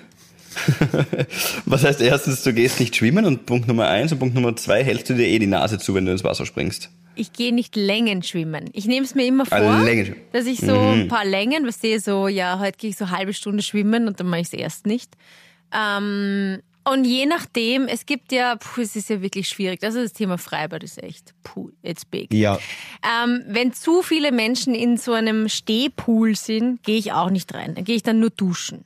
was 1.66 1.84
heißt 1.84 2.02
erstens, 2.02 2.44
du 2.44 2.54
gehst 2.54 2.80
nicht 2.80 2.96
schwimmen 2.96 3.26
und 3.26 3.46
Punkt 3.46 3.68
Nummer 3.68 3.88
eins 3.88 4.12
und 4.12 4.20
Punkt 4.20 4.36
Nummer 4.36 4.56
zwei, 4.56 4.84
hältst 4.84 5.10
du 5.10 5.14
dir 5.14 5.28
eh 5.28 5.40
die 5.40 5.48
Nase 5.48 5.78
zu, 5.78 5.94
wenn 5.96 6.06
du 6.06 6.12
ins 6.12 6.24
Wasser 6.24 6.46
springst? 6.46 6.90
Ich 7.16 7.34
gehe 7.34 7.54
nicht 7.54 7.76
Längen 7.76 8.24
schwimmen. 8.24 8.70
Ich 8.74 8.86
nehme 8.86 9.06
es 9.06 9.14
mir 9.14 9.26
immer 9.26 9.46
vor, 9.46 9.60
Längen 9.60 10.06
schwimmen. 10.06 10.22
dass 10.32 10.46
ich 10.46 10.60
so 10.60 10.74
ein 10.74 11.08
paar 11.08 11.26
Längen, 11.26 11.68
was 11.68 11.82
sehe 11.82 12.00
so, 12.00 12.28
ja, 12.28 12.60
heute 12.60 12.78
gehe 12.78 12.90
ich 12.90 12.98
so 12.98 13.06
eine 13.06 13.18
halbe 13.18 13.34
Stunde 13.34 13.62
schwimmen 13.62 14.08
und 14.08 14.20
dann 14.20 14.28
mache 14.28 14.42
ich 14.42 14.48
es 14.48 14.54
erst 14.54 14.86
nicht. 14.86 15.12
Ähm, 15.74 16.62
und 16.92 17.06
je 17.06 17.26
nachdem, 17.26 17.88
es 17.88 18.06
gibt 18.06 18.32
ja, 18.32 18.56
puh, 18.56 18.82
es 18.82 18.96
ist 18.96 19.10
ja 19.10 19.22
wirklich 19.22 19.48
schwierig. 19.50 19.80
Das 19.80 19.96
ist 19.96 20.04
das 20.04 20.14
Thema 20.14 20.38
Freibad 20.38 20.84
ist 20.84 21.02
echt, 21.02 21.34
puh, 21.44 21.70
it's 21.84 22.06
big. 22.06 22.34
Ja, 22.34 22.60
Ähm, 23.24 23.44
wenn 23.48 23.74
zu 23.74 24.02
viele 24.02 24.32
Menschen 24.32 24.74
in 24.76 24.98
so 24.98 25.14
einem 25.14 25.50
Stehpool 25.50 26.36
sind, 26.36 26.84
gehe 26.84 26.98
ich 26.98 27.12
auch 27.14 27.30
nicht 27.30 27.54
rein. 27.54 27.76
Dann 27.76 27.84
gehe 27.84 27.96
ich 27.96 28.04
dann 28.04 28.20
nur 28.20 28.30
duschen. 28.30 28.86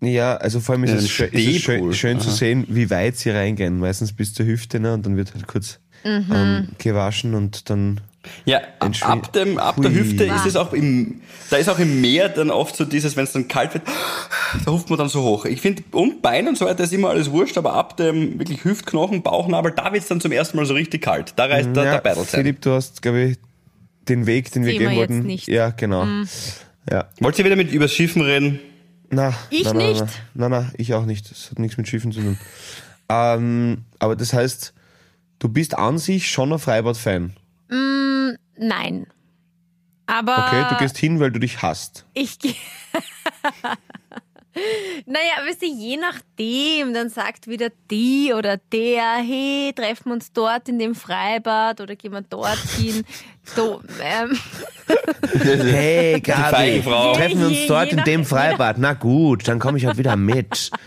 ja, 0.00 0.36
also 0.36 0.60
vor 0.60 0.74
allem 0.74 0.84
ist 0.84 0.90
Ja, 0.90 0.96
es, 0.96 1.10
schön, 1.10 1.28
ist 1.32 1.46
es 1.56 1.62
schön, 1.62 1.92
schön 1.94 2.20
zu 2.20 2.30
sehen, 2.30 2.64
wie 2.68 2.90
weit 2.90 3.16
sie 3.16 3.30
reingehen. 3.30 3.78
Meistens 3.78 4.12
bis 4.12 4.34
zur 4.34 4.46
Hüfte, 4.46 4.80
ne? 4.80 4.94
Und 4.94 5.06
dann 5.06 5.16
wird 5.16 5.34
halt 5.34 5.46
kurz 5.46 5.78
Mhm. 6.04 6.26
ähm, 6.34 6.68
gewaschen 6.78 7.34
und 7.34 7.70
dann. 7.70 8.00
Ja, 8.44 8.60
ab, 8.78 9.32
dem, 9.32 9.58
ab 9.58 9.76
der 9.82 9.90
Hui. 9.90 9.98
Hüfte 9.98 10.24
ist 10.24 10.46
es 10.46 10.54
auch 10.56 10.72
im, 10.72 11.22
da 11.50 11.56
ist 11.56 11.68
auch 11.68 11.78
im 11.80 12.00
Meer 12.00 12.28
dann 12.28 12.50
oft 12.50 12.76
so 12.76 12.84
dieses, 12.84 13.16
wenn 13.16 13.24
es 13.24 13.32
dann 13.32 13.48
kalt 13.48 13.74
wird, 13.74 13.82
da 14.64 14.70
ruft 14.70 14.90
man 14.90 14.98
dann 14.98 15.08
so 15.08 15.22
hoch. 15.22 15.44
Ich 15.44 15.60
finde, 15.60 15.82
und 15.90 16.22
Bein 16.22 16.46
und 16.46 16.56
so 16.56 16.66
weiter 16.66 16.84
ist 16.84 16.92
immer 16.92 17.10
alles 17.10 17.30
wurscht, 17.32 17.58
aber 17.58 17.72
ab 17.74 17.96
dem 17.96 18.38
wirklich 18.38 18.64
Hüftknochen, 18.64 19.22
Bauchnabel, 19.22 19.72
da 19.72 19.92
wird's 19.92 20.06
dann 20.08 20.20
zum 20.20 20.30
ersten 20.30 20.56
Mal 20.56 20.66
so 20.66 20.74
richtig 20.74 21.02
kalt. 21.02 21.32
Da 21.36 21.46
reißt 21.46 21.74
der, 21.74 21.84
ja, 21.84 21.90
der 21.94 22.00
Battle 22.00 22.22
sein. 22.24 22.40
Philipp, 22.42 22.60
du 22.60 22.70
hast, 22.72 23.02
glaube 23.02 23.20
ich, 23.22 23.38
den 24.08 24.26
Weg, 24.26 24.52
den 24.52 24.64
wir 24.64 24.70
Sehen 24.72 24.78
gehen 24.80 24.90
wir 24.92 24.96
wollten. 24.98 25.22
nicht. 25.22 25.48
Ja, 25.48 25.70
genau. 25.70 26.06
Ja. 26.90 27.08
Wollt 27.20 27.38
ihr 27.38 27.44
wieder 27.44 27.56
mit 27.56 27.72
übers 27.72 27.92
Schiffen 27.92 28.22
reden? 28.22 28.60
Na, 29.10 29.34
Ich 29.50 29.64
na, 29.64 29.72
na, 29.74 29.78
nicht. 29.88 30.04
Na, 30.34 30.48
na, 30.48 30.60
na, 30.62 30.70
ich 30.78 30.94
auch 30.94 31.04
nicht. 31.06 31.30
Das 31.30 31.50
hat 31.50 31.58
nichts 31.58 31.76
mit 31.76 31.86
Schiffen 31.88 32.12
zu 32.12 32.20
tun. 32.20 32.38
ähm, 33.08 33.78
aber 33.98 34.16
das 34.16 34.32
heißt, 34.32 34.72
du 35.38 35.48
bist 35.48 35.76
an 35.76 35.98
sich 35.98 36.30
schon 36.30 36.52
ein 36.52 36.58
Freibad-Fan. 36.58 37.32
Nein. 38.62 39.06
Aber 40.06 40.46
Okay, 40.46 40.64
du 40.70 40.76
gehst 40.76 40.98
hin, 40.98 41.20
weil 41.20 41.30
du 41.30 41.38
dich 41.40 41.62
hasst. 41.62 42.04
ich 42.14 42.38
gehe. 42.38 42.54
Naja, 45.06 45.46
wisst 45.46 45.62
ihr, 45.62 45.70
je 45.74 45.96
nachdem, 45.96 46.92
dann 46.92 47.08
sagt 47.08 47.46
wieder 47.48 47.68
die 47.90 48.34
oder 48.36 48.58
der, 48.58 49.14
hey, 49.14 49.72
treffen 49.74 50.10
wir 50.10 50.12
uns 50.12 50.30
dort 50.34 50.68
in 50.68 50.78
dem 50.78 50.94
Freibad 50.94 51.80
oder 51.80 51.96
gehen 51.96 52.12
wir 52.12 52.20
dorthin. 52.20 53.02
So, 53.44 53.80
ähm, 54.02 54.38
Hey, 55.42 56.20
Gabi, 56.20 56.82
treffen 56.82 57.38
wir 57.40 57.46
uns 57.46 57.56
Je- 57.60 57.66
dort 57.66 57.86
je 57.86 57.90
in 57.92 57.96
nach- 57.96 58.04
dem 58.04 58.24
Freibad. 58.26 58.76
Na 58.76 58.92
gut, 58.92 59.48
dann 59.48 59.58
komme 59.58 59.78
ich 59.78 59.88
auch 59.88 59.96
wieder 59.96 60.16
mit. 60.16 60.70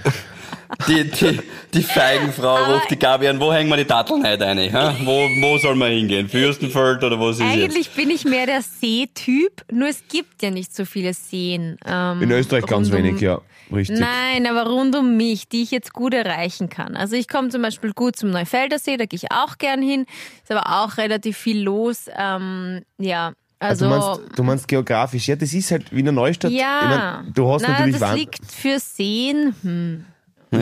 Die, 0.87 1.03
die, 1.09 1.39
die 1.73 1.83
Feigenfrau 1.83 2.73
ruft 2.73 2.91
die 2.91 2.99
Gabi 2.99 3.27
an, 3.27 3.39
wo 3.39 3.51
hängen 3.53 3.69
wir 3.69 3.77
die 3.77 3.85
Datteln 3.85 4.25
heute 4.25 4.45
rein? 4.45 4.57
hä? 4.57 4.69
Wo, 5.03 5.27
wo 5.41 5.57
soll 5.57 5.75
man 5.75 5.91
hingehen? 5.91 6.27
Fürstenfeld 6.29 7.03
oder 7.03 7.19
wo 7.19 7.29
ist 7.29 7.37
es 7.39 7.43
jetzt? 7.43 7.51
eigentlich 7.53 7.89
bin 7.91 8.09
ich 8.09 8.25
mehr 8.25 8.45
der 8.45 8.61
Seetyp, 8.61 9.63
nur 9.71 9.87
es 9.87 10.03
gibt 10.07 10.41
ja 10.43 10.51
nicht 10.51 10.75
so 10.75 10.85
viele 10.85 11.13
Seen. 11.13 11.77
Ähm, 11.85 12.21
In 12.21 12.31
Österreich 12.31 12.65
ganz 12.65 12.89
um- 12.89 12.93
wenig, 12.93 13.19
ja. 13.21 13.39
Richtig. 13.73 13.99
Nein, 13.99 14.45
aber 14.45 14.69
rund 14.69 14.95
um 14.95 15.17
mich, 15.17 15.47
die 15.49 15.63
ich 15.63 15.71
jetzt 15.71 15.91
gut 15.91 16.13
erreichen 16.13 16.69
kann. 16.69 16.95
Also 16.95 17.15
ich 17.15 17.27
komme 17.27 17.49
zum 17.49 17.63
Beispiel 17.63 17.93
gut 17.93 18.15
zum 18.15 18.29
Neufelder 18.29 18.77
See, 18.77 18.95
da 18.95 19.05
gehe 19.05 19.17
ich 19.17 19.31
auch 19.31 19.57
gern 19.57 19.81
hin. 19.81 20.05
Ist 20.43 20.51
aber 20.51 20.83
auch 20.83 20.97
relativ 20.97 21.35
viel 21.37 21.61
los. 21.63 22.05
Ähm, 22.15 22.83
ja, 22.99 23.33
Also, 23.57 23.85
also. 23.89 24.13
du, 24.15 24.19
meinst, 24.21 24.37
du 24.39 24.43
meinst 24.43 24.67
geografisch. 24.67 25.27
Ja, 25.27 25.35
das 25.35 25.51
ist 25.51 25.71
halt 25.71 25.91
Wiener 25.91 26.11
Neustadt. 26.11 26.51
ja, 26.51 26.79
Ich 26.83 27.25
mein, 27.25 27.33
du 27.33 27.51
hast 27.51 27.63
Na, 27.63 27.69
natürlich 27.69 27.93
das 27.93 28.01
Wahn- 28.01 28.17
liegt 28.17 28.51
für 28.51 28.77
Seen. 28.79 29.55
Hm. 29.63 30.05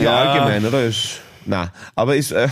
Ja, 0.00 0.24
Ja. 0.24 0.32
allgemein, 0.32 0.64
oder? 0.66 0.84
Ist, 0.84 1.20
na, 1.46 1.70
aber 1.94 2.16
ist. 2.16 2.32
Äh, 2.32 2.48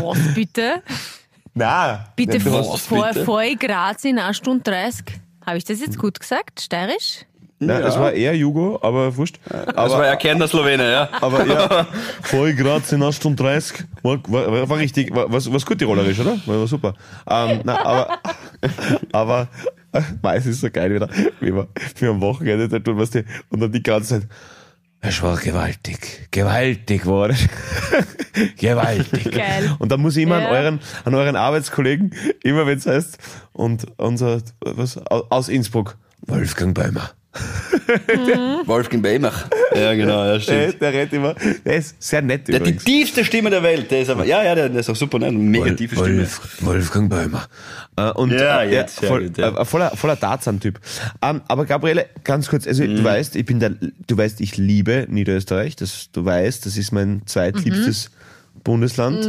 Was 0.00 0.18
bitte? 0.34 0.82
na, 1.54 2.06
Bitte 2.16 2.40
vor, 2.40 2.78
vor, 2.78 3.08
bitte? 3.08 3.24
vor 3.24 3.42
Graz 3.58 4.04
in 4.04 4.18
1 4.18 4.36
Stunde 4.36 4.62
30. 4.64 5.04
Habe 5.44 5.58
ich 5.58 5.64
das 5.64 5.80
jetzt 5.80 5.98
gut 5.98 6.20
gesagt? 6.20 6.60
Steirisch? 6.60 7.26
na, 7.58 7.78
Es 7.80 7.96
war 7.98 8.12
eher 8.12 8.34
Jugo, 8.36 8.78
aber 8.82 9.16
wurscht. 9.16 9.38
Das 9.48 9.68
Aber, 9.76 9.98
war 9.98 10.06
ja 10.06 10.16
Kerner 10.16 10.48
Slowene, 10.48 10.90
ja. 10.90 11.08
aber 11.20 11.46
ja, 11.46 11.86
voll 12.22 12.54
Graz 12.54 12.90
in 12.92 13.02
1 13.02 13.16
Stunde 13.16 13.42
30. 13.42 13.84
War, 14.02 14.18
war, 14.26 14.68
war 14.68 14.78
richtig, 14.78 15.14
war, 15.14 15.30
was, 15.32 15.52
was 15.52 15.64
gut 15.66 15.78
tirolerisch, 15.78 16.18
oder? 16.20 16.38
War, 16.46 16.58
war 16.60 16.66
super. 16.66 16.94
Ähm, 17.28 17.60
na, 17.64 17.84
aber, 17.84 18.18
aber, 19.12 19.48
mei, 20.22 20.36
es 20.36 20.46
ist 20.46 20.60
so 20.60 20.70
geil 20.70 20.92
wieder, 20.94 21.08
wie 21.40 21.54
wir, 21.54 21.68
wie 21.96 22.00
wir 22.02 22.10
am 22.10 22.20
Wochenende 22.20 22.68
da 22.68 22.78
tun, 22.80 22.98
was 22.98 23.10
die, 23.10 23.24
und 23.50 23.60
dann 23.60 23.70
die 23.70 23.82
ganze 23.82 24.20
Zeit, 24.20 24.28
es 25.02 25.20
war 25.20 25.36
gewaltig, 25.36 26.28
gewaltig 26.30 27.06
war 27.06 27.28
das. 27.28 27.38
gewaltig. 28.56 29.30
Geil. 29.32 29.74
Und 29.78 29.90
da 29.92 29.96
muss 29.96 30.16
ich 30.16 30.22
immer 30.22 30.40
Ja. 30.40 30.46
an 30.48 30.52
euren, 30.54 30.80
an 31.04 31.14
euren 31.14 31.36
Arbeitskollegen, 31.36 32.14
immer 32.42 32.66
wenn 32.66 32.78
es 32.78 32.86
heißt, 32.86 33.18
und 33.52 33.86
unser, 33.98 34.40
was, 34.60 34.96
aus 34.98 35.48
Innsbruck, 35.48 35.96
Wolfgang 36.26 36.74
Bäumer. 37.32 38.62
Wolfgang 38.66 39.02
Beimach. 39.02 39.46
Ja, 39.74 39.94
genau, 39.94 40.24
ja, 40.24 40.32
Der, 40.34 40.40
stimmt. 40.40 40.80
der 40.82 40.92
redet 40.92 41.12
immer, 41.14 41.34
der 41.64 41.76
ist 41.76 41.96
sehr 42.02 42.20
nett 42.22 42.46
Der 42.48 42.56
hat 42.60 42.66
die 42.66 42.76
tiefste 42.76 43.24
Stimme 43.24 43.48
der 43.50 43.62
Welt. 43.62 43.90
Der 43.90 44.02
ist 44.02 44.10
aber, 44.10 44.24
ja, 44.24 44.42
ja, 44.44 44.54
der, 44.54 44.68
der 44.68 44.80
ist 44.80 44.90
auch 44.90 44.96
super, 44.96 45.18
ne? 45.18 45.26
Eine 45.26 45.38
Mega 45.38 45.64
Wol- 45.66 45.76
tiefe 45.76 45.96
Stimme. 45.96 46.18
Wolf, 46.18 46.58
Wolfgang 46.60 47.08
Bäumer. 47.10 47.46
Äh, 47.96 48.10
und, 48.12 48.32
Ja, 48.32 48.62
äh, 48.62 48.70
jetzt, 48.72 49.00
ja, 49.02 49.08
voll, 49.08 49.30
ja. 49.36 49.60
äh, 49.60 49.64
voller, 49.64 49.90
voller 49.96 50.18
Tarzan-Typ. 50.18 50.78
Ähm, 51.22 51.40
aber 51.48 51.64
Gabriele, 51.64 52.06
ganz 52.24 52.48
kurz, 52.48 52.66
also 52.66 52.84
Mhm. 52.84 52.96
du 52.96 53.04
weißt, 53.04 53.36
ich 53.36 53.46
bin 53.46 53.60
der, 53.60 53.70
du 53.70 54.16
weißt, 54.16 54.40
ich 54.40 54.56
liebe 54.56 55.06
Niederösterreich. 55.08 55.76
Das, 55.76 56.10
du 56.12 56.24
weißt, 56.24 56.66
das 56.66 56.76
ist 56.76 56.92
mein 56.92 57.22
zweitliebstes 57.26 58.10
Bundesland 58.64 59.24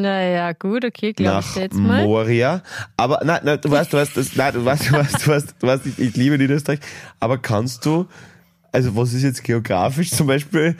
Naja, 0.00 0.52
gut, 0.52 0.84
okay, 0.84 1.12
glaube 1.12 1.44
ich 1.48 1.56
jetzt 1.56 1.74
mal. 1.74 2.04
Moria. 2.04 2.62
Aber 2.96 3.20
nein, 3.24 3.40
nein, 3.44 3.60
du 3.60 3.70
weißt, 3.70 3.92
du 3.92 3.96
weißt, 3.96 4.16
das, 4.16 4.36
nein, 4.36 4.54
du 4.54 4.64
weißt, 4.64 4.90
du 4.90 4.92
weißt, 4.92 5.26
du 5.26 5.30
weißt, 5.30 5.54
du 5.58 5.66
weißt 5.66 5.86
ich, 5.86 5.98
ich 5.98 6.16
liebe 6.16 6.38
Niederösterreich. 6.38 6.80
Aber 7.18 7.38
kannst 7.38 7.84
du, 7.86 8.06
also 8.72 8.96
was 8.96 9.12
ist 9.12 9.22
jetzt 9.22 9.44
geografisch 9.44 10.10
zum 10.10 10.26
Beispiel, 10.26 10.76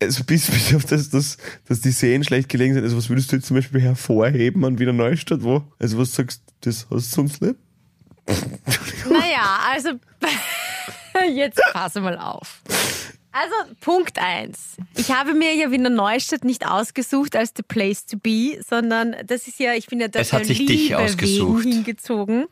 also 0.00 0.24
bis, 0.24 0.50
bis 0.50 0.74
auf 0.74 0.84
das, 0.84 1.10
dass, 1.10 1.38
dass 1.68 1.80
die 1.80 1.90
Seen 1.90 2.24
schlecht 2.24 2.48
gelegen 2.48 2.74
sind, 2.74 2.84
also 2.84 2.96
was 2.96 3.08
würdest 3.08 3.32
du 3.32 3.36
jetzt 3.36 3.46
zum 3.46 3.56
Beispiel 3.56 3.80
hervorheben 3.80 4.64
an 4.64 4.78
Wiener 4.78 4.92
Neustadt, 4.92 5.42
wo? 5.42 5.62
Also 5.78 5.98
was 5.98 6.14
sagst 6.14 6.42
du, 6.60 6.70
das 6.70 6.86
hast 6.90 7.12
du 7.12 7.16
sonst 7.16 7.42
nicht? 7.42 7.56
Naja, 9.08 9.58
also 9.72 9.90
jetzt 11.34 11.60
passe 11.72 12.00
mal 12.00 12.18
auf. 12.18 12.62
Also 13.32 13.54
Punkt 13.80 14.18
eins. 14.18 14.76
Ich 14.96 15.12
habe 15.12 15.34
mir 15.34 15.54
ja 15.54 15.70
Wiener 15.70 15.90
Neustadt 15.90 16.44
nicht 16.44 16.66
ausgesucht 16.66 17.36
als 17.36 17.52
the 17.56 17.62
place 17.62 18.06
to 18.06 18.16
be, 18.16 18.58
sondern 18.66 19.14
das 19.26 19.46
ist 19.46 19.60
ja, 19.60 19.74
ich 19.74 19.86
bin 19.86 20.00
ja 20.00 20.08
der 20.08 20.22
Es 20.22 20.32
hat 20.32 20.46
sich 20.46 20.64
dich 20.64 20.94
ausgesucht. 20.94 21.64
wegen 21.64 21.72
hingezogen. 21.72 22.46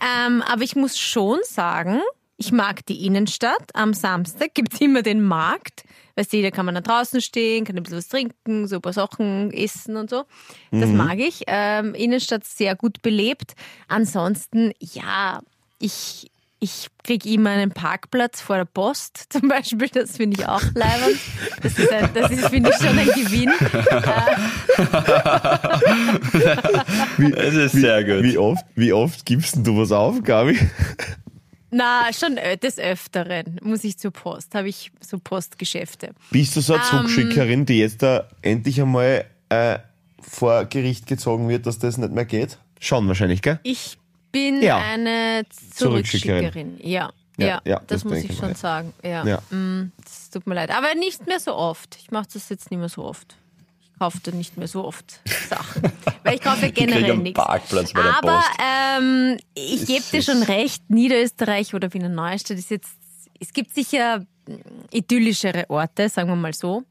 Ähm, 0.00 0.42
aber 0.42 0.62
ich 0.62 0.76
muss 0.76 0.98
schon 0.98 1.38
sagen, 1.44 2.00
ich 2.36 2.52
mag 2.52 2.84
die 2.86 3.06
Innenstadt. 3.06 3.74
Am 3.74 3.94
Samstag 3.94 4.54
gibt's 4.54 4.80
immer 4.80 5.02
den 5.02 5.20
Markt. 5.22 5.84
Weißt 6.16 6.32
du, 6.32 6.42
da 6.42 6.50
kann 6.50 6.64
man 6.66 6.74
da 6.76 6.80
draußen 6.80 7.20
stehen, 7.20 7.64
kann 7.64 7.76
ein 7.76 7.82
bisschen 7.82 7.98
was 7.98 8.08
trinken, 8.08 8.68
so 8.68 8.76
ein 8.76 8.82
paar 8.82 8.92
Sachen 8.92 9.52
essen 9.52 9.96
und 9.96 10.10
so. 10.10 10.24
Das 10.70 10.90
mag 10.90 11.18
ich. 11.18 11.42
Ähm, 11.48 11.94
Innenstadt 11.94 12.44
sehr 12.44 12.76
gut 12.76 13.02
belebt. 13.02 13.54
Ansonsten, 13.88 14.72
ja, 14.78 15.40
ich, 15.80 16.30
ich 16.64 16.88
krieg 17.02 17.26
immer 17.26 17.50
einen 17.50 17.70
Parkplatz 17.72 18.40
vor 18.40 18.56
der 18.56 18.64
Post 18.64 19.26
zum 19.30 19.48
Beispiel. 19.48 19.88
Das 19.88 20.16
finde 20.16 20.40
ich 20.40 20.46
auch 20.48 20.62
leibend. 20.74 21.18
Das 21.62 21.78
ist, 21.78 21.92
ein- 21.92 22.08
das 22.14 22.30
ist 22.30 22.48
finde 22.48 22.70
ich, 22.70 22.76
schon 22.76 22.98
ein 22.98 23.06
Gewinn. 23.08 23.52
Das 27.36 27.54
ist 27.54 27.72
sehr 27.72 28.04
gut. 28.04 28.22
Wie 28.24 28.38
oft, 28.38 28.64
wie 28.74 28.92
oft 28.92 29.24
gibst 29.26 29.56
denn 29.56 29.64
du 29.64 29.78
was 29.78 29.92
auf, 29.92 30.22
Gabi? 30.22 30.58
Na, 31.70 32.12
schon 32.12 32.38
ö- 32.38 32.56
des 32.56 32.78
Öfteren 32.78 33.58
muss 33.62 33.84
ich 33.84 33.98
zur 33.98 34.12
Post. 34.12 34.54
Habe 34.54 34.68
ich 34.68 34.92
so 35.00 35.18
Postgeschäfte. 35.18 36.10
Bist 36.30 36.56
du 36.56 36.60
so 36.60 36.74
eine 36.74 36.82
Ähm. 36.82 36.88
Zugschickerin, 37.06 37.66
die 37.66 37.78
jetzt 37.80 38.02
da 38.02 38.28
endlich 38.42 38.80
einmal 38.80 39.24
äh, 39.48 39.78
vor 40.20 40.64
Gericht 40.66 41.06
gezogen 41.06 41.48
wird, 41.48 41.66
dass 41.66 41.78
das 41.78 41.98
nicht 41.98 42.12
mehr 42.12 42.24
geht? 42.24 42.58
Schon 42.80 43.06
wahrscheinlich, 43.08 43.42
gell? 43.42 43.58
Ich 43.64 43.98
bin 44.34 44.60
Ja. 44.62 44.76
eine 44.76 45.44
Zurückschickerin. 45.74 46.52
Zurückschickerin. 46.52 46.78
Ja. 46.82 47.10
Ja, 47.36 47.46
Ja, 47.46 47.60
ja, 47.64 47.76
das, 47.78 47.86
das 48.02 48.04
muss 48.04 48.18
ich 48.18 48.36
schon 48.36 48.48
mal. 48.48 48.56
sagen. 48.56 48.92
Ja. 49.02 49.24
Ja. 49.26 49.38
Mm, 49.50 49.90
das 50.04 50.30
tut 50.30 50.46
mir 50.46 50.54
leid. 50.54 50.70
Aber 50.70 50.94
nicht 50.94 51.26
mehr 51.26 51.40
so 51.40 51.54
oft. 51.56 51.96
Ich 52.00 52.10
mache 52.12 52.28
das 52.32 52.48
jetzt 52.48 52.70
nicht 52.70 52.78
mehr 52.78 52.88
so 52.88 53.02
oft. 53.04 53.34
Ich 53.82 53.98
kaufte 53.98 54.32
nicht 54.36 54.56
mehr 54.56 54.68
so 54.68 54.84
oft 54.84 55.20
Sachen. 55.48 55.82
Weil 56.22 56.34
ich 56.36 56.40
kaufe 56.42 56.70
generell 56.70 57.16
nichts. 57.16 57.40
Aber 57.40 58.44
ähm, 58.62 59.36
ich 59.54 59.86
gebe 59.86 60.04
dir 60.12 60.22
schon 60.22 60.42
recht, 60.44 60.88
Niederösterreich 60.90 61.74
oder 61.74 61.92
Wiener 61.94 62.08
Neustadt 62.08 62.58
ist 62.58 62.70
jetzt, 62.70 62.92
es 63.40 63.52
gibt 63.52 63.74
sicher 63.74 64.20
mm, 64.46 64.52
idyllischere 64.92 65.64
Orte, 65.70 66.08
sagen 66.08 66.28
wir 66.28 66.36
mal 66.36 66.54
so. 66.54 66.82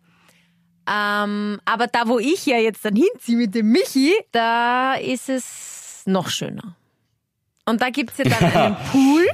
Ähm, 0.85 1.61
aber 1.63 1.87
da, 1.87 2.07
wo 2.07 2.19
ich 2.19 2.45
ja 2.45 2.57
jetzt 2.57 2.83
dann 2.83 2.95
hinziehe 2.97 3.37
mit 3.37 3.55
dem 3.55 3.71
Michi, 3.71 4.13
da 4.33 4.95
ist 4.95 5.29
es 5.29 6.01
noch 6.05 6.27
schöner. 6.29 6.75
Und 7.65 7.81
da 7.81 7.89
gibt's 7.89 8.17
ja 8.17 8.25
dann 8.25 8.43
einen 8.51 8.75
Pool, 8.91 9.25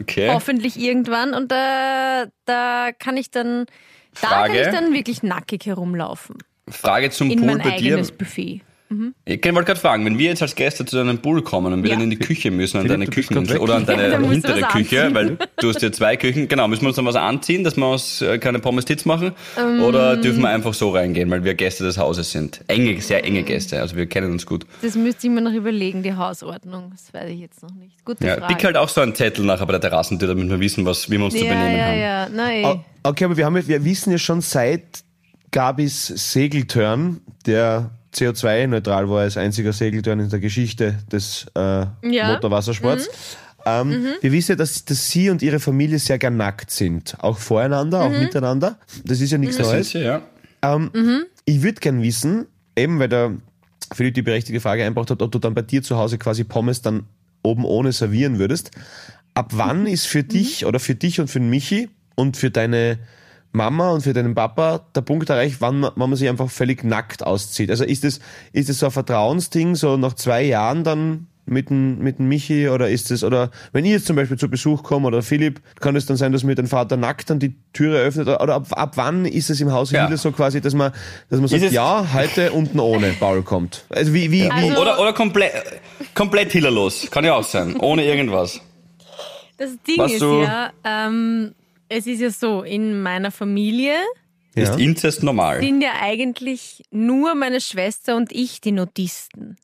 Okay. 0.00 0.30
hoffentlich 0.32 0.78
irgendwann. 0.78 1.32
Und 1.34 1.50
da, 1.52 2.26
da 2.44 2.90
kann 2.98 3.16
ich 3.16 3.30
dann, 3.30 3.66
da 4.20 4.28
Frage. 4.28 4.52
kann 4.54 4.62
ich 4.62 4.68
dann 4.68 4.92
wirklich 4.94 5.22
nackig 5.22 5.66
herumlaufen. 5.66 6.36
Frage 6.68 7.10
zum 7.10 7.30
In 7.30 7.38
Pool 7.40 7.46
mein 7.48 7.58
bei 7.58 7.76
dir. 7.76 7.94
eigenes 7.94 8.12
Buffet. 8.98 9.12
Ich 9.26 9.44
wollte 9.54 9.64
gerade 9.66 9.80
fragen, 9.80 10.04
wenn 10.04 10.18
wir 10.18 10.28
jetzt 10.28 10.42
als 10.42 10.54
Gäste 10.54 10.84
zu 10.84 10.96
deinem 10.96 11.18
Pool 11.18 11.42
kommen 11.42 11.72
und 11.72 11.82
wir 11.82 11.90
Ja. 11.90 11.96
dann 11.96 12.04
in 12.04 12.10
die 12.10 12.18
Küche 12.18 12.50
müssen, 12.50 12.78
an 12.78 12.88
deine 12.88 13.06
Küchen 13.06 13.36
oder 13.38 13.74
an 13.76 13.86
Ja, 13.86 13.94
deine 13.96 14.18
du 14.18 14.30
hintere 14.30 14.60
Küche, 14.62 15.04
anziehen. 15.04 15.14
weil 15.14 15.38
du 15.58 15.68
hast 15.68 15.82
ja 15.82 15.90
zwei 15.92 16.16
Küchen. 16.16 16.48
Genau, 16.48 16.68
müssen 16.68 16.82
wir 16.82 16.88
uns 16.88 16.96
dann 16.96 17.06
was 17.06 17.16
anziehen, 17.16 17.64
dass 17.64 17.76
wir 17.76 17.88
uns 17.88 18.22
äh, 18.22 18.38
keine 18.38 18.58
Pommes 18.58 18.84
Tits 18.84 19.04
machen? 19.04 19.32
Ähm. 19.58 19.82
Oder 19.82 20.16
dürfen 20.16 20.40
wir 20.42 20.48
einfach 20.48 20.74
so 20.74 20.90
reingehen, 20.90 21.30
weil 21.30 21.44
wir 21.44 21.54
Gäste 21.54 21.84
des 21.84 21.98
Hauses 21.98 22.30
sind? 22.32 22.60
Enge, 22.68 23.00
sehr 23.00 23.24
enge 23.24 23.42
Gäste, 23.42 23.80
also 23.80 23.96
wir 23.96 24.06
kennen 24.06 24.32
uns 24.32 24.46
gut. 24.46 24.66
Das 24.82 24.94
müsste 24.96 25.26
ich 25.26 25.32
mir 25.32 25.40
noch 25.40 25.52
überlegen, 25.52 26.02
die 26.02 26.14
Hausordnung. 26.14 26.90
Das 26.92 27.12
weiß 27.14 27.30
ich 27.30 27.40
jetzt 27.40 27.62
noch 27.62 27.74
nicht. 27.74 28.04
Gute 28.04 28.26
Ja, 28.26 28.36
Frage. 28.38 28.54
pick 28.54 28.64
halt 28.64 28.76
auch 28.76 28.88
so 28.88 29.00
einen 29.00 29.14
Zettel 29.14 29.44
nachher 29.44 29.66
bei 29.66 29.72
der 29.72 29.80
Terrassentür, 29.80 30.28
damit 30.28 30.48
wir 30.48 30.60
wissen, 30.60 30.84
was, 30.84 31.10
wie 31.10 31.18
wir 31.18 31.24
uns 31.24 31.34
zu 31.34 31.44
ja, 31.44 31.52
benehmen 31.52 31.76
ja, 31.78 31.84
haben. 31.86 31.98
ja. 31.98 32.28
Nein. 32.30 32.64
O- 32.64 32.80
Okay, 33.06 33.24
aber 33.26 33.36
wir, 33.36 33.44
haben, 33.44 33.56
ja- 33.56 33.68
wir 33.68 33.84
wissen 33.84 34.12
ja 34.12 34.18
schon 34.18 34.40
seit 34.40 34.82
Gabis 35.50 36.06
Segeltörn, 36.06 37.20
der 37.46 37.90
CO2-neutral 38.14 39.08
war 39.10 39.20
als 39.20 39.36
einziger 39.36 39.72
Segeltörn 39.72 40.20
in 40.20 40.28
der 40.28 40.40
Geschichte 40.40 40.98
des 41.10 41.46
äh, 41.54 41.86
Motorwassersports. 42.02 43.08
Ähm, 43.66 44.06
Wir 44.20 44.32
wissen 44.32 44.52
ja, 44.52 44.56
dass, 44.56 44.84
dass 44.84 45.10
sie 45.10 45.30
und 45.30 45.42
ihre 45.42 45.58
Familie 45.58 45.98
sehr 45.98 46.18
gern 46.18 46.36
nackt 46.36 46.70
sind. 46.70 47.16
Auch 47.20 47.38
voreinander, 47.38 48.02
auch 48.02 48.10
miteinander. 48.10 48.78
Das 49.04 49.20
ist 49.20 49.30
ja 49.32 49.38
nichts 49.38 49.56
Das 49.56 49.68
Neues. 49.68 49.90
sie, 49.90 50.00
ja. 50.00 50.22
Ähm, 50.62 50.90
Ich 51.46 51.62
würde 51.62 51.80
gern 51.80 52.02
wissen, 52.02 52.46
eben 52.76 52.98
weil 52.98 53.08
der 53.08 53.32
Philipp 53.92 54.14
die 54.14 54.22
berechtigte 54.22 54.60
Frage 54.60 54.84
einbracht 54.84 55.10
hat, 55.10 55.22
ob 55.22 55.32
du 55.32 55.38
dann 55.38 55.54
bei 55.54 55.62
dir 55.62 55.82
zu 55.82 55.96
Hause 55.96 56.18
quasi 56.18 56.44
Pommes 56.44 56.82
dann 56.82 57.04
oben 57.42 57.64
ohne 57.64 57.92
servieren 57.92 58.38
würdest. 58.38 58.70
Ab 59.34 59.50
wann 59.54 59.86
ist 59.96 60.06
für 60.06 60.22
dich 60.22 60.66
oder 60.66 60.78
für 60.78 60.94
dich 60.94 61.20
und 61.20 61.28
für 61.28 61.40
den 61.40 61.50
Michi 61.50 61.88
und 62.14 62.36
für 62.36 62.50
deine 62.50 62.98
Mama 63.54 63.90
und 63.92 64.00
für 64.02 64.12
deinen 64.12 64.34
Papa 64.34 64.80
der 64.94 65.00
Punkt 65.02 65.30
erreicht, 65.30 65.56
wann 65.60 65.80
man, 65.80 65.92
wann 65.94 66.10
man 66.10 66.16
sich 66.18 66.28
einfach 66.28 66.50
völlig 66.50 66.82
nackt 66.84 67.24
auszieht? 67.24 67.70
Also 67.70 67.84
ist 67.84 68.04
es 68.04 68.20
ist 68.52 68.68
es 68.68 68.80
so 68.80 68.86
ein 68.86 68.92
Vertrauensding, 68.92 69.76
so 69.76 69.96
nach 69.96 70.14
zwei 70.14 70.42
Jahren 70.42 70.82
dann 70.84 71.28
mit 71.46 71.68
dem, 71.70 71.98
mit 71.98 72.18
dem 72.18 72.26
Michi 72.28 72.68
oder 72.70 72.88
ist 72.88 73.10
es, 73.10 73.22
oder 73.22 73.50
wenn 73.72 73.84
ich 73.84 73.92
jetzt 73.92 74.06
zum 74.06 74.16
Beispiel 74.16 74.38
zu 74.38 74.48
Besuch 74.48 74.82
komme 74.82 75.06
oder 75.06 75.22
Philipp, 75.22 75.60
kann 75.78 75.94
es 75.94 76.06
dann 76.06 76.16
sein, 76.16 76.32
dass 76.32 76.42
mir 76.42 76.54
dein 76.54 76.66
Vater 76.66 76.96
nackt 76.96 77.28
dann 77.30 77.38
die 77.38 77.54
Türe 77.74 77.98
öffnet 77.98 78.26
oder, 78.28 78.40
oder 78.42 78.54
ab, 78.54 78.66
ab 78.70 78.92
wann 78.96 79.24
ist 79.26 79.50
es 79.50 79.60
im 79.60 79.70
Haus 79.70 79.90
Ja. 79.92 80.06
Hille 80.06 80.16
so 80.16 80.32
quasi, 80.32 80.60
dass 80.60 80.74
man, 80.74 80.90
dass 81.30 81.38
man 81.40 81.48
sagt, 81.48 81.70
ja, 81.70 82.06
heute 82.14 82.50
unten 82.52 82.80
ohne 82.80 83.08
Paul 83.20 83.42
kommt. 83.42 83.84
Also 83.90 84.14
wie, 84.14 84.32
wie, 84.32 84.44
wie, 84.44 84.50
Also- 84.50 84.80
Oder, 84.80 84.98
oder 84.98 85.12
komplett, 85.12 85.52
komplett 86.14 86.50
hillerlos. 86.50 87.08
Kann 87.10 87.24
ja 87.26 87.34
auch 87.34 87.44
sein. 87.44 87.76
Ohne 87.78 88.04
irgendwas. 88.04 88.60
Das 89.58 89.70
Ding 89.86 89.98
Was 89.98 90.12
ist 90.12 90.20
so- 90.20 90.42
ja, 90.42 90.70
ähm, 90.82 91.52
es 91.94 92.06
ist 92.06 92.20
ja 92.20 92.30
so, 92.30 92.62
in 92.62 93.02
meiner 93.02 93.30
Familie 93.30 93.94
ja. 94.56 94.62
Ist 94.62 94.78
Inzest 94.78 95.22
normal? 95.24 95.60
sind 95.60 95.80
ja 95.80 95.90
eigentlich 96.00 96.82
nur 96.92 97.34
meine 97.34 97.60
Schwester 97.60 98.14
und 98.16 98.30
ich 98.30 98.60
die 98.60 98.70
Nudisten. 98.70 99.56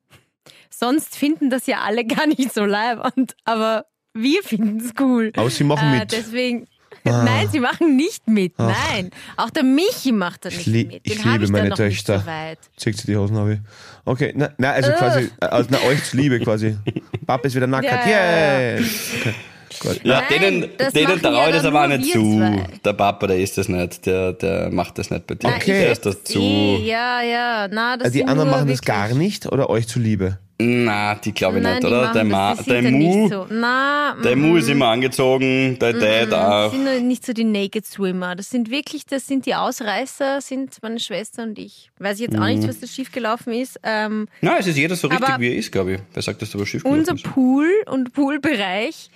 Sonst 0.68 1.14
finden 1.16 1.48
das 1.50 1.66
ja 1.66 1.78
alle 1.86 2.04
gar 2.04 2.26
nicht 2.26 2.52
so 2.52 2.64
leibend, 2.64 3.36
aber 3.44 3.84
wir 4.14 4.42
finden 4.42 4.80
es 4.80 4.92
cool. 4.98 5.30
Aber 5.36 5.48
sie 5.50 5.62
machen 5.62 5.92
Äh, 5.92 6.00
mit. 6.00 6.10
Deswegen, 6.12 6.66
nein, 7.04 7.48
sie 7.52 7.60
machen 7.60 7.94
nicht 7.96 8.26
mit, 8.26 8.58
nein. 8.58 9.10
Auch 9.36 9.50
der 9.50 9.62
Michi 9.62 10.10
macht 10.10 10.44
da 10.44 10.48
nicht 10.48 10.66
Ich, 10.66 10.86
mit. 10.86 11.00
ich 11.04 11.12
Den 11.14 11.24
hab 11.24 11.32
liebe 11.34 11.44
ich 11.44 11.50
meine 11.52 11.70
Töchter. 11.70 12.18
so. 12.18 12.80
Zieht 12.80 12.96
sie 12.98 13.06
die 13.06 13.16
Hosen 13.16 13.36
habe 13.36 13.52
ich. 13.54 13.58
Okay, 14.04 14.32
na, 14.34 14.50
na 14.58 14.72
also 14.72 14.90
quasi, 14.90 15.30
also, 15.40 15.68
na, 15.70 15.78
euch 15.88 16.02
zu 16.02 16.16
Liebe 16.16 16.40
quasi. 16.40 16.76
Papa 17.26 17.46
ist 17.46 17.54
wieder 17.54 17.68
nackt. 17.68 17.84
Ja, 17.84 18.08
ja, 18.08 18.70
Yeah. 18.70 18.80
Okay. 19.20 19.34
Gut. 19.80 20.00
Ja, 20.04 20.22
Nein, 20.30 20.40
denen, 20.60 20.70
das 20.76 20.92
denen 20.92 21.20
traue 21.22 21.32
ja 21.34 21.48
ich 21.48 21.54
das 21.56 21.64
aber 21.64 21.84
auch 21.84 21.88
nicht 21.88 22.12
zu. 22.12 22.36
zwei. 22.36 22.64
Der 22.84 22.92
Papa, 22.92 23.26
der 23.26 23.38
ist 23.38 23.56
das 23.58 23.68
nicht. 23.68 24.04
Der, 24.06 24.34
der 24.34 24.70
macht 24.70 24.98
das 24.98 25.10
nicht 25.10 25.26
bei 25.26 25.34
dir. 25.36 25.48
Okay. 25.48 25.80
Der 25.80 25.92
ist 25.92 26.04
das 26.06 26.22
zu. 26.24 26.40
Ja, 26.84 27.22
ja, 27.22 27.66
na, 27.70 27.96
das 27.96 28.06
Also 28.06 28.18
die 28.18 28.24
anderen 28.24 28.50
machen 28.50 28.68
das 28.68 28.78
wirklich- 28.78 28.86
gar 28.86 29.14
nicht 29.14 29.46
oder 29.46 29.70
euch 29.70 29.88
zu 29.88 29.98
Liebe? 29.98 30.38
Na, 30.62 31.14
die 31.14 31.32
glaube 31.32 31.56
ich 31.56 31.62
Nein, 31.62 31.76
nicht, 31.76 31.86
oder? 31.86 32.12
Der, 32.12 32.22
das, 32.22 32.24
Ma, 32.24 32.54
der 32.54 32.82
Mu, 32.82 32.98
nicht 33.22 33.32
so. 33.32 33.46
Na, 33.48 34.14
der 34.22 34.36
mm, 34.36 34.40
Mu 34.42 34.56
ist 34.58 34.68
immer 34.68 34.88
angezogen, 34.88 35.78
der 35.78 35.94
Dad 35.94 36.30
Das 36.32 36.38
auch. 36.66 36.70
sind 36.72 36.84
nur 36.84 37.00
nicht 37.00 37.24
so 37.24 37.32
die 37.32 37.44
Naked 37.44 37.86
Swimmer. 37.86 38.36
Das 38.36 38.50
sind 38.50 38.70
wirklich, 38.70 39.06
das 39.06 39.26
sind 39.26 39.46
die 39.46 39.54
Ausreißer, 39.54 40.42
sind 40.42 40.76
meine 40.82 41.00
Schwester 41.00 41.44
und 41.44 41.58
ich. 41.58 41.90
Weiß 41.98 42.16
ich 42.20 42.26
jetzt 42.26 42.36
auch 42.36 42.40
Mhm. 42.46 42.56
nicht, 42.58 42.68
was 42.68 42.78
da 42.78 42.86
schiefgelaufen 42.86 43.54
ist. 43.54 43.80
Ähm, 43.82 44.28
Na, 44.42 44.58
es 44.58 44.66
ist 44.66 44.76
jeder 44.76 44.96
so 44.96 45.08
richtig, 45.08 45.26
Aber 45.26 45.40
wie 45.40 45.48
er 45.48 45.56
ist, 45.56 45.72
glaube 45.72 45.94
ich. 45.94 46.00
Wer 46.12 46.20
sagt, 46.22 46.42
dass 46.42 46.50
du 46.50 46.58
aber 46.58 46.66
schief 46.66 46.84
unser 46.84 47.14
gelaufen 47.14 47.16
ist? 47.26 47.32
Pool 47.34 47.70
und 47.86 48.12
Poolbereich 48.12 49.08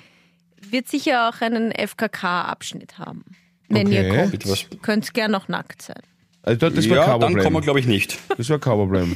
wird 0.70 0.88
sicher 0.88 1.28
auch 1.28 1.40
einen 1.40 1.72
FKK-Abschnitt 1.72 2.98
haben. 2.98 3.24
Wenn 3.68 3.90
ihr 3.90 4.00
Okay. 4.06 4.16
kommt. 4.18 4.30
Bitte 4.32 4.48
was? 4.50 4.66
Könnt 4.82 5.14
gern 5.14 5.30
noch 5.30 5.48
nackt 5.48 5.82
sein. 5.82 6.00
Also 6.42 6.58
das, 6.58 6.74
das 6.74 6.90
war 6.90 6.96
Ja, 6.98 7.04
kein 7.06 7.20
dann 7.20 7.38
kommen 7.38 7.56
wir, 7.56 7.62
glaube 7.62 7.80
ich, 7.80 7.86
nicht. 7.86 8.18
das 8.36 8.50
war 8.50 8.58
kein 8.58 8.74
Problem. 8.74 9.14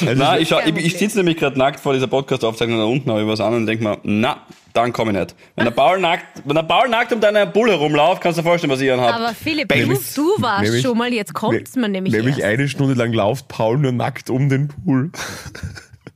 also 0.00 0.14
Na, 0.16 0.38
ich, 0.38 0.48
schau, 0.48 0.58
ich, 0.66 0.76
ich 0.76 0.98
sitze 0.98 1.18
nämlich 1.18 1.36
gerade 1.36 1.56
nackt 1.56 1.78
vor 1.78 1.94
dieser 1.94 2.08
Podcast-Aufzeichnung 2.08 2.78
da 2.78 2.84
unten, 2.86 3.08
habe 3.10 3.22
ich 3.22 3.28
was 3.28 3.40
an 3.40 3.54
und 3.54 3.66
denke 3.66 3.84
mir, 3.84 3.98
na, 4.02 4.44
dann 4.72 4.92
komme 4.92 5.12
ich 5.12 5.18
nicht. 5.18 5.36
Wenn 5.54 5.66
der 5.66 5.70
Paul 5.70 6.00
nackt, 6.00 6.42
wenn 6.44 6.56
der 6.56 6.62
Paul 6.64 6.88
nackt 6.88 7.12
um 7.12 7.20
deine 7.20 7.46
Bull 7.46 7.70
herumläuft, 7.70 8.22
kannst 8.22 8.38
du 8.38 8.42
dir 8.42 8.48
vorstellen, 8.48 8.72
was 8.72 8.80
ich 8.80 8.90
anhabe. 8.90 9.14
Aber 9.14 9.34
Philipp, 9.34 9.68
du, 9.68 9.76
Nämlich- 9.76 10.14
du 10.14 10.34
warst 10.40 10.62
nämlich- 10.64 10.82
schon 10.82 10.98
mal, 10.98 11.12
jetzt 11.12 11.32
kommt's 11.34 11.76
mir 11.76 11.88
nämlich, 11.88 12.12
nämlich 12.12 12.38
erst. 12.38 12.46
eine 12.46 12.68
Stunde 12.68 12.94
lang 12.94 13.12
lauft 13.12 13.46
Paul 13.48 13.78
nur 13.78 13.92
nackt 13.92 14.30
um 14.30 14.48
den 14.48 14.66
Pool. 14.68 15.12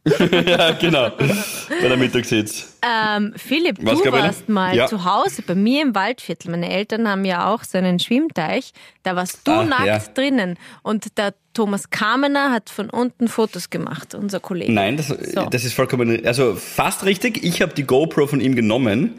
ja, 0.47 0.73
genau. 0.73 1.11
Bei 1.11 1.89
der 1.89 1.97
Mittagssitz. 1.97 2.77
Ähm, 2.83 3.33
Philipp, 3.37 3.79
Was, 3.81 4.01
du 4.01 4.13
warst 4.13 4.49
mal 4.49 4.75
Ja. 4.77 4.87
zu 4.87 5.05
Hause 5.05 5.43
bei 5.43 5.55
mir 5.57 5.83
im 5.83 5.95
Waldviertel. 5.95 6.51
Meine 6.51 6.71
Eltern 6.71 7.09
haben 7.09 7.25
ja 7.25 7.53
auch 7.53 7.65
so 7.65 7.77
einen 7.79 7.99
Schwimmteich. 7.99 8.73
Da 9.03 9.17
warst 9.17 9.41
du 9.47 9.51
Ah, 9.53 9.65
nackt 9.65 9.87
ja. 9.87 9.99
drinnen. 10.15 10.57
Und 10.83 11.19
der 11.19 11.35
Thomas 11.55 11.91
Kamener 11.91 12.53
hat 12.53 12.71
von 12.71 12.89
unten 12.91 13.27
Fotos 13.29 13.71
gemacht, 13.71 14.15
unser 14.15 14.39
Kollege. 14.41 14.73
Nein, 14.73 14.97
das, 14.97 15.13
das 15.51 15.65
ist 15.65 15.73
vollkommen, 15.75 16.25
also 16.25 16.55
fast 16.55 17.05
richtig. 17.05 17.43
Ich 17.43 17.61
habe 17.63 17.75
die 17.75 17.85
GoPro 17.85 18.27
von 18.27 18.41
ihm 18.41 18.55
genommen 18.55 19.15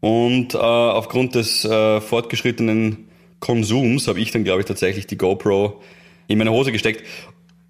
und 0.00 0.54
äh, 0.54 0.58
aufgrund 0.58 1.34
des 1.34 1.64
äh, 1.64 2.00
fortgeschrittenen 2.00 3.08
Konsums 3.40 4.08
habe 4.08 4.18
ich 4.20 4.30
dann, 4.32 4.42
glaube 4.44 4.60
ich, 4.60 4.66
tatsächlich 4.66 5.06
die 5.06 5.18
GoPro 5.18 5.80
in 6.28 6.38
meine 6.38 6.50
Hose 6.50 6.72
gesteckt. 6.72 7.04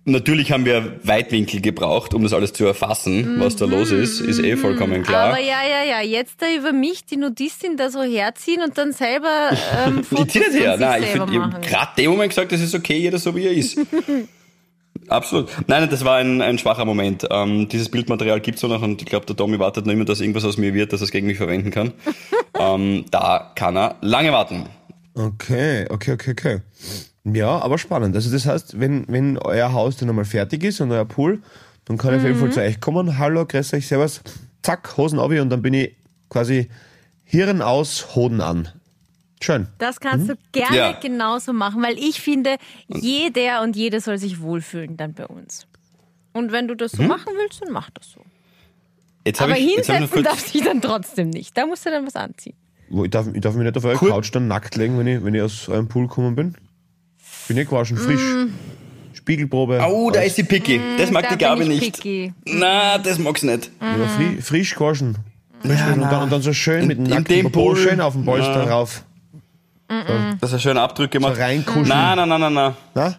Natürlich 0.09 0.53
haben 0.53 0.65
wir 0.65 1.01
Weitwinkel 1.03 1.61
gebraucht, 1.61 2.15
um 2.15 2.23
das 2.23 2.33
alles 2.33 2.53
zu 2.53 2.65
erfassen, 2.65 3.41
was 3.41 3.57
da 3.57 3.65
los 3.65 3.91
ist, 3.91 4.21
ist 4.21 4.39
eh 4.39 4.57
vollkommen 4.57 5.03
klar. 5.03 5.31
Aber 5.31 5.41
ja, 5.41 5.67
ja, 5.69 5.83
ja, 5.83 6.01
jetzt 6.01 6.41
da 6.41 6.47
über 6.57 6.73
mich 6.73 7.05
die 7.07 7.17
Nudistin 7.17 7.77
da 7.77 7.91
so 7.91 8.03
herziehen 8.03 8.63
und 8.63 8.79
dann 8.79 8.93
selber 8.93 9.51
ähm, 9.85 10.05
Fotos 10.05 10.27
ich 10.27 10.33
zieh 10.33 10.39
nicht 10.39 10.61
her. 10.61 10.77
Nein, 10.79 11.03
ich 11.03 11.09
selber 11.11 11.27
finde, 11.27 11.41
machen. 11.41 11.61
gerade 11.61 11.91
dem 11.99 12.13
Moment 12.13 12.31
gesagt, 12.31 12.53
das 12.53 12.61
ist 12.61 12.73
okay, 12.77 12.99
jeder 12.99 13.19
so 13.19 13.35
wie 13.35 13.47
er 13.47 13.53
ist. 13.53 13.81
Absolut. 15.09 15.49
Nein, 15.67 15.81
nein, 15.81 15.91
das 15.91 16.05
war 16.05 16.19
ein, 16.19 16.41
ein 16.41 16.59
schwacher 16.59 16.85
Moment. 16.85 17.27
Ähm, 17.29 17.69
dieses 17.69 17.89
Bildmaterial 17.89 18.41
gibt's 18.41 18.61
so 18.61 18.69
noch 18.69 18.83
und 18.83 19.03
ich 19.03 19.09
glaube, 19.09 19.27
der 19.27 19.35
Tommy 19.35 19.59
wartet 19.59 19.87
noch 19.87 19.93
immer, 19.93 20.05
dass 20.05 20.21
irgendwas 20.21 20.45
aus 20.45 20.57
mir 20.57 20.73
wird, 20.73 20.93
dass 20.93 21.01
er 21.01 21.05
es 21.07 21.11
gegen 21.11 21.27
mich 21.27 21.39
verwenden 21.39 21.73
kann. 21.73 21.93
ähm, 22.59 23.07
da 23.11 23.51
kann 23.57 23.77
er 23.77 23.97
lange 24.03 24.31
warten. 24.31 24.67
Okay, 25.15 25.87
okay, 25.91 26.13
okay, 26.13 26.31
okay. 26.31 26.61
Ja, 27.33 27.59
aber 27.59 27.77
spannend. 27.79 28.15
Also 28.15 28.31
das 28.31 28.47
heißt, 28.47 28.79
wenn, 28.79 29.05
wenn 29.09 29.37
euer 29.39 29.73
Haus 29.73 29.97
dann 29.97 30.09
einmal 30.09 30.25
fertig 30.25 30.63
ist 30.63 30.81
und 30.81 30.93
euer 30.93 31.05
Pool, 31.05 31.43
dann 31.85 31.99
kann 31.99 32.13
ich 32.15 32.19
auf 32.21 32.25
jeden 32.27 32.37
Mhm. 32.37 32.41
Fall 32.41 32.53
zu 32.53 32.61
euch 32.61 32.81
kommen. 32.81 33.19
Hallo, 33.19 33.45
grüß 33.45 33.75
euch, 33.75 33.89
servus. 33.89 34.21
Zack, 34.63 34.97
Hosen 34.97 35.19
auf 35.19 35.31
und 35.31 35.51
dann 35.51 35.63
bin 35.63 35.75
ich 35.75 35.97
quasi 36.31 36.69
Hirn 37.25 37.63
aus, 37.63 38.15
Hoden 38.15 38.41
an. 38.41 38.69
Schön. 39.41 39.67
Das 39.79 40.01
kannst 40.01 40.29
du 40.29 40.35
gerne 40.53 40.77
Ja. 40.77 40.93
genauso 41.01 41.53
machen, 41.53 41.83
weil 41.83 41.99
ich 41.99 42.21
finde, 42.21 42.57
jeder 42.89 43.63
und 43.63 43.77
jede 43.77 44.01
soll 44.01 44.19
sich 44.19 44.41
wohlfühlen 44.41 44.97
dann 44.97 45.13
bei 45.15 45.27
uns. 45.27 45.67
Und 46.33 46.53
wenn 46.53 46.69
du 46.69 46.75
das 46.77 46.93
so 46.93 47.03
machen 47.03 47.33
willst, 47.37 47.61
dann 47.63 47.73
mach 47.73 47.91
das 47.91 48.11
so. 48.13 48.21
Jetzt 49.27 49.41
hab 49.41 49.49
Aber 49.49 49.59
ich, 49.59 49.75
hinsetzen 49.75 50.01
noch 50.17 50.23
darf 50.23 50.37
kurz, 50.39 50.53
sich 50.53 50.63
dann 50.63 50.81
trotzdem 50.81 51.31
nicht. 51.31 51.57
Da 51.59 51.67
musst 51.67 51.85
du 51.85 51.91
dann 51.91 52.07
was 52.07 52.15
anziehen. 52.15 52.55
Wo, 52.89 53.05
ich, 53.05 53.11
darf, 53.11 53.27
ich 53.33 53.41
darf 53.41 53.55
mich 53.57 53.65
nicht 53.65 53.77
auf 53.77 53.85
eure 53.85 53.99
Cool. 54.01 54.11
Couch 54.11 54.31
dann 54.33 54.47
nackt 54.47 54.77
legen, 54.77 54.97
wenn 54.99 55.07
ich, 55.09 55.25
wenn 55.25 55.35
ich 55.35 55.43
aus 55.43 55.69
eurem 55.69 55.89
Pool 55.89 56.07
gekommen 56.07 56.37
bin. 56.37 56.55
Bin 57.49 57.57
ich 57.59 57.69
gewaschen, 57.69 57.97
frisch. 57.97 58.21
Mm. 58.21 58.49
Spiegelprobe. 59.15 59.81
Oh, 59.89 60.11
da 60.11 60.21
ist 60.21 60.37
die 60.39 60.43
Picky. 60.45 60.81
Das 60.99 61.11
mag 61.11 61.25
da 61.25 61.35
die 61.35 61.39
Gabi 61.45 61.65
nicht. 61.65 61.95
picky. 61.97 62.33
Na, 62.45 62.99
das 62.99 63.19
mag's 63.19 63.43
nicht. 63.43 63.71
Ja, 63.81 64.07
fri 64.09 64.41
frisch 64.41 64.75
gewaschen. 64.75 65.17
Gewaschen. 65.63 65.95
und, 65.95 66.01
dann, 66.11 66.23
und 66.25 66.33
dann 66.33 66.43
so 66.43 66.53
schön 66.53 66.87
mit 66.87 66.99
dem 66.99 67.05
in 67.07 67.11
nackten 67.11 67.35
dem 67.37 67.53
Popo 67.53 67.69
Pool. 67.73 67.77
schön 67.77 68.01
auf 68.01 68.13
dem 68.13 68.25
Polster 68.25 68.65
Na. 68.67 68.73
rauf. 68.73 69.03
Das 70.41 70.51
ist 70.51 70.55
ein 70.55 70.61
schöner 70.61 70.83
Abdruck 70.83 71.11
gemacht. 71.11 71.37
So 71.37 71.43
reinkuscheln. 71.43 71.89
Nein, 71.89 72.17
nein, 72.17 72.29
nein, 72.29 72.41
nein, 72.41 72.55
nein. 72.55 72.75
Na? 72.95 73.19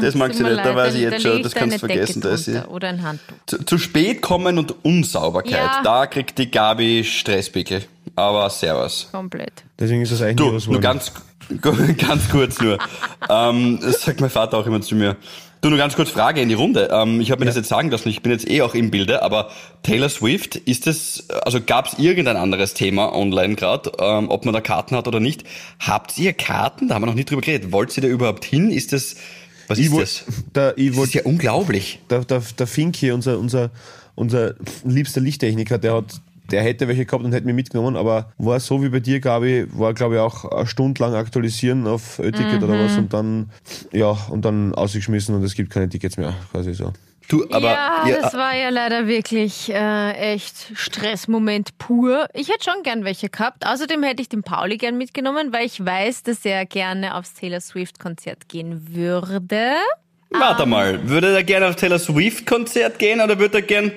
Das 0.00 0.14
mag 0.14 0.34
sie 0.34 0.42
nicht. 0.42 0.56
Da 0.58 0.64
leid, 0.64 0.76
weiß 0.76 0.94
ich 0.94 1.00
jetzt 1.02 1.22
schon. 1.22 1.42
Das 1.42 1.54
kannst 1.54 1.76
du 1.76 1.78
vergessen. 1.80 2.20
Da 2.22 2.30
ist 2.30 2.44
sie. 2.46 2.66
Oder 2.68 2.88
ein 2.88 3.02
Handtuch. 3.02 3.36
Zu, 3.46 3.64
zu 3.64 3.78
spät 3.78 4.22
kommen 4.22 4.58
und 4.58 4.74
Unsauberkeit. 4.84 5.52
Ja. 5.52 5.82
Da 5.82 6.06
kriegt 6.06 6.38
die 6.38 6.50
Gabi 6.50 7.04
Stresspickel. 7.04 7.84
Aber 8.16 8.48
servus. 8.50 9.08
Komplett. 9.12 9.64
Deswegen 9.78 10.02
ist 10.02 10.12
das 10.12 10.22
eigentlich 10.22 10.64
Du, 10.64 10.70
nur 10.72 10.80
ganz, 10.80 11.12
ganz 11.98 12.28
kurz 12.28 12.60
nur. 12.60 12.78
ähm, 13.28 13.78
das 13.82 14.02
sagt 14.02 14.20
mein 14.20 14.30
Vater 14.30 14.58
auch 14.58 14.66
immer 14.66 14.80
zu 14.80 14.94
mir. 14.94 15.16
Du, 15.60 15.70
nur 15.70 15.78
ganz 15.78 15.96
kurz 15.96 16.10
Frage 16.10 16.42
in 16.42 16.50
die 16.50 16.54
Runde. 16.54 16.90
Ähm, 16.92 17.22
ich 17.22 17.30
habe 17.30 17.40
mir 17.40 17.46
das 17.46 17.56
jetzt 17.56 17.70
sagen 17.70 17.90
lassen, 17.90 18.10
ich 18.10 18.20
bin 18.20 18.30
jetzt 18.32 18.46
eh 18.50 18.60
auch 18.60 18.74
im 18.74 18.90
Bilde, 18.90 19.22
aber 19.22 19.50
Taylor 19.82 20.10
Swift, 20.10 20.56
ist 20.56 20.86
es, 20.86 21.26
also 21.30 21.58
gab 21.58 21.86
es 21.86 21.98
irgendein 21.98 22.36
anderes 22.36 22.74
Thema 22.74 23.14
online 23.14 23.54
gerade, 23.54 23.90
ähm, 23.98 24.28
ob 24.28 24.44
man 24.44 24.52
da 24.52 24.60
Karten 24.60 24.94
hat 24.94 25.08
oder 25.08 25.20
nicht? 25.20 25.44
Habt 25.80 26.18
ihr 26.18 26.34
Karten? 26.34 26.88
Da 26.88 26.94
haben 26.96 27.02
wir 27.02 27.06
noch 27.06 27.14
nicht 27.14 27.30
drüber 27.30 27.40
geredet. 27.40 27.72
Wollt 27.72 27.96
ihr 27.96 28.02
da 28.02 28.08
überhaupt 28.08 28.44
hin? 28.44 28.70
Ist 28.70 28.92
das, 28.92 29.16
was 29.68 29.78
Ich 29.78 29.86
ist 29.86 29.96
das? 29.98 30.24
der, 30.54 30.76
ich 30.76 30.94
Das 30.94 31.04
ist 31.06 31.14
ja 31.14 31.22
unglaublich. 31.22 31.98
der, 32.10 32.26
der, 32.26 32.42
der 32.58 32.66
Fink 32.66 32.96
hier, 32.96 33.14
unser, 33.14 33.38
unser, 33.38 33.70
unser 34.16 34.56
liebster 34.84 35.22
Lichttechniker, 35.22 35.78
der 35.78 35.94
hat, 35.94 36.20
der 36.50 36.62
hätte 36.62 36.88
welche 36.88 37.06
gehabt 37.06 37.24
und 37.24 37.32
hätte 37.32 37.46
mich 37.46 37.54
mitgenommen, 37.54 37.96
aber 37.96 38.32
war 38.38 38.60
so 38.60 38.82
wie 38.82 38.88
bei 38.88 39.00
dir, 39.00 39.20
Gabi, 39.20 39.66
war 39.72 39.94
glaube 39.94 40.16
ich 40.16 40.20
auch 40.20 40.44
eine 40.50 40.66
Stunde 40.66 41.02
lang 41.02 41.14
aktualisieren 41.14 41.86
auf 41.86 42.16
Ticket 42.16 42.62
oder 42.62 42.78
was 42.78 42.96
und 42.98 43.12
dann, 43.12 43.50
ja, 43.92 44.16
und 44.30 44.44
dann 44.44 44.74
ausgeschmissen 44.74 45.34
und 45.34 45.42
es 45.42 45.54
gibt 45.54 45.70
keine 45.70 45.88
Tickets 45.88 46.16
mehr, 46.16 46.34
quasi 46.52 46.74
so. 46.74 46.92
Du, 47.26 47.42
aber 47.50 47.68
ja, 47.72 48.04
ihr- 48.06 48.20
das 48.20 48.34
war 48.34 48.54
ja 48.54 48.68
leider 48.68 49.06
wirklich 49.06 49.72
äh, 49.72 50.10
echt 50.12 50.72
Stressmoment 50.74 51.78
pur. 51.78 52.26
Ich 52.34 52.48
hätte 52.50 52.64
schon 52.70 52.82
gern 52.82 53.04
welche 53.04 53.30
gehabt. 53.30 53.66
Außerdem 53.66 54.02
hätte 54.02 54.20
ich 54.20 54.28
den 54.28 54.42
Pauli 54.42 54.76
gern 54.76 54.98
mitgenommen, 54.98 55.50
weil 55.50 55.64
ich 55.64 55.82
weiß, 55.82 56.22
dass 56.24 56.44
er 56.44 56.66
gerne 56.66 57.14
aufs 57.16 57.32
Taylor 57.32 57.60
Swift 57.62 57.98
Konzert 57.98 58.46
gehen 58.50 58.94
würde. 58.94 59.72
Warte 60.30 60.66
mal, 60.66 61.08
würde 61.08 61.34
er 61.34 61.44
gerne 61.44 61.68
auf 61.68 61.76
Taylor 61.76 61.98
Swift 61.98 62.44
Konzert 62.46 62.98
gehen 62.98 63.20
oder 63.22 63.38
würde 63.38 63.58
er 63.58 63.62
gern, 63.62 63.92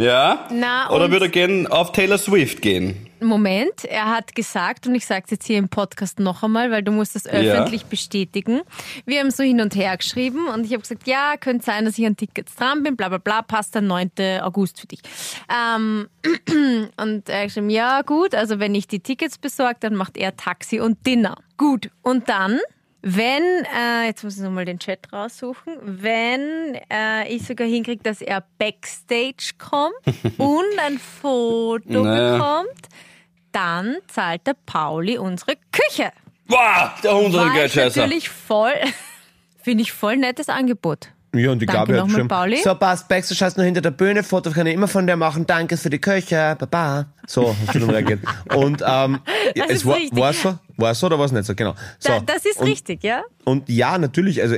ja? 0.00 0.48
Na, 0.52 0.90
oder 0.90 1.10
würde 1.10 1.26
er 1.26 1.30
gern 1.30 1.66
auf 1.66 1.92
Taylor 1.92 2.18
Swift 2.18 2.62
gehen? 2.62 3.06
Moment, 3.22 3.84
er 3.84 4.06
hat 4.06 4.34
gesagt, 4.34 4.86
und 4.86 4.94
ich 4.94 5.04
sage 5.04 5.24
es 5.26 5.30
jetzt 5.30 5.46
hier 5.46 5.58
im 5.58 5.68
Podcast 5.68 6.18
noch 6.18 6.42
einmal, 6.42 6.70
weil 6.70 6.82
du 6.82 6.90
musst 6.90 7.14
das 7.14 7.26
öffentlich 7.26 7.84
bestätigen. 7.84 8.62
Wir 9.04 9.20
haben 9.20 9.30
so 9.30 9.42
hin 9.42 9.60
und 9.60 9.74
her 9.74 9.96
geschrieben 9.96 10.48
und 10.48 10.64
ich 10.64 10.72
habe 10.72 10.80
gesagt, 10.80 11.06
ja, 11.06 11.34
könnte 11.38 11.64
sein, 11.64 11.84
dass 11.84 11.98
ich 11.98 12.06
an 12.06 12.16
Tickets 12.16 12.54
dran 12.56 12.82
bin, 12.82 12.96
bla 12.96 13.08
bla 13.08 13.18
bla, 13.18 13.42
passt 13.42 13.74
der 13.74 13.82
9. 13.82 14.10
August 14.40 14.80
für 14.80 14.86
dich. 14.86 15.00
Ähm, 15.50 16.08
und 16.96 17.28
er 17.28 17.40
hat 17.40 17.48
geschrieben, 17.48 17.70
ja 17.70 18.00
gut, 18.02 18.34
also 18.34 18.58
wenn 18.58 18.74
ich 18.74 18.88
die 18.88 19.00
Tickets 19.00 19.36
besorge, 19.36 19.76
dann 19.80 19.94
macht 19.96 20.16
er 20.16 20.36
Taxi 20.36 20.80
und 20.80 21.06
Dinner. 21.06 21.36
Gut, 21.56 21.90
und 22.02 22.28
dann... 22.28 22.58
Wenn, 23.02 23.42
äh, 23.74 24.06
jetzt 24.06 24.22
muss 24.24 24.36
ich 24.36 24.42
nochmal 24.42 24.66
den 24.66 24.78
Chat 24.78 25.10
raussuchen, 25.12 25.74
wenn 25.82 26.78
äh, 26.92 27.28
ich 27.28 27.46
sogar 27.46 27.66
hinkriege, 27.66 28.02
dass 28.02 28.20
er 28.20 28.44
Backstage 28.58 29.52
kommt 29.58 29.94
und 30.38 30.78
ein 30.84 30.98
Foto 30.98 32.02
Naja. 32.04 32.32
bekommt, 32.36 32.88
dann 33.52 33.96
zahlt 34.06 34.46
der 34.46 34.54
Pauli 34.66 35.16
unsere 35.18 35.54
Küche. 35.72 36.12
Boah, 36.46 36.94
der 37.02 37.14
Hund 37.14 37.26
hat 37.28 37.32
War 37.34 37.40
einen 37.42 37.50
ich 37.50 37.54
Geldscheißer. 37.72 38.00
natürlich 38.00 38.28
voll, 38.28 38.74
finde 39.62 39.82
ich 39.82 39.92
voll 39.92 40.16
nettes 40.18 40.48
Angebot. 40.48 41.08
Ja, 41.32 41.52
und 41.52 41.60
die 41.62 41.66
Danke 41.66 41.92
Gabi 41.92 42.00
hat 42.00 42.10
schon, 42.10 42.26
Pauli. 42.26 42.56
so 42.62 42.74
passt, 42.74 43.06
Backstage 43.06 43.44
hast 43.44 43.56
du 43.56 43.60
noch 43.60 43.64
hinter 43.66 43.80
der 43.80 43.92
Bühne, 43.92 44.24
Foto 44.24 44.50
kann 44.50 44.66
ich 44.66 44.74
immer 44.74 44.88
von 44.88 45.06
dir 45.06 45.14
machen, 45.16 45.46
danke 45.46 45.76
für 45.76 45.88
die 45.88 46.00
Köche, 46.00 46.56
baba. 46.58 47.06
So, 47.26 47.54
hast 47.66 47.74
du 47.76 47.78
dann 47.78 47.90
reagiert. 47.90 48.20
Und 48.52 48.82
ähm, 48.84 49.20
Das 49.54 49.66
es 49.68 49.76
ist 49.76 49.86
war, 49.86 49.96
richtig. 49.96 50.18
war 50.18 50.32
so, 50.32 50.58
war 50.76 50.94
so 50.94 51.06
oder 51.06 51.18
war 51.20 51.26
es 51.26 51.32
nicht 51.32 51.44
so, 51.44 51.54
genau. 51.54 51.74
So, 52.00 52.08
Da, 52.08 52.20
das 52.20 52.44
ist 52.44 52.58
und, 52.58 52.66
richtig, 52.66 53.04
ja? 53.04 53.22
Und 53.44 53.68
ja, 53.68 53.96
natürlich, 53.96 54.42
also 54.42 54.56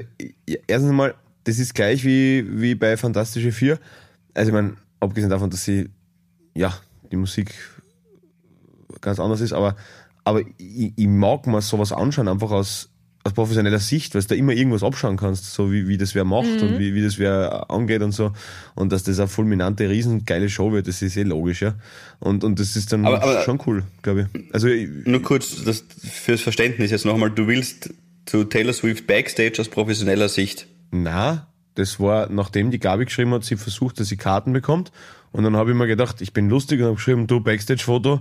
erstens 0.66 0.92
mal, 0.92 1.14
das 1.44 1.58
ist 1.58 1.74
gleich 1.74 2.04
wie, 2.04 2.46
wie 2.48 2.74
bei 2.74 2.96
Fantastische 2.96 3.52
Vier. 3.52 3.78
Also 4.32 4.48
ich 4.48 4.54
meine, 4.54 4.74
abgesehen 4.98 5.28
davon, 5.28 5.50
dass 5.50 5.64
sie, 5.64 5.90
ja, 6.54 6.72
die 7.10 7.16
Musik 7.16 7.52
ganz 9.02 9.20
anders 9.20 9.42
ist, 9.42 9.52
aber, 9.52 9.76
aber 10.24 10.40
ich, 10.56 10.92
ich 10.96 11.06
mag 11.06 11.46
mir 11.46 11.60
sowas 11.60 11.92
anschauen, 11.92 12.28
einfach 12.28 12.50
aus, 12.50 12.88
aus 13.24 13.32
professioneller 13.34 13.78
Sicht, 13.78 14.14
weil 14.14 14.22
du 14.22 14.28
da 14.28 14.34
immer 14.34 14.52
irgendwas 14.52 14.82
abschauen 14.82 15.16
kannst, 15.16 15.52
so 15.54 15.70
wie, 15.72 15.86
wie 15.86 15.96
das 15.96 16.14
wer 16.14 16.24
macht 16.24 16.60
Mhm. 16.60 16.62
und 16.68 16.78
wie, 16.78 16.94
wie 16.94 17.02
das 17.02 17.18
wer 17.18 17.70
angeht 17.70 18.02
und 18.02 18.12
so. 18.12 18.32
Und 18.74 18.90
dass 18.92 19.04
das 19.04 19.18
eine 19.20 19.28
fulminante, 19.28 19.88
riesengeile 19.88 20.48
Show 20.48 20.72
wird, 20.72 20.88
das 20.88 21.02
ist 21.02 21.16
eh 21.16 21.22
logisch, 21.22 21.62
ja. 21.62 21.74
Und, 22.18 22.42
und 22.44 22.58
das 22.58 22.74
ist 22.76 22.92
dann 22.92 23.04
Aber- 23.06 23.22
aber- 23.22 23.42
schon 23.44 23.60
cool, 23.66 23.84
glaube 24.02 24.28
ich. 24.32 24.54
Also, 24.54 24.66
ich, 24.68 24.88
Nur 25.04 25.22
kurz 25.22 25.62
das 25.64 25.84
fürs 26.02 26.40
Verständnis 26.40 26.90
jetzt 26.90 27.04
nochmal. 27.04 27.30
Du 27.30 27.46
willst 27.46 27.90
zu 28.26 28.44
Taylor 28.44 28.72
Swift 28.72 29.06
Backstage 29.06 29.54
aus 29.60 29.68
professioneller 29.68 30.28
Sicht. 30.28 30.66
Na, 30.90 31.46
das 31.74 31.98
war, 32.00 32.28
nachdem 32.28 32.70
die 32.70 32.78
Gabi 32.80 33.04
geschrieben 33.06 33.32
hat, 33.32 33.44
sie 33.44 33.56
versucht, 33.56 33.98
dass 34.00 34.08
sie 34.08 34.16
Karten 34.16 34.52
bekommt. 34.52 34.92
Und 35.32 35.44
dann 35.44 35.56
habe 35.56 35.70
ich 35.70 35.76
mir 35.76 35.86
gedacht, 35.86 36.20
ich 36.20 36.32
bin 36.34 36.50
lustig 36.50 36.80
und 36.80 36.86
habe 36.86 36.96
geschrieben, 36.96 37.26
du 37.26 37.40
Backstage-Foto, 37.40 38.20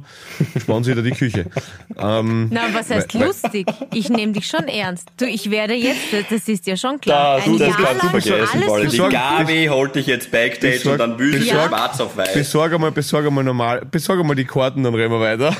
spannen 0.61 0.83
Sie 0.85 0.91
wieder 0.91 1.01
die 1.01 1.11
Küche. 1.11 1.45
ähm, 1.99 2.47
Na, 2.51 2.61
was 2.73 2.89
heißt 2.89 3.13
Weil- 3.13 3.25
lustig? 3.27 3.67
Ich 3.93 4.09
nehme 4.09 4.31
dich 4.31 4.47
schon 4.47 4.65
ernst. 4.69 5.09
Du, 5.17 5.25
ich 5.25 5.51
werde 5.51 5.73
jetzt, 5.73 5.99
das 6.29 6.47
ist 6.47 6.65
ja 6.67 6.77
schon 6.77 7.01
klar, 7.01 7.37
Da, 7.39 7.43
ein 7.43 7.51
du, 7.51 7.57
das 7.57 7.67
Jahr 7.67 7.77
kannst 7.77 7.91
du 8.03 8.07
lang 8.07 8.21
vergessen, 8.21 8.49
alles 8.53 8.65
Pauli. 8.67 8.87
Die 8.87 8.97
Gabi 8.97 9.65
holt 9.69 9.95
dich 9.95 10.07
jetzt 10.07 10.31
Backstage 10.31 10.73
Besorg- 10.77 10.93
und 10.93 10.99
dann 10.99 11.19
wühlst 11.19 11.39
du 11.41 11.53
besorg- 11.53 11.67
schwarz 11.67 11.99
auf 11.99 12.15
weiß. 12.15 12.33
besorge 12.33 12.79
mal, 12.79 12.91
besorge 12.91 13.29
mal 13.29 13.43
normal, 13.43 13.85
besorge 13.91 14.23
mal 14.23 14.35
die 14.35 14.45
Karten, 14.45 14.83
dann 14.83 14.95
reden 14.95 15.11
wir 15.11 15.19
weiter. 15.19 15.53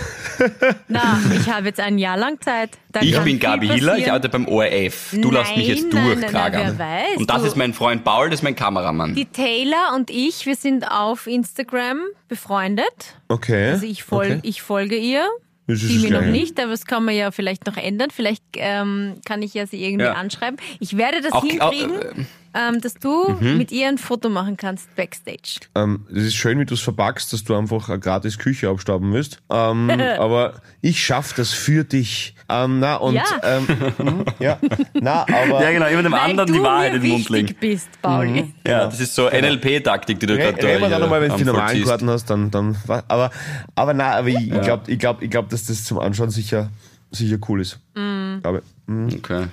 Na, 0.88 1.20
ich 1.38 1.50
habe 1.50 1.68
jetzt 1.68 1.80
ein 1.80 1.98
Jahr 1.98 2.18
lang 2.18 2.40
Zeit. 2.42 2.72
Da 2.94 3.02
Ich 3.02 3.18
bin 3.20 3.40
Gabi 3.40 3.68
Hiller, 3.68 3.98
ich 3.98 4.08
arbeite 4.10 4.28
beim 4.30 4.48
ORF. 4.48 5.16
Du 5.22 5.32
lässt 5.32 5.56
mich 5.56 5.68
jetzt 5.68 5.84
Nein, 5.84 5.90
nein, 5.94 6.04
durch, 6.06 6.16
nein, 6.22 6.32
nein, 6.34 6.52
Kragan. 6.52 6.76
wer 6.78 6.86
weiß, 6.86 7.18
Und 7.18 7.30
das 7.30 7.42
du- 7.42 7.48
ist 7.48 7.56
mein 7.56 7.74
Freund 7.74 8.04
Paul, 8.04 8.30
das 8.30 8.40
ist 8.40 8.44
mein 8.44 8.56
Kameramann. 8.56 9.16
Die 9.16 9.26
Taylor 9.26 9.94
und 9.96 10.10
ich, 10.10 10.46
wir 10.46 10.56
sind 10.56 10.90
auf 10.92 11.26
Instagram 11.42 12.00
befreundet. 12.28 13.16
Okay. 13.28 13.72
Also 13.72 13.86
ich, 13.86 14.04
fol 14.04 14.26
okay. 14.26 14.40
ich 14.44 14.62
folge 14.62 14.96
ihr. 14.96 15.28
Das 15.68 15.82
ist 15.84 15.90
Sie 15.90 16.00
mir 16.00 16.12
noch 16.20 16.26
nicht, 16.28 16.60
aber 16.60 16.72
das 16.72 16.86
kann 16.86 17.06
man 17.06 17.16
ja 17.16 17.32
vielleicht 17.32 17.66
noch 17.66 17.78
ändern. 17.78 18.10
Vielleicht 18.12 18.44
ähm, 18.56 19.16
kann 19.26 19.42
ich 19.42 19.54
ja 19.54 19.66
sie 19.68 19.84
irgendwie 19.84 20.06
Ja. 20.06 20.14
anschreiben. 20.14 20.58
Ich 20.80 20.98
werde 20.98 21.22
das 21.22 21.32
Auch- 21.32 21.44
hinkriegen, 21.46 21.92
auch, 21.98 22.18
äh, 22.18 22.26
ähm, 22.70 22.82
dass 22.82 22.96
du 22.96 23.30
Mhm. 23.40 23.58
mit 23.58 23.72
ihr 23.72 23.88
ein 23.88 23.98
Foto 23.98 24.28
machen 24.30 24.58
kannst 24.58 24.94
backstage. 24.96 25.60
Ähm, 25.76 26.06
das 26.10 26.24
ist 26.24 26.36
schön, 26.36 26.60
wie 26.60 26.66
du 26.66 26.74
es 26.74 26.82
verpackst, 26.82 27.32
dass 27.32 27.44
du 27.46 27.56
einfach 27.56 27.88
eine 27.90 28.00
gratis 28.00 28.38
Küche 28.38 28.68
abstauben 28.70 29.14
willst. 29.14 29.38
Ähm, 29.50 29.90
aber 30.20 30.62
ich 30.82 31.06
schaff 31.06 31.34
das 31.34 31.52
für 31.54 31.84
dich. 31.86 32.36
Ähm, 32.52 32.80
na, 32.80 32.96
und, 32.98 33.14
Ja. 33.16 33.24
ähm, 33.44 33.68
hm, 33.98 34.26
ja. 34.40 34.58
Na, 34.94 35.22
aber. 35.22 35.62
Ja, 35.64 35.72
genau, 35.72 35.86
immer 35.88 36.04
dem 36.04 36.12
Weil 36.12 36.20
anderen 36.20 36.52
die 36.54 36.62
Wahrheit 36.62 36.94
in 36.96 37.02
den 37.02 37.12
Mund 37.12 37.30
legen. 37.30 37.56
bist, 37.60 37.88
Pauli. 38.02 38.44
Mhm. 38.44 38.54
Ja, 38.68 38.86
das 38.86 39.00
ist 39.00 39.16
so 39.16 39.30
NLP-Taktik, 39.30 40.20
die 40.20 40.26
du 40.26 40.34
Re- 40.34 40.40
gerade 40.54 40.68
Reden 40.68 40.82
wir 40.82 40.90
dann 40.90 41.02
nochmal, 41.02 41.22
wenn 41.22 41.32
du 41.32 41.38
die 41.38 41.44
normalen. 41.46 41.84
Karten 41.84 42.10
hast, 42.10 42.26
dann, 42.30 42.52
dann, 42.52 42.76
aber, 43.08 43.32
aber 43.76 43.94
nein, 43.94 44.14
aber 44.14 44.28
ich, 44.28 44.52
ich 44.52 44.62
glaube, 44.62 44.84
ich 44.92 45.00
glaub, 45.00 45.22
ich 45.22 45.30
glaub, 45.30 45.50
dass 45.50 45.66
das 45.66 45.84
zum 45.86 46.00
Anschauen 46.00 46.30
sicher, 46.30 46.70
sicher 47.12 47.38
cool 47.48 47.62
ist. 47.62 47.80
Glaube, 47.94 48.64
Okay. 48.88 49.46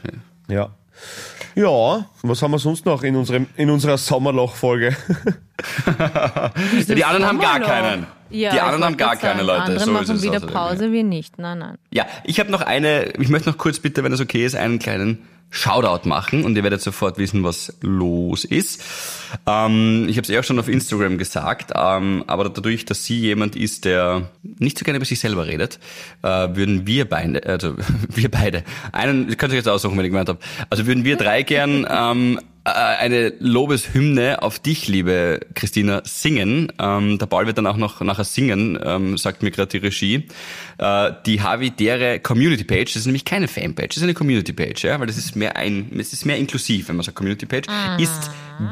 ja. 0.49 0.69
Ja, 1.55 2.05
was 2.23 2.43
haben 2.43 2.51
wir 2.53 2.59
sonst 2.59 2.85
noch 2.87 3.03
in 3.05 3.15
unserem, 3.17 3.47
in 3.57 3.71
unserer 3.71 3.97
Sommerloch-Folge? 3.99 4.97
Ja, 5.99 6.95
die 6.95 7.05
anderen 7.05 7.27
haben 7.27 7.41
gar 7.41 7.59
keinen. 7.61 8.07
Ja, 8.31 8.53
die 8.53 8.61
anderen 8.61 8.85
haben 8.85 8.97
gar 8.97 9.17
keine 9.17 9.43
Leute. 9.43 9.63
Andere 9.63 9.85
so 9.85 9.93
machen 9.93 10.23
wieder 10.23 10.41
Pause, 10.41 10.93
wir 10.93 11.05
nicht. 11.05 11.39
Nein, 11.39 11.59
nein. 11.59 11.79
Ja, 11.93 12.07
ich 12.25 12.41
habe 12.41 12.51
noch 12.51 12.61
eine, 12.61 13.13
ich 13.19 13.29
möchte 13.29 13.49
noch 13.49 13.59
kurz 13.59 13.79
bitte, 13.79 14.05
wenn 14.05 14.13
es 14.13 14.21
okay 14.21 14.45
ist, 14.45 14.55
einen 14.55 14.79
kleinen 14.79 15.19
Shoutout 15.51 16.07
machen 16.07 16.45
und 16.45 16.57
ihr 16.57 16.63
werdet 16.63 16.83
sofort 16.83 17.17
wissen, 17.17 17.43
was 17.43 17.79
los 17.81 18.45
ist. 18.45 18.83
Ähm, 19.47 20.07
ich 20.09 20.19
habe 20.19 20.25
es 20.25 20.31
eh 20.31 20.39
auch 20.39 20.45
schon 20.45 20.59
auf 20.59 20.69
Instagram 20.69 21.17
gesagt, 21.17 21.73
ähm, 21.75 22.23
aber 22.27 22.51
dadurch, 22.51 22.85
dass 22.85 23.05
sie 23.05 23.19
jemand 23.19 23.57
ist, 23.57 23.87
der 23.87 24.29
nicht 24.43 24.79
so 24.79 24.85
gerne 24.85 24.99
über 24.99 25.07
sich 25.07 25.21
selber 25.21 25.47
redet, 25.47 25.79
äh, 26.23 26.29
würden 26.29 26.87
wir 26.87 27.09
beide, 27.09 27.47
also 27.47 27.77
wir 28.09 28.31
beide, 28.31 28.63
einen, 28.93 29.31
ihr 29.31 29.37
könnt 29.37 29.53
euch 29.53 29.59
jetzt 29.59 29.69
aussuchen, 29.69 29.97
wenn 29.97 30.05
ich 30.05 30.11
gemeint 30.11 30.29
habe, 30.29 30.39
also 30.69 30.87
würden 30.87 31.05
wir 31.05 31.17
drei 31.17 31.43
gern 31.43 31.87
ähm, 31.91 32.39
äh, 32.39 32.43
eine 32.75 33.33
Lobeshymne 33.39 34.43
auf 34.43 34.59
dich, 34.59 34.89
liebe 34.89 35.41
Christina, 35.55 36.03
singen. 36.05 36.73
Ähm, 36.79 37.19
der 37.19 37.27
Paul 37.27 37.47
wird 37.47 37.59
dann 37.59 37.67
auch 37.67 37.77
noch 37.77 38.01
nachher 38.01 38.25
singen, 38.25 38.79
ähm, 38.83 39.19
sagt 39.19 39.43
mir 39.43 39.51
gerade 39.51 39.69
die 39.69 39.79
Regie. 39.79 40.29
Äh, 40.79 41.13
die 41.27 41.43
Havidere 41.43 42.21
Community 42.21 42.63
Page, 42.63 42.93
das 42.93 42.97
ist 42.97 43.07
nämlich 43.07 43.25
keine 43.25 43.49
Fanpage, 43.49 43.89
das 43.89 43.97
ist 43.97 44.03
eine 44.05 44.15
Community 44.15 44.53
Page, 44.53 44.85
ja, 44.85 45.01
weil 45.01 45.09
das 45.09 45.19
ist 45.19 45.35
mehr 45.35 45.57
ein, 45.57 45.91
es 45.99 46.13
ist 46.13 46.25
mehr 46.25 46.37
inklusiv, 46.37 46.89
wenn 46.89 46.95
man 46.95 47.05
sagt 47.05 47.17
Community 47.17 47.47
Page, 47.47 47.67
ist 47.99 48.31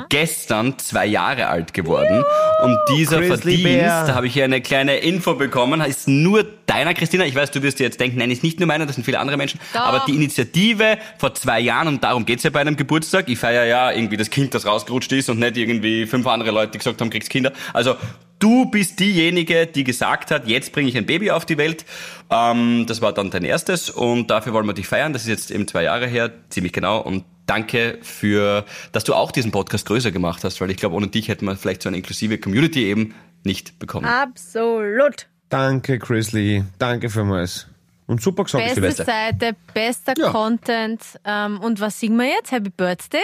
gestern 0.09 0.79
zwei 0.79 1.07
Jahre 1.07 1.49
alt 1.49 1.75
geworden 1.75 2.25
und 2.63 2.79
dieser 2.97 3.19
Grizzly 3.19 3.59
Verdienst, 3.59 3.65
Bear. 3.65 4.07
da 4.07 4.15
habe 4.15 4.29
ich 4.29 4.35
hier 4.35 4.45
eine 4.45 4.61
kleine 4.61 4.99
Info 4.99 5.35
bekommen, 5.35 5.81
ist 5.81 6.07
nur 6.07 6.47
deiner, 6.67 6.95
Christina. 6.95 7.25
Ich 7.25 7.35
weiß, 7.35 7.51
du 7.51 7.63
wirst 7.63 7.79
dir 7.79 7.85
jetzt 7.85 8.01
denken, 8.01 8.19
nein, 8.19 8.31
ist 8.31 8.43
nicht 8.43 8.61
nur 8.61 8.67
meiner, 8.67 8.87
das 8.87 8.97
sind 8.97 9.05
viele 9.05 9.19
andere 9.19 9.37
Menschen. 9.37 9.61
Doch. 9.73 9.81
Aber 9.81 10.05
die 10.07 10.15
Initiative 10.15 10.99
vor 11.19 11.35
zwei 11.35 11.61
Jahren, 11.61 11.89
und 11.89 12.05
darum 12.05 12.25
geht's 12.25 12.43
ja 12.43 12.51
bei 12.51 12.61
einem 12.61 12.77
Geburtstag, 12.77 13.29
ich 13.29 13.39
feiere 13.39 13.65
ja 13.65 13.93
irgendwie 13.93 14.17
das 14.17 14.31
Kind, 14.31 14.55
das 14.55 14.67
rausgerutscht 14.67 15.13
ist 15.13 15.29
und 15.29 15.39
nicht 15.39 15.57
irgendwie 15.57 16.07
fünf 16.07 16.27
andere 16.27 16.51
Leute, 16.51 16.73
die 16.73 16.79
gesagt 16.79 17.01
haben, 17.01 17.11
kriegst 17.11 17.31
Kinder. 17.31 17.53
Also 17.73 17.97
du 18.39 18.71
bist 18.71 19.01
diejenige, 19.01 19.67
die 19.67 19.85
gesagt 19.85 20.31
hat, 20.31 20.47
jetzt 20.47 20.73
bringe 20.73 20.89
ich 20.89 20.97
ein 20.97 21.07
Baby 21.07 21.31
auf 21.31 21.47
die 21.47 21.59
Welt. 21.59 21.85
Ähm, 22.31 22.85
das 22.87 23.01
war 23.01 23.13
dann 23.13 23.31
dein 23.31 23.45
erstes 23.45 23.91
und 23.91 24.31
dafür 24.31 24.53
wollen 24.53 24.67
wir 24.67 24.75
dich 24.75 24.87
feiern. 24.89 25.13
Das 25.13 25.23
ist 25.23 25.29
jetzt 25.29 25.51
eben 25.51 25.67
zwei 25.69 25.85
Jahre 25.85 26.07
her, 26.07 26.31
ziemlich 26.51 26.73
genau. 26.73 27.01
Und 27.01 27.25
danke 27.47 27.99
für, 28.03 28.65
dass 28.93 29.05
du 29.05 29.15
auch 29.15 29.31
diesen 29.33 29.53
Podcast 29.53 29.87
größer 29.87 30.11
gemacht 30.11 30.45
hast, 30.45 30.61
weil 30.61 30.71
ich 30.71 30.77
glaube, 30.77 30.95
ohne 30.97 31.09
dich 31.09 31.29
hätten 31.29 31.45
wir 31.47 31.57
vielleicht 31.57 31.83
so 31.83 31.89
eine 31.89 31.97
inklusive 31.99 32.39
Community 32.39 32.85
eben 32.87 33.15
nicht 33.45 33.79
bekommen. 33.79 34.07
Absolut. 34.07 35.29
Danke, 35.49 35.99
Chrisley. 35.99 36.65
Danke 36.79 37.09
vielmals. 37.09 37.69
Und 38.09 38.21
super 38.21 38.45
gesagt, 38.45 38.65
Beste 38.65 38.81
Silvester. 38.81 39.05
Seite, 39.05 39.57
bester 39.75 40.15
Ja. 40.19 40.31
Content. 40.31 41.01
Ähm, 41.25 41.61
und 41.61 41.81
was 41.81 41.99
singen 42.01 42.17
wir 42.19 42.27
jetzt? 42.27 42.51
Happy 42.53 42.71
Birthday? 42.71 43.21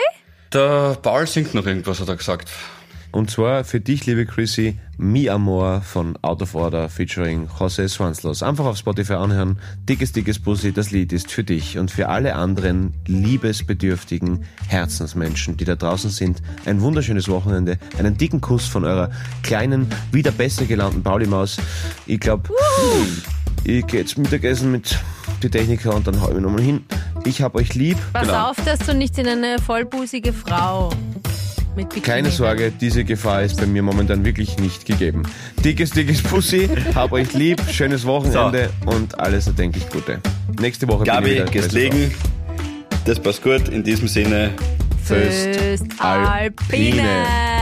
Der 0.53 0.97
Paul 1.01 1.27
singt 1.27 1.55
noch 1.55 1.67
irgendwas, 1.67 2.01
hat 2.01 2.09
er 2.09 2.17
gesagt. 2.17 2.51
Und 3.15 3.31
zwar 3.31 3.65
für 3.65 3.79
dich, 3.79 4.07
liebe 4.07 4.25
Chrissy, 4.25 4.79
Mi 4.97 5.29
Amor 5.29 5.83
von 5.83 6.17
Out 6.23 6.41
of 6.41 6.55
Order 6.55 6.89
featuring 6.89 7.47
José 7.47 7.87
Swanslos. 7.87 8.43
Einfach 8.43 8.65
auf 8.65 8.79
Spotify 8.79 9.15
anhören. 9.15 9.59
Dickes, 9.87 10.13
dickes 10.13 10.39
Pussy, 10.39 10.73
das 10.73 10.93
Lied 10.93 11.13
ist 11.13 11.31
für 11.31 11.45
dich 11.45 11.77
und 11.79 11.91
für 11.91 12.09
alle 12.09 12.35
anderen 12.35 12.95
liebesbedürftigen 13.07 14.45
Herzensmenschen, 14.67 15.59
die 15.59 15.67
da 15.67 15.77
draußen 15.77 16.09
sind. 16.09 16.41
Ein 16.65 16.81
wunderschönes 16.81 17.29
Wochenende. 17.29 17.77
Einen 17.99 18.17
dicken 18.17 18.41
Kuss 18.41 18.67
von 18.67 18.85
eurer 18.85 19.11
kleinen, 19.43 19.89
wieder 20.11 20.31
besser 20.31 20.65
gelaunten 20.65 21.03
Pauli-Maus. 21.03 21.59
Ich 22.07 22.19
glaube, 22.19 22.49
ich 23.65 23.87
gehe 23.89 24.01
jetzt 24.01 24.17
Mittagessen 24.17 24.73
mit 24.73 24.99
die 25.43 25.51
Techniker 25.51 25.95
und 25.95 26.07
dann 26.07 26.19
hau 26.23 26.29
ich 26.29 26.35
mich 26.35 26.43
nochmal 26.43 26.63
hin. 26.63 26.85
Ich 27.25 27.43
hab 27.43 27.57
euch 27.57 27.75
lieb. 27.75 27.99
Pass 28.15 28.27
Genau. 28.29 28.51
auf, 28.51 28.57
dass 28.65 28.79
du 28.81 28.95
nicht 28.95 29.19
in 29.19 29.27
eine 29.29 29.59
vollbusige 29.59 30.33
Frau 30.33 30.91
Keine 32.03 32.31
Sorge, 32.31 32.71
diese 32.71 33.05
Gefahr 33.05 33.43
ist 33.43 33.59
bei 33.59 33.67
mir 33.67 33.83
momentan 33.83 34.25
wirklich 34.25 34.59
nicht 34.59 34.85
gegeben. 34.85 35.23
Dickes, 35.65 35.91
dickes 35.91 36.23
Pussy, 36.23 36.69
hab 36.95 37.13
euch 37.13 37.33
lieb, 37.33 37.61
schönes 37.71 38.05
Wochenende 38.05 38.71
und 38.85 39.19
alles 39.19 39.47
erdenklich 39.47 39.89
Gute. 39.89 40.21
Nächste 40.61 40.87
Woche 40.89 41.05
bin 41.05 41.13
ich 41.15 41.39
Gabi, 41.39 41.55
wieder 41.55 41.69
legen. 41.69 42.15
Das 43.05 43.19
passt 43.19 43.43
gut. 43.43 43.69
In 43.69 43.83
diesem 43.83 44.07
Sinne, 44.07 44.51
Föst 45.03 45.83
Alpine. 45.99 47.03
Alpine. 47.03 47.62